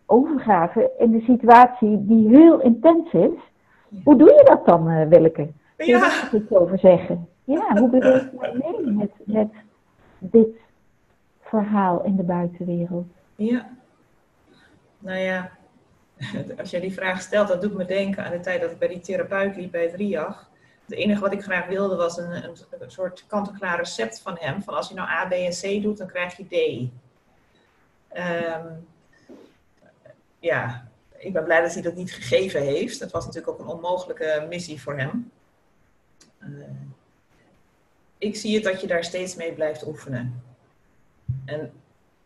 overgave 0.06 0.92
in 1.00 1.12
de 1.12 1.22
situatie 1.22 2.06
die 2.06 2.28
heel 2.28 2.62
intens 2.62 3.14
is. 3.14 3.40
Hoe 4.04 4.18
doe 4.18 4.28
je 4.28 4.44
dat 4.44 4.66
dan, 4.66 4.90
uh, 4.90 5.08
Willeke? 5.08 5.48
Kun 5.76 5.86
je 5.88 6.00
daar 6.00 6.30
iets 6.34 6.52
over 6.52 6.80
zeggen? 6.80 7.28
Ja, 7.44 7.78
hoe 7.78 7.90
beweeg 7.90 8.22
je 8.32 8.60
mee 8.84 8.94
met, 8.94 9.12
met 9.24 9.52
dit 10.18 10.56
verhaal 11.42 12.04
in 12.04 12.16
de 12.16 12.24
buitenwereld? 12.24 13.08
Ja, 13.36 13.70
nou 15.00 15.20
ja, 15.20 15.52
als 16.60 16.70
jij 16.70 16.80
die 16.80 16.94
vraag 16.94 17.22
stelt, 17.22 17.48
dat 17.48 17.62
doet 17.62 17.74
me 17.74 17.86
denken 17.86 18.26
aan 18.26 18.32
de 18.32 18.40
tijd 18.40 18.62
dat 18.62 18.72
ik 18.72 18.80
bij 18.80 18.88
die 18.88 19.00
therapeut 19.00 19.56
liep 19.56 19.72
bij 19.72 19.84
het 19.84 19.94
RIAG 19.94 20.50
het 20.92 21.00
enige 21.00 21.22
wat 21.22 21.34
ik 21.34 21.44
graag 21.44 21.68
wilde 21.68 21.96
was 21.96 22.18
een, 22.18 22.44
een, 22.80 22.92
soort 22.92 23.24
kant-en-klaar 23.28 23.78
recept 23.78 24.20
van 24.20 24.38
hem. 24.40 24.64
Van 24.64 24.74
als 24.74 24.88
je 24.88 24.94
nou 24.94 25.10
A, 25.10 25.28
B 25.28 25.32
en 25.32 25.52
C 25.52 25.82
doet, 25.82 25.98
dan 25.98 26.08
krijg 26.08 26.38
je 26.38 26.46
D. 26.46 26.90
Um, 28.18 28.88
ja, 30.40 30.88
ik 31.18 31.34
ben 31.34 31.44
blij 31.44 31.62
dat 31.62 31.74
hij 31.74 31.82
dat 31.82 31.96
niet 31.96 32.14
gegeven 32.14 32.62
heeft. 32.62 33.00
Dat 33.00 33.12
was 33.12 33.26
natuurlijk 33.26 33.54
ook 33.54 33.60
een 33.60 33.74
onmogelijke 33.74 34.46
missie 34.50 34.82
voor 34.82 34.98
hem. 34.98 35.32
Uh, 36.40 36.66
ik 38.18 38.36
zie 38.36 38.56
het 38.56 38.64
dat 38.64 38.82
je 38.82 38.88
daar 38.88 39.04
steeds 39.04 39.36
mee 39.36 39.54
blijft 39.54 39.88
oefenen. 39.88 40.44
En, 41.46 41.72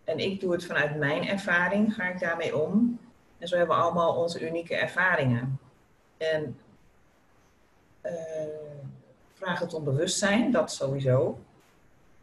en 0.03 0.19
ik 0.19 0.39
doe 0.39 0.51
het 0.51 0.65
vanuit 0.65 0.95
mijn 0.95 1.27
ervaring, 1.27 1.93
ga 1.93 2.03
ik 2.03 2.19
daarmee 2.19 2.57
om. 2.57 2.99
En 3.37 3.47
zo 3.47 3.57
hebben 3.57 3.75
we 3.75 3.81
allemaal 3.81 4.15
onze 4.15 4.47
unieke 4.47 4.75
ervaringen. 4.75 5.59
En 6.17 6.57
vraag 9.33 9.59
het 9.59 9.73
om 9.73 9.83
bewustzijn, 9.83 10.51
dat 10.51 10.71
sowieso. 10.71 11.39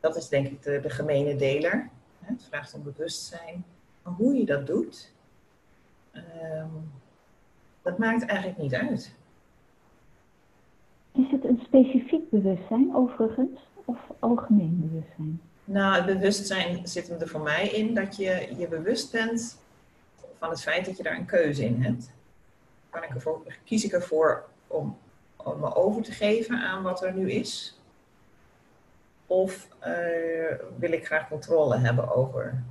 Dat 0.01 0.17
is 0.17 0.29
denk 0.29 0.47
ik 0.47 0.63
de, 0.63 0.81
de 0.81 0.91
gemene 0.91 1.37
deler. 1.37 1.89
Het 2.21 2.45
vraagt 2.49 2.75
om 2.75 2.83
bewustzijn. 2.83 3.65
Maar 4.03 4.13
hoe 4.13 4.35
je 4.35 4.45
dat 4.45 4.67
doet, 4.67 5.13
uh, 6.13 6.23
dat 7.83 7.99
maakt 7.99 8.27
eigenlijk 8.27 8.59
niet 8.59 8.75
uit. 8.75 9.15
Is 11.13 11.31
het 11.31 11.45
een 11.45 11.61
specifiek 11.65 12.31
bewustzijn 12.31 12.95
overigens 12.95 13.61
of 13.85 13.99
algemeen 14.19 14.89
bewustzijn? 14.91 15.41
Nou, 15.65 15.95
het 15.95 16.07
bewustzijn 16.07 16.89
zit 16.89 17.09
er 17.09 17.29
voor 17.29 17.41
mij 17.41 17.69
in 17.69 17.95
dat 17.95 18.17
je 18.17 18.55
je 18.59 18.69
bewust 18.69 19.13
bent 19.13 19.59
van 20.39 20.51
het 20.51 20.63
feit 20.63 20.85
dat 20.85 20.97
je 20.97 21.03
daar 21.03 21.17
een 21.17 21.27
keuze 21.27 21.65
in 21.65 21.83
hebt. 21.83 22.11
Kan 22.91 23.03
ik 23.03 23.11
ervoor, 23.11 23.43
kies 23.65 23.85
ik 23.85 23.93
ervoor 23.93 24.49
om 24.67 24.97
om 25.45 25.61
me 25.61 25.75
over 25.75 26.03
te 26.03 26.13
geven 26.13 26.59
aan 26.59 26.83
wat 26.83 27.03
er 27.03 27.15
nu 27.15 27.31
is? 27.31 27.81
Of 29.27 29.69
uh, 29.81 30.55
wil 30.77 30.93
ik 30.93 31.07
graag 31.07 31.29
controle 31.29 31.79
hebben 31.79 32.15
over 32.15 32.63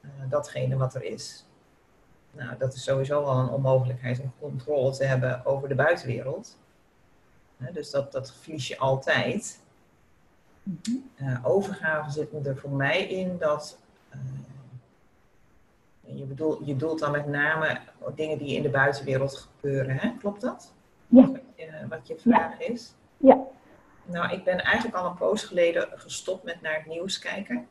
uh, 0.00 0.10
datgene 0.28 0.76
wat 0.76 0.94
er 0.94 1.02
is? 1.02 1.44
Nou, 2.30 2.58
dat 2.58 2.74
is 2.74 2.82
sowieso 2.82 3.24
wel 3.24 3.38
een 3.38 3.48
onmogelijkheid 3.48 4.20
om 4.20 4.32
controle 4.40 4.92
te 4.92 5.04
hebben 5.04 5.46
over 5.46 5.68
de 5.68 5.74
buitenwereld. 5.74 6.58
dus 7.72 7.90
dat, 7.90 8.12
dat 8.12 8.32
verlies 8.32 8.68
je 8.68 8.78
altijd. 8.78 9.62
Uh, 11.16 11.38
overgave 11.42 12.10
zit 12.10 12.46
er 12.46 12.56
voor 12.56 12.70
mij 12.70 13.06
in 13.06 13.38
dat. 13.38 13.78
Uh, 14.14 14.20
je, 16.18 16.24
bedoel, 16.24 16.64
je 16.64 16.76
doelt 16.76 16.98
dan 16.98 17.10
met 17.10 17.26
name 17.26 17.80
dingen 18.14 18.38
die 18.38 18.56
in 18.56 18.62
de 18.62 18.70
buitenwereld 18.70 19.36
gebeuren, 19.36 19.96
hè? 19.96 20.12
klopt 20.18 20.40
dat? 20.40 20.72
Ja. 21.14 21.26
Wat 21.26 21.40
je, 21.56 21.86
wat 21.88 22.06
je 22.06 22.16
vraag 22.18 22.60
is? 22.60 22.92
Ja. 23.16 23.38
Nou, 24.04 24.32
ik 24.32 24.44
ben 24.44 24.60
eigenlijk 24.60 24.96
al 24.96 25.06
een 25.06 25.16
poos 25.16 25.44
geleden 25.44 25.88
gestopt 25.94 26.44
met 26.44 26.60
naar 26.60 26.74
het 26.74 26.86
nieuws 26.86 27.18
kijken, 27.18 27.66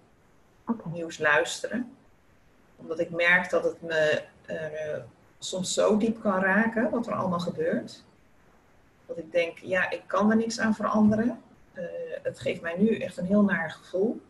okay. 0.67 0.91
nieuws 0.91 1.17
luisteren. 1.17 1.95
Omdat 2.75 2.99
ik 2.99 3.09
merk 3.09 3.49
dat 3.49 3.63
het 3.63 3.81
me 3.81 4.23
uh, 4.49 5.03
soms 5.39 5.73
zo 5.73 5.97
diep 5.97 6.21
kan 6.21 6.39
raken 6.39 6.89
wat 6.89 7.07
er 7.07 7.13
allemaal 7.13 7.39
gebeurt. 7.39 8.03
Dat 9.05 9.17
ik 9.17 9.31
denk, 9.31 9.57
ja, 9.57 9.89
ik 9.89 10.03
kan 10.07 10.31
er 10.31 10.37
niks 10.37 10.59
aan 10.59 10.75
veranderen. 10.75 11.41
Uh, 11.73 11.83
het 12.23 12.39
geeft 12.39 12.61
mij 12.61 12.77
nu 12.77 12.97
echt 12.97 13.17
een 13.17 13.25
heel 13.25 13.43
naar 13.43 13.71
gevoel. 13.71 14.21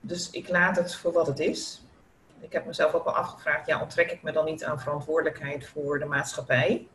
Dus 0.00 0.30
ik 0.30 0.48
laat 0.48 0.76
het 0.76 0.94
voor 0.94 1.12
wat 1.12 1.26
het 1.26 1.38
is. 1.38 1.82
Ik 2.40 2.52
heb 2.52 2.66
mezelf 2.66 2.94
ook 2.94 3.04
wel 3.04 3.16
afgevraagd, 3.16 3.66
ja, 3.66 3.80
onttrek 3.80 4.10
ik 4.10 4.22
me 4.22 4.32
dan 4.32 4.44
niet 4.44 4.64
aan 4.64 4.80
verantwoordelijkheid 4.80 5.66
voor 5.66 5.98
de 5.98 6.04
maatschappij? 6.04 6.86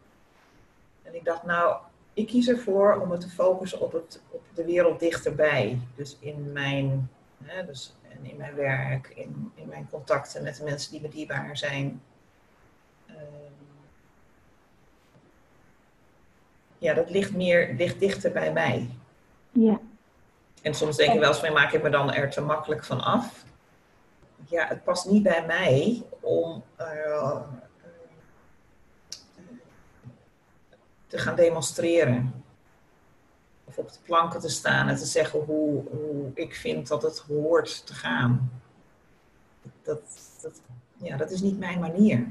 En 1.04 1.16
ik 1.16 1.26
dacht, 1.26 1.44
nou, 1.44 1.78
ik 2.14 2.28
kies 2.28 2.48
ervoor 2.48 3.02
om 3.02 3.08
me 3.08 3.18
te 3.18 3.30
focussen 3.30 3.80
op, 3.80 3.92
het, 3.92 4.22
op 4.30 4.42
de 4.54 4.66
wereld 4.66 5.00
dichterbij. 5.00 5.80
Dus 5.96 6.18
in 6.20 6.52
mijn, 6.52 7.10
hè, 7.44 7.66
dus 7.66 7.96
in 8.22 8.38
mijn 8.38 8.56
werk, 8.56 9.08
in, 9.16 9.52
in 9.56 9.68
mijn 9.68 9.88
contacten 9.92 10.44
met 10.44 10.58
de 10.58 10.64
mensen 10.64 10.92
die 10.92 11.02
me 11.02 11.08
dierbaar 11.08 11.58
zijn. 11.58 12.02
Uh, 13.08 13.16
ja, 16.78 16.94
dat 16.94 17.10
ligt 17.10 17.36
meer, 17.36 17.74
ligt 17.78 18.00
dichter 18.00 18.32
bij 18.32 18.54
mij. 18.54 18.90
Ja. 19.52 19.80
En 20.62 20.74
soms 20.74 20.96
denk 20.96 21.14
ik 21.14 21.20
wel 21.20 21.30
eens 21.30 21.40
van, 21.40 21.54
maak 21.54 21.72
ik 21.72 21.84
me 21.84 21.90
dan 21.90 22.14
er 22.14 22.30
te 22.30 22.42
makkelijk 22.42 22.84
van 22.84 23.02
af? 23.02 23.46
Ja, 24.48 24.68
het 24.68 24.84
past 24.84 25.10
niet 25.10 25.24
bij 25.24 25.46
mij 25.46 26.04
om 26.20 26.64
uh, 26.80 27.42
te 31.08 31.18
gaan 31.18 31.36
demonstreren. 31.36 32.44
Of 33.64 33.78
op 33.78 33.92
de 33.92 34.00
planken 34.04 34.40
te 34.40 34.50
staan 34.50 34.88
en 34.88 34.96
te 34.96 35.06
zeggen 35.06 35.40
hoe, 35.40 35.84
hoe 35.90 36.32
ik 36.34 36.56
vind 36.56 36.88
dat 36.88 37.02
het 37.02 37.20
hoort 37.20 37.86
te 37.86 37.94
gaan. 37.94 38.52
Dat, 39.82 40.02
dat, 40.42 40.62
ja, 40.98 41.18
dat 41.18 41.32
is 41.32 41.42
niet 41.42 41.60
mijn 41.60 41.80
manier. 41.80 42.28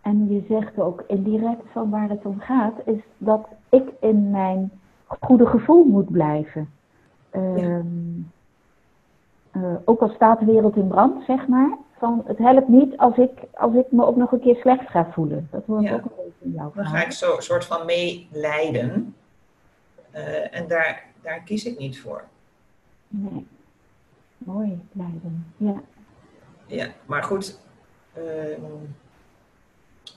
En 0.00 0.32
je 0.32 0.44
zegt 0.48 0.78
ook 0.78 1.04
indirect 1.06 1.62
van 1.72 1.90
waar 1.90 2.08
het 2.08 2.24
om 2.24 2.40
gaat, 2.40 2.74
is 2.84 3.00
dat 3.18 3.48
ik 3.68 3.88
in 4.00 4.30
mijn 4.30 4.70
goede 5.06 5.46
gevoel 5.46 5.84
moet 5.84 6.10
blijven. 6.10 6.70
Um, 7.34 8.32
uh, 9.56 9.74
ook 9.84 10.00
al 10.00 10.08
staat 10.14 10.38
de 10.38 10.44
wereld 10.44 10.76
in 10.76 10.88
brand, 10.88 11.24
zeg 11.24 11.46
maar. 11.48 11.78
Van, 11.98 12.22
het 12.26 12.38
helpt 12.38 12.68
niet 12.68 12.96
als 12.96 13.16
ik, 13.16 13.30
als 13.54 13.74
ik 13.74 13.84
me 13.92 14.04
ook 14.06 14.16
nog 14.16 14.32
een 14.32 14.40
keer 14.40 14.56
slecht 14.56 14.90
ga 14.90 15.10
voelen. 15.12 15.48
Dat 15.50 15.62
hoor 15.66 15.80
ik 15.82 15.88
Ja. 15.88 15.94
ook 15.94 16.04
een 16.04 16.10
beetje 16.16 16.44
in 16.44 16.50
jouw 16.52 16.72
Dan 16.74 16.86
ga 16.86 17.04
ik 17.04 17.12
zo 17.12 17.40
soort 17.40 17.64
van 17.64 17.86
meeleiden. 17.86 19.14
Eh, 20.10 20.56
en 20.56 20.68
daar, 20.68 21.04
daar 21.22 21.40
kies 21.40 21.64
ik 21.64 21.78
niet 21.78 22.00
voor. 22.00 22.24
Nee. 23.08 23.46
Mooi, 24.38 24.80
lijden. 24.92 25.52
Ja. 25.56 25.80
Ja, 26.66 26.86
maar 27.06 27.22
goed, 27.22 27.60
ehm, 28.12 28.60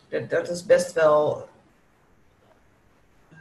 dat, 0.10 0.30
dat 0.30 0.50
is 0.50 0.66
best 0.66 0.94
wel. 0.94 1.48
eh, 3.30 3.38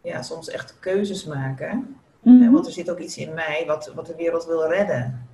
ja, 0.00 0.22
soms 0.22 0.48
echt 0.48 0.78
keuzes 0.78 1.24
maken. 1.24 1.96
Mhm. 2.22 2.50
want 2.50 2.66
er 2.66 2.72
zit 2.72 2.90
ook 2.90 2.98
iets 2.98 3.18
in 3.18 3.34
mij 3.34 3.64
wat, 3.66 3.92
wat 3.94 4.06
de 4.06 4.16
wereld 4.16 4.44
wil 4.44 4.66
redden. 4.66 5.26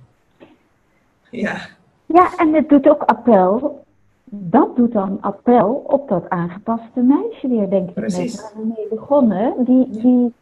Ja, 1.31 1.57
Ja, 2.05 2.35
en 2.37 2.53
het 2.53 2.69
doet 2.69 2.89
ook 2.89 3.03
appel. 3.03 3.83
Dat 4.31 4.75
doet 4.75 4.91
dan 4.91 5.17
appel 5.21 5.83
op 5.87 6.09
dat 6.09 6.29
aangepaste 6.29 6.99
meisje 6.99 7.47
weer, 7.47 7.69
denk 7.69 7.87
ik. 7.89 7.93
Precies. 7.93 8.41
Waar 8.41 8.51
we 8.55 8.73
mee 8.77 8.87
begonnen. 8.89 9.53
Die, 9.65 9.89
die, 9.89 10.33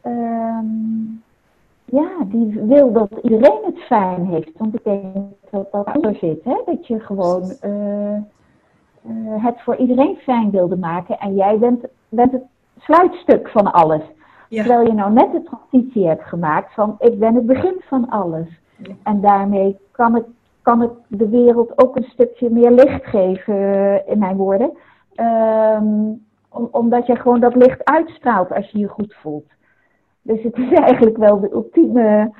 ehm, 0.00 0.64
ja, 1.84 2.10
die 2.24 2.60
wil 2.60 2.92
dat 2.92 3.10
iedereen 3.22 3.60
het 3.64 3.78
fijn 3.78 4.26
heeft. 4.26 4.50
Want 4.58 4.74
ik 4.74 4.84
denk 4.84 5.16
dat 5.50 5.72
dat 5.72 6.04
er 6.04 6.14
zit, 6.14 6.44
hè? 6.44 6.62
Dat 6.66 6.86
je 6.86 7.00
gewoon 7.00 7.50
eh, 7.60 8.14
eh, 8.14 8.22
het 9.44 9.60
voor 9.60 9.76
iedereen 9.76 10.16
fijn 10.16 10.50
wilde 10.50 10.76
maken. 10.76 11.18
En 11.18 11.34
jij 11.34 11.58
bent, 11.58 11.84
bent 12.08 12.32
het 12.32 12.44
sluitstuk 12.78 13.48
van 13.48 13.72
alles. 13.72 14.02
Ja, 14.50 14.62
Terwijl 14.62 14.86
je 14.86 14.92
nou 14.92 15.12
net 15.12 15.32
de 15.32 15.42
transitie 15.42 16.06
hebt 16.06 16.24
gemaakt 16.24 16.74
van 16.74 16.96
ik 16.98 17.18
ben 17.18 17.34
het 17.34 17.46
begin 17.46 17.80
van 17.88 18.08
alles. 18.08 18.48
Ja. 18.76 18.94
En 19.02 19.20
daarmee 19.20 19.78
kan 19.90 20.16
ik, 20.16 20.24
kan 20.62 20.82
ik 20.82 20.90
de 21.06 21.28
wereld 21.28 21.82
ook 21.82 21.96
een 21.96 22.08
stukje 22.12 22.50
meer 22.50 22.70
licht 22.70 23.06
geven, 23.06 23.54
eh, 23.54 24.12
in 24.12 24.18
mijn 24.18 24.36
woorden. 24.36 24.72
Ehm, 25.14 25.84
om, 26.48 26.68
omdat 26.70 27.06
je 27.06 27.16
gewoon 27.16 27.40
dat 27.40 27.54
licht 27.54 27.84
uitstraalt 27.84 28.52
als 28.52 28.70
je 28.70 28.78
je 28.78 28.88
goed 28.88 29.14
voelt. 29.14 29.46
Dus 30.22 30.42
het 30.42 30.56
is 30.56 30.72
eigenlijk 30.88 31.16
wel 31.16 31.40
de 31.40 31.52
ultieme 31.52 32.32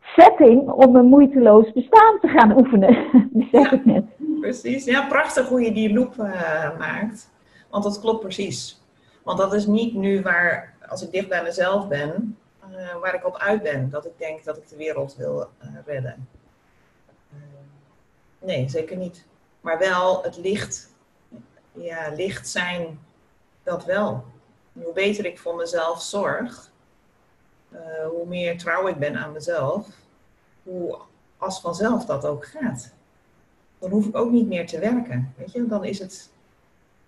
setting 0.00 0.70
om 0.70 0.96
een 0.96 1.06
moeiteloos 1.06 1.72
bestaan 1.72 2.18
te 2.20 2.28
gaan 2.28 2.58
oefenen. 2.58 2.96
Dat 3.32 3.48
zeg 3.52 3.72
ik 3.72 3.84
net. 3.84 4.04
precies. 4.40 4.84
Ja, 4.84 5.06
prachtig 5.06 5.48
hoe 5.48 5.60
je 5.60 5.72
die 5.72 5.92
loop 5.92 6.18
eh, 6.18 6.78
maakt. 6.78 7.30
Want 7.70 7.84
dat 7.84 8.00
klopt 8.00 8.20
precies. 8.20 8.84
Want 9.24 9.38
dat 9.38 9.54
is 9.54 9.66
niet 9.66 9.94
nu 9.94 10.22
waar, 10.22 10.74
als 10.88 11.02
ik 11.02 11.10
dicht 11.10 11.28
bij 11.28 11.42
mezelf 11.42 11.88
ben, 11.88 12.38
eh, 12.60 12.96
waar 13.00 13.14
ik 13.14 13.26
op 13.26 13.36
uit 13.36 13.62
ben. 13.62 13.90
Dat 13.90 14.06
ik 14.06 14.18
denk 14.18 14.44
dat 14.44 14.56
ik 14.56 14.68
de 14.68 14.76
wereld 14.76 15.16
wil 15.16 15.48
eh, 15.58 15.68
redden. 15.86 16.28
Eh, 17.32 17.38
nee, 18.38 18.68
zeker 18.68 18.96
niet. 18.96 19.24
Maar 19.60 19.78
wel 19.78 20.22
het 20.22 20.36
licht, 20.36 20.90
ja, 21.72 22.08
licht 22.14 22.48
zijn, 22.48 23.00
dat 23.62 23.84
wel. 23.84 24.24
Hoe 24.72 24.92
beter 24.92 25.24
ik 25.24 25.38
voor 25.38 25.56
mezelf 25.56 26.02
zorg, 26.02 26.70
hoe 28.10 28.26
meer 28.26 28.58
trouw 28.58 28.86
ik 28.86 28.98
ben 28.98 29.16
aan 29.16 29.32
mezelf, 29.32 29.88
hoe 30.62 30.98
als 31.36 31.60
vanzelf 31.60 32.04
dat 32.04 32.24
ook 32.24 32.46
gaat. 32.46 32.92
Dan 33.78 33.90
hoef 33.90 34.06
ik 34.06 34.16
ook 34.16 34.30
niet 34.30 34.46
meer 34.46 34.66
te 34.66 34.78
werken. 34.78 35.34
Weet 35.36 35.52
je, 35.52 35.66
dan 35.66 35.84
is 35.84 35.98
het 35.98 36.30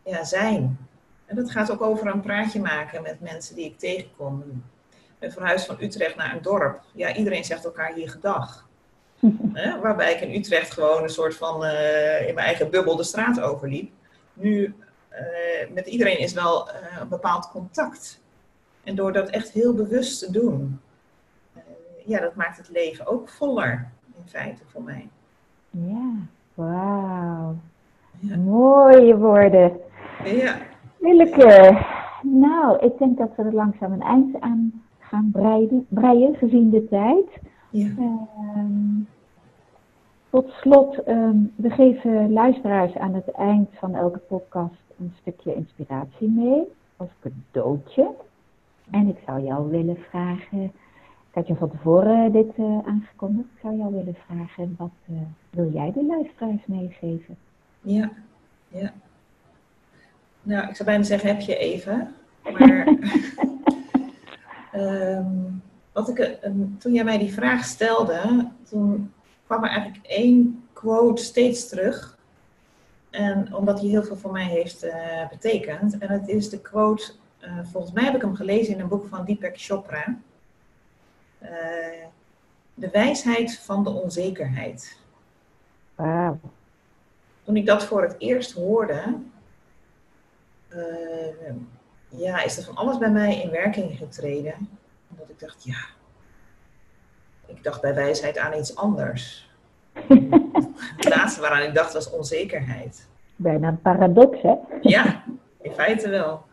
ja, 0.02 0.24
zijn. 0.24 0.87
En 1.28 1.36
dat 1.36 1.50
gaat 1.50 1.70
ook 1.70 1.82
over 1.82 2.06
een 2.06 2.20
praatje 2.20 2.60
maken 2.60 3.02
met 3.02 3.20
mensen 3.20 3.54
die 3.54 3.64
ik 3.64 3.78
tegenkom. 3.78 4.42
Ik 4.90 5.14
ben 5.18 5.32
verhuisd 5.32 5.66
van 5.66 5.76
Utrecht 5.80 6.16
naar 6.16 6.34
een 6.34 6.42
dorp. 6.42 6.80
Ja, 6.92 7.14
iedereen 7.14 7.44
zegt 7.44 7.64
elkaar 7.64 7.94
hier 7.94 8.10
gedag. 8.10 8.68
Waarbij 9.82 10.14
ik 10.14 10.20
in 10.20 10.34
Utrecht 10.34 10.72
gewoon 10.72 11.02
een 11.02 11.08
soort 11.08 11.36
van 11.36 11.64
eh, 11.64 12.28
in 12.28 12.34
mijn 12.34 12.46
eigen 12.46 12.70
bubbel 12.70 12.96
de 12.96 13.02
straat 13.02 13.40
overliep. 13.40 13.92
Nu, 14.32 14.74
eh, 15.08 15.70
met 15.74 15.86
iedereen 15.86 16.18
is 16.18 16.32
wel 16.32 16.70
eh, 16.70 17.00
een 17.00 17.08
bepaald 17.08 17.50
contact. 17.50 18.20
En 18.84 18.94
door 18.94 19.12
dat 19.12 19.28
echt 19.28 19.50
heel 19.50 19.74
bewust 19.74 20.18
te 20.18 20.30
doen, 20.30 20.80
ja, 22.04 22.20
dat 22.20 22.34
maakt 22.34 22.56
het 22.56 22.68
leven 22.68 23.06
ook 23.06 23.28
voller, 23.28 23.90
in 24.16 24.28
feite, 24.28 24.62
voor 24.66 24.82
mij. 24.82 25.08
Ja, 25.70 26.12
wauw. 26.54 27.56
Ja. 28.18 28.36
Mooie 28.36 29.16
woorden. 29.16 29.80
Ja, 30.24 30.58
Willeke, 30.98 31.86
nou, 32.22 32.78
ik 32.78 32.98
denk 32.98 33.18
dat 33.18 33.36
we 33.36 33.42
er 33.42 33.54
langzaam 33.54 33.92
een 33.92 34.02
eind 34.02 34.40
aan 34.40 34.82
gaan 34.98 35.30
breiden, 35.32 35.86
breien, 35.88 36.34
gezien 36.34 36.70
de 36.70 36.88
tijd. 36.88 37.40
ja. 37.70 37.88
Ehm, 37.98 39.00
tot 40.30 40.50
slot, 40.50 41.02
ehm, 41.02 41.36
we 41.56 41.70
geven 41.70 42.32
luisteraars 42.32 42.96
aan 42.96 43.14
het 43.14 43.30
eind 43.30 43.68
van 43.72 43.94
elke 43.94 44.18
podcast 44.18 44.82
een 44.98 45.12
stukje 45.20 45.54
inspiratie 45.54 46.28
mee, 46.28 46.62
als 46.96 47.08
cadeautje. 47.20 48.10
En 48.90 49.08
ik 49.08 49.16
zou 49.26 49.42
jou 49.42 49.70
willen 49.70 49.96
vragen, 50.10 50.62
ik 50.62 51.34
had 51.34 51.46
je 51.46 51.54
van 51.54 51.70
tevoren 51.70 52.32
dit 52.32 52.54
eh, 52.56 52.78
aangekondigd, 52.86 53.48
ik 53.54 53.60
zou 53.62 53.76
jou 53.76 53.94
willen 53.94 54.16
vragen, 54.26 54.74
wat 54.78 54.90
eh, 55.06 55.14
wil 55.50 55.70
jij 55.72 55.92
de 55.92 56.04
luisteraars 56.04 56.66
meegeven? 56.66 57.36
Ja, 57.80 58.10
ja. 58.68 58.92
Nou, 60.48 60.68
ik 60.68 60.76
zou 60.76 60.88
bijna 60.88 61.04
zeggen, 61.04 61.28
heb 61.28 61.40
je 61.40 61.56
even. 61.56 62.14
Maar 62.58 62.86
ehm, 64.72 65.26
wat 65.92 66.08
ik, 66.08 66.18
eh, 66.18 66.50
toen 66.78 66.92
jij 66.92 67.04
mij 67.04 67.18
die 67.18 67.32
vraag 67.32 67.64
stelde, 67.64 68.48
toen 68.68 69.12
kwam 69.46 69.64
er 69.64 69.70
eigenlijk 69.70 70.06
één 70.06 70.68
quote 70.72 71.22
steeds 71.22 71.68
terug. 71.68 72.18
En 73.10 73.54
omdat 73.54 73.80
die 73.80 73.90
heel 73.90 74.02
veel 74.02 74.16
voor 74.16 74.32
mij 74.32 74.44
heeft 74.44 74.82
eh, 74.82 75.28
betekend. 75.28 75.98
En 75.98 76.08
het 76.08 76.28
is 76.28 76.50
de 76.50 76.60
quote, 76.60 77.12
eh, 77.38 77.58
volgens 77.72 77.92
mij 77.92 78.04
heb 78.04 78.14
ik 78.14 78.22
hem 78.22 78.36
gelezen 78.36 78.74
in 78.74 78.80
een 78.80 78.88
boek 78.88 79.08
van 79.08 79.24
Deepak 79.24 79.54
Chopra. 79.54 80.18
De 82.74 82.90
wijsheid 82.92 83.58
van 83.58 83.84
de 83.84 83.90
onzekerheid. 83.90 84.98
Wauw. 85.94 86.38
Toen 87.44 87.56
ik 87.56 87.66
dat 87.66 87.84
voor 87.84 88.02
het 88.02 88.14
eerst 88.18 88.52
hoorde, 88.52 89.02
uh, 90.74 91.54
ja, 92.08 92.42
is 92.42 92.56
er 92.56 92.64
van 92.64 92.76
alles 92.76 92.98
bij 92.98 93.10
mij 93.10 93.40
in 93.40 93.50
werking 93.50 93.98
getreden. 93.98 94.68
Omdat 95.10 95.28
ik 95.28 95.38
dacht, 95.38 95.64
ja, 95.64 95.78
ik 97.46 97.62
dacht 97.62 97.80
bij 97.80 97.94
wijsheid 97.94 98.38
aan 98.38 98.58
iets 98.58 98.76
anders. 98.76 99.50
het 100.96 101.08
laatste 101.08 101.40
waaraan 101.40 101.68
ik 101.68 101.74
dacht 101.74 101.92
was 101.92 102.10
onzekerheid. 102.10 103.06
Bijna 103.36 103.68
een 103.68 103.80
paradox, 103.80 104.42
hè? 104.42 104.54
ja, 104.80 105.24
in 105.60 105.72
feite 105.72 106.08
wel. 106.08 106.46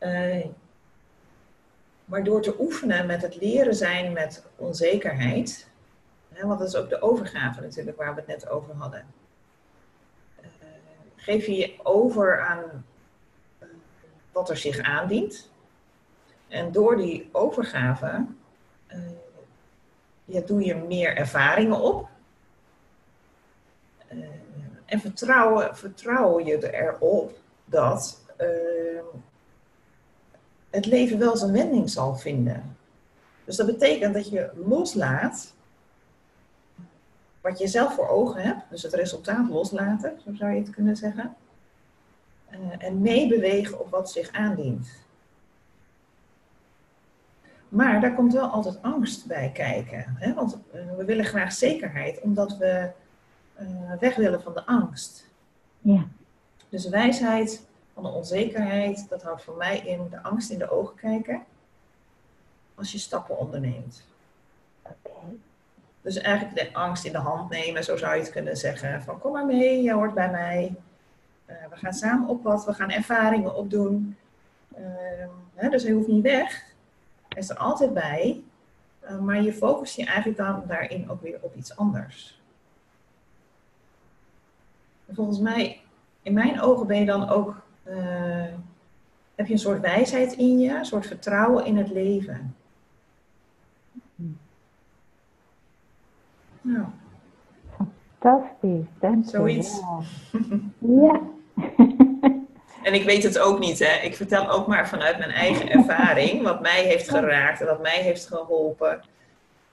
Uh, 0.00 0.44
maar 2.04 2.24
door 2.24 2.42
te 2.42 2.60
oefenen 2.60 3.06
met 3.06 3.22
het 3.22 3.40
leren 3.40 3.74
zijn 3.74 4.12
met 4.12 4.44
onzekerheid, 4.56 5.68
hè, 6.32 6.46
want 6.46 6.58
dat 6.58 6.68
is 6.68 6.76
ook 6.76 6.88
de 6.88 7.02
overgave 7.02 7.60
natuurlijk 7.60 7.96
waar 7.96 8.14
we 8.14 8.20
het 8.20 8.28
net 8.28 8.48
over 8.48 8.74
hadden, 8.74 9.04
uh, 10.40 10.46
geef 11.16 11.46
je 11.46 11.56
je 11.56 11.74
over 11.82 12.40
aan 12.40 12.84
wat 14.34 14.50
er 14.50 14.56
zich 14.56 14.78
aandient. 14.78 15.50
En 16.48 16.72
door 16.72 16.96
die 16.96 17.28
overgave 17.32 18.24
ja, 20.24 20.40
doe 20.40 20.64
je 20.64 20.74
meer 20.74 21.16
ervaringen 21.16 21.80
op. 21.80 22.08
en 24.84 25.00
vertrouwen, 25.00 25.76
vertrouwen 25.76 26.44
je 26.44 26.72
erop 26.72 27.38
dat 27.64 28.20
het 30.70 30.86
leven 30.86 31.18
wel 31.18 31.36
zijn 31.36 31.52
wending 31.52 31.90
zal 31.90 32.16
vinden. 32.16 32.76
Dus 33.44 33.56
dat 33.56 33.66
betekent 33.66 34.14
dat 34.14 34.28
je 34.28 34.50
loslaat 34.66 35.52
wat 37.40 37.58
je 37.58 37.66
zelf 37.66 37.94
voor 37.94 38.08
ogen 38.08 38.42
hebt, 38.42 38.70
dus 38.70 38.82
het 38.82 38.94
resultaat 38.94 39.48
loslaten, 39.48 40.20
zo 40.24 40.34
zou 40.34 40.52
je 40.52 40.60
het 40.60 40.70
kunnen 40.70 40.96
zeggen. 40.96 41.36
Uh, 42.60 42.86
en 42.86 43.00
meebewegen 43.00 43.80
op 43.80 43.90
wat 43.90 44.10
zich 44.10 44.32
aandient. 44.32 44.88
Maar 47.68 48.00
daar 48.00 48.14
komt 48.14 48.32
wel 48.32 48.46
altijd 48.46 48.82
angst 48.82 49.26
bij 49.26 49.50
kijken. 49.52 50.16
Hè? 50.18 50.34
Want 50.34 50.58
uh, 50.74 50.96
we 50.96 51.04
willen 51.04 51.24
graag 51.24 51.52
zekerheid, 51.52 52.20
omdat 52.20 52.56
we 52.56 52.90
uh, 53.60 53.92
weg 54.00 54.16
willen 54.16 54.42
van 54.42 54.54
de 54.54 54.66
angst. 54.66 55.30
Ja. 55.80 56.06
Dus 56.68 56.88
wijsheid 56.88 57.66
van 57.94 58.02
de 58.02 58.08
onzekerheid, 58.08 59.06
dat 59.08 59.22
houdt 59.22 59.42
voor 59.42 59.56
mij 59.56 59.78
in 59.78 60.08
de 60.10 60.22
angst 60.22 60.50
in 60.50 60.58
de 60.58 60.70
ogen 60.70 60.96
kijken 60.96 61.42
als 62.74 62.92
je 62.92 62.98
stappen 62.98 63.38
onderneemt. 63.38 64.04
Okay. 64.82 65.36
Dus 66.00 66.16
eigenlijk 66.16 66.56
de 66.56 66.78
angst 66.78 67.04
in 67.04 67.12
de 67.12 67.18
hand 67.18 67.50
nemen, 67.50 67.84
zo 67.84 67.96
zou 67.96 68.14
je 68.14 68.20
het 68.20 68.30
kunnen 68.30 68.56
zeggen. 68.56 69.02
Van 69.02 69.18
kom 69.18 69.32
maar 69.32 69.46
mee, 69.46 69.82
je 69.82 69.92
hoort 69.92 70.14
bij 70.14 70.30
mij. 70.30 70.74
Uh, 71.46 71.54
we 71.70 71.76
gaan 71.76 71.92
samen 71.92 72.28
op 72.28 72.42
wat, 72.42 72.64
we 72.64 72.72
gaan 72.72 72.90
ervaringen 72.90 73.56
opdoen. 73.56 74.16
Uh, 74.78 75.26
hè, 75.54 75.68
dus 75.68 75.82
hij 75.82 75.92
hoeft 75.92 76.08
niet 76.08 76.22
weg. 76.22 76.64
Hij 77.28 77.42
is 77.42 77.50
er 77.50 77.56
altijd 77.56 77.94
bij. 77.94 78.42
Uh, 79.04 79.18
maar 79.18 79.42
je 79.42 79.52
focust 79.52 79.96
je 79.96 80.06
eigenlijk 80.06 80.38
dan 80.38 80.62
daarin 80.66 81.10
ook 81.10 81.22
weer 81.22 81.38
op 81.40 81.54
iets 81.54 81.76
anders. 81.76 82.42
En 85.06 85.14
volgens 85.14 85.38
mij, 85.38 85.80
in 86.22 86.32
mijn 86.32 86.60
ogen 86.60 86.86
ben 86.86 86.98
je 86.98 87.06
dan 87.06 87.28
ook 87.28 87.62
uh, 87.88 88.44
heb 89.34 89.46
je 89.46 89.52
een 89.52 89.58
soort 89.58 89.80
wijsheid 89.80 90.32
in 90.32 90.58
je, 90.58 90.70
een 90.70 90.84
soort 90.84 91.06
vertrouwen 91.06 91.64
in 91.64 91.76
het 91.76 91.90
leven. 91.90 92.54
Nou. 96.60 96.86
Fantastisch, 98.18 98.86
dank 98.98 99.28
Zoiets. 99.28 99.80
Ja. 100.78 101.20
En 102.84 102.94
ik 102.94 103.04
weet 103.04 103.22
het 103.22 103.38
ook 103.38 103.58
niet, 103.58 103.78
hè. 103.78 104.02
Ik 104.02 104.16
vertel 104.16 104.50
ook 104.50 104.66
maar 104.66 104.88
vanuit 104.88 105.18
mijn 105.18 105.30
eigen 105.30 105.70
ervaring, 105.70 106.42
wat 106.42 106.60
mij 106.60 106.82
heeft 106.82 107.08
geraakt 107.10 107.60
en 107.60 107.66
wat 107.66 107.82
mij 107.82 108.02
heeft 108.02 108.26
geholpen. 108.26 109.02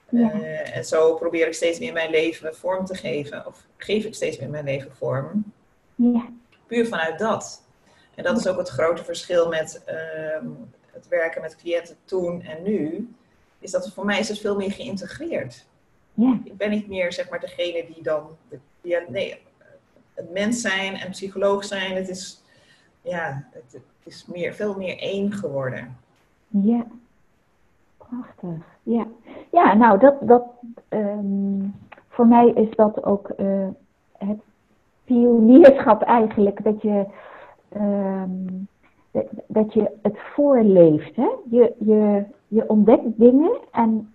Ja. 0.08 0.34
Uh, 0.34 0.76
en 0.76 0.84
zo 0.84 1.14
probeer 1.14 1.46
ik 1.46 1.54
steeds 1.54 1.78
meer 1.78 1.92
mijn 1.92 2.10
leven 2.10 2.54
vorm 2.54 2.84
te 2.84 2.94
geven, 2.94 3.46
of 3.46 3.66
geef 3.76 4.04
ik 4.04 4.14
steeds 4.14 4.38
meer 4.38 4.48
mijn 4.48 4.64
leven 4.64 4.92
vorm. 4.96 5.52
Ja. 5.94 6.28
Puur 6.66 6.86
vanuit 6.86 7.18
dat. 7.18 7.62
En 8.14 8.24
dat 8.24 8.38
is 8.38 8.46
ook 8.46 8.58
het 8.58 8.68
grote 8.68 9.04
verschil 9.04 9.48
met 9.48 9.82
ehm, 9.84 10.46
het 10.92 11.08
werken 11.08 11.40
met 11.40 11.56
cliënten 11.56 11.96
toen 12.04 12.42
en 12.42 12.62
nu. 12.62 13.08
Is 13.58 13.70
dat 13.70 13.92
voor 13.94 14.04
mij 14.04 14.18
is 14.18 14.28
het 14.28 14.38
veel 14.38 14.56
meer 14.56 14.72
geïntegreerd. 14.72 15.66
Ja. 16.14 16.40
Ik 16.44 16.56
ben 16.56 16.70
niet 16.70 16.88
meer 16.88 17.12
zeg 17.12 17.28
maar 17.28 17.40
degene 17.40 17.86
die 17.94 18.02
dan. 18.02 18.36
Ja, 18.80 19.02
nee, 19.08 19.42
het 20.14 20.32
mens 20.32 20.60
zijn 20.60 20.94
en 20.94 21.10
psycholoog 21.10 21.64
zijn, 21.64 21.96
het 21.96 22.08
is, 22.08 22.42
ja, 23.02 23.48
het, 23.50 23.72
het 23.72 23.82
is 24.04 24.26
meer, 24.26 24.54
veel 24.54 24.76
meer 24.76 24.98
één 24.98 25.32
geworden. 25.32 25.96
Ja, 26.48 26.86
prachtig. 27.96 28.64
Ja, 28.82 29.06
ja 29.50 29.74
nou, 29.74 29.98
dat, 29.98 30.14
dat, 30.20 30.44
um, 30.88 31.74
voor 32.08 32.26
mij 32.26 32.48
is 32.48 32.76
dat 32.76 33.04
ook 33.04 33.30
uh, 33.38 33.68
het 34.18 34.40
pionierschap 35.04 36.02
eigenlijk. 36.02 36.64
Dat 36.64 36.82
je 36.82 37.06
um, 37.76 38.68
dat 39.46 39.72
je 39.72 39.90
het 40.02 40.18
voorleeft. 40.34 41.16
Hè? 41.16 41.28
Je, 41.50 41.72
je, 41.78 42.24
je 42.48 42.68
ontdekt 42.68 43.18
dingen 43.18 43.58
en 43.70 44.12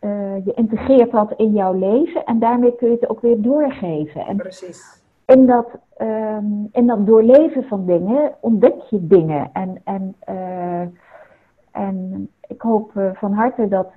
uh, 0.00 0.44
je 0.44 0.52
integreert 0.54 1.10
dat 1.10 1.32
in 1.36 1.52
jouw 1.52 1.72
leven 1.72 2.24
en 2.24 2.38
daarmee 2.38 2.76
kun 2.76 2.88
je 2.88 2.96
het 3.00 3.08
ook 3.08 3.20
weer 3.20 3.42
doorgeven. 3.42 4.26
En 4.26 4.36
Precies. 4.36 5.02
In 5.26 5.46
dat, 5.46 5.66
in 6.72 6.86
dat 6.86 7.06
doorleven 7.06 7.64
van 7.64 7.86
dingen 7.86 8.32
ontdek 8.40 8.80
je 8.80 9.06
dingen. 9.06 9.50
En, 9.52 9.80
en, 9.84 10.14
uh, 10.28 10.80
en 11.70 12.28
ik 12.46 12.60
hoop 12.60 12.92
uh, 12.94 13.10
van 13.14 13.32
harte 13.32 13.68
dat, 13.68 13.92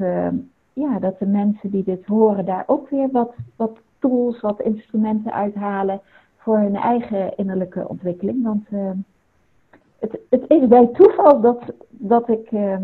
ja, 0.73 0.99
dat 0.99 1.19
de 1.19 1.25
mensen 1.25 1.69
die 1.69 1.84
dit 1.84 2.05
horen 2.05 2.45
daar 2.45 2.63
ook 2.67 2.89
weer 2.89 3.09
wat, 3.11 3.34
wat 3.55 3.78
tools, 3.99 4.41
wat 4.41 4.61
instrumenten 4.61 5.34
uithalen 5.34 6.01
voor 6.38 6.57
hun 6.57 6.75
eigen 6.75 7.38
innerlijke 7.38 7.88
ontwikkeling. 7.88 8.43
Want 8.43 8.67
het, 9.99 10.19
het, 10.30 10.43
is 10.47 10.67
bij 10.67 10.88
toeval 10.88 11.41
dat, 11.41 11.61
dat 11.89 12.30
ik 12.30 12.51
uh, 12.51 12.78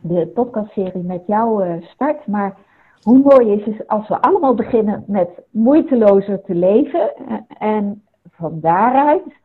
de 0.00 0.26
podcastserie 0.26 1.02
met 1.02 1.26
jou 1.26 1.80
start. 1.82 2.26
Maar 2.26 2.56
hoe 3.02 3.18
mooi 3.18 3.52
is 3.52 3.64
het 3.64 3.86
als 3.86 4.08
we 4.08 4.20
allemaal 4.20 4.54
beginnen 4.54 5.04
met 5.06 5.28
moeitelozer 5.50 6.42
te 6.42 6.54
leven. 6.54 7.12
en 7.58 8.02
van 8.30 8.60
daaruit 8.60 9.40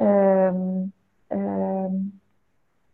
um, 0.00 0.92
um, 1.28 2.20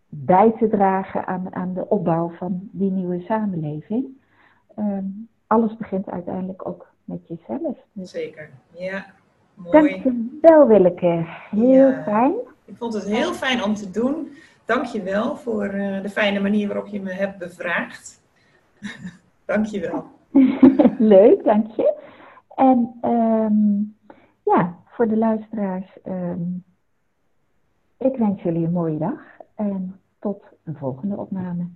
bij 0.08 0.54
te 0.58 0.68
dragen 0.68 1.26
aan, 1.26 1.54
aan 1.54 1.74
de 1.74 1.88
opbouw 1.88 2.30
van 2.30 2.68
die 2.72 2.90
nieuwe 2.90 3.20
samenleving. 3.20 4.06
Um, 4.78 5.28
alles 5.46 5.76
begint 5.76 6.10
uiteindelijk 6.10 6.68
ook 6.68 6.86
met 7.04 7.28
jezelf. 7.28 7.76
Dus 7.92 8.10
Zeker, 8.10 8.50
ja. 8.70 9.06
Mooi. 9.54 10.02
Dankjewel 10.02 10.66
Willeke, 10.66 11.24
heel 11.50 11.88
ja. 11.88 12.02
fijn. 12.02 12.34
Ik 12.64 12.76
vond 12.76 12.94
het 12.94 13.04
heel 13.04 13.32
fijn 13.32 13.64
om 13.64 13.74
te 13.74 13.90
doen. 13.90 14.32
Dankjewel 14.64 15.36
voor 15.36 15.74
uh, 15.74 16.02
de 16.02 16.10
fijne 16.10 16.40
manier 16.40 16.66
waarop 16.66 16.86
je 16.86 17.00
me 17.00 17.12
hebt 17.12 17.38
bevraagd. 17.38 18.20
Dankjewel. 19.48 20.04
Leuk, 21.14 21.44
dank 21.44 21.70
je. 21.70 21.94
En 22.54 22.98
um, 23.02 23.96
ja, 24.42 24.78
voor 24.86 25.08
de 25.08 25.16
luisteraars, 25.16 25.98
um, 26.06 26.64
ik 27.98 28.16
wens 28.16 28.42
jullie 28.42 28.66
een 28.66 28.72
mooie 28.72 28.98
dag 28.98 29.20
en 29.54 30.00
tot 30.18 30.42
een 30.64 30.76
volgende 30.76 31.16
opname. 31.16 31.68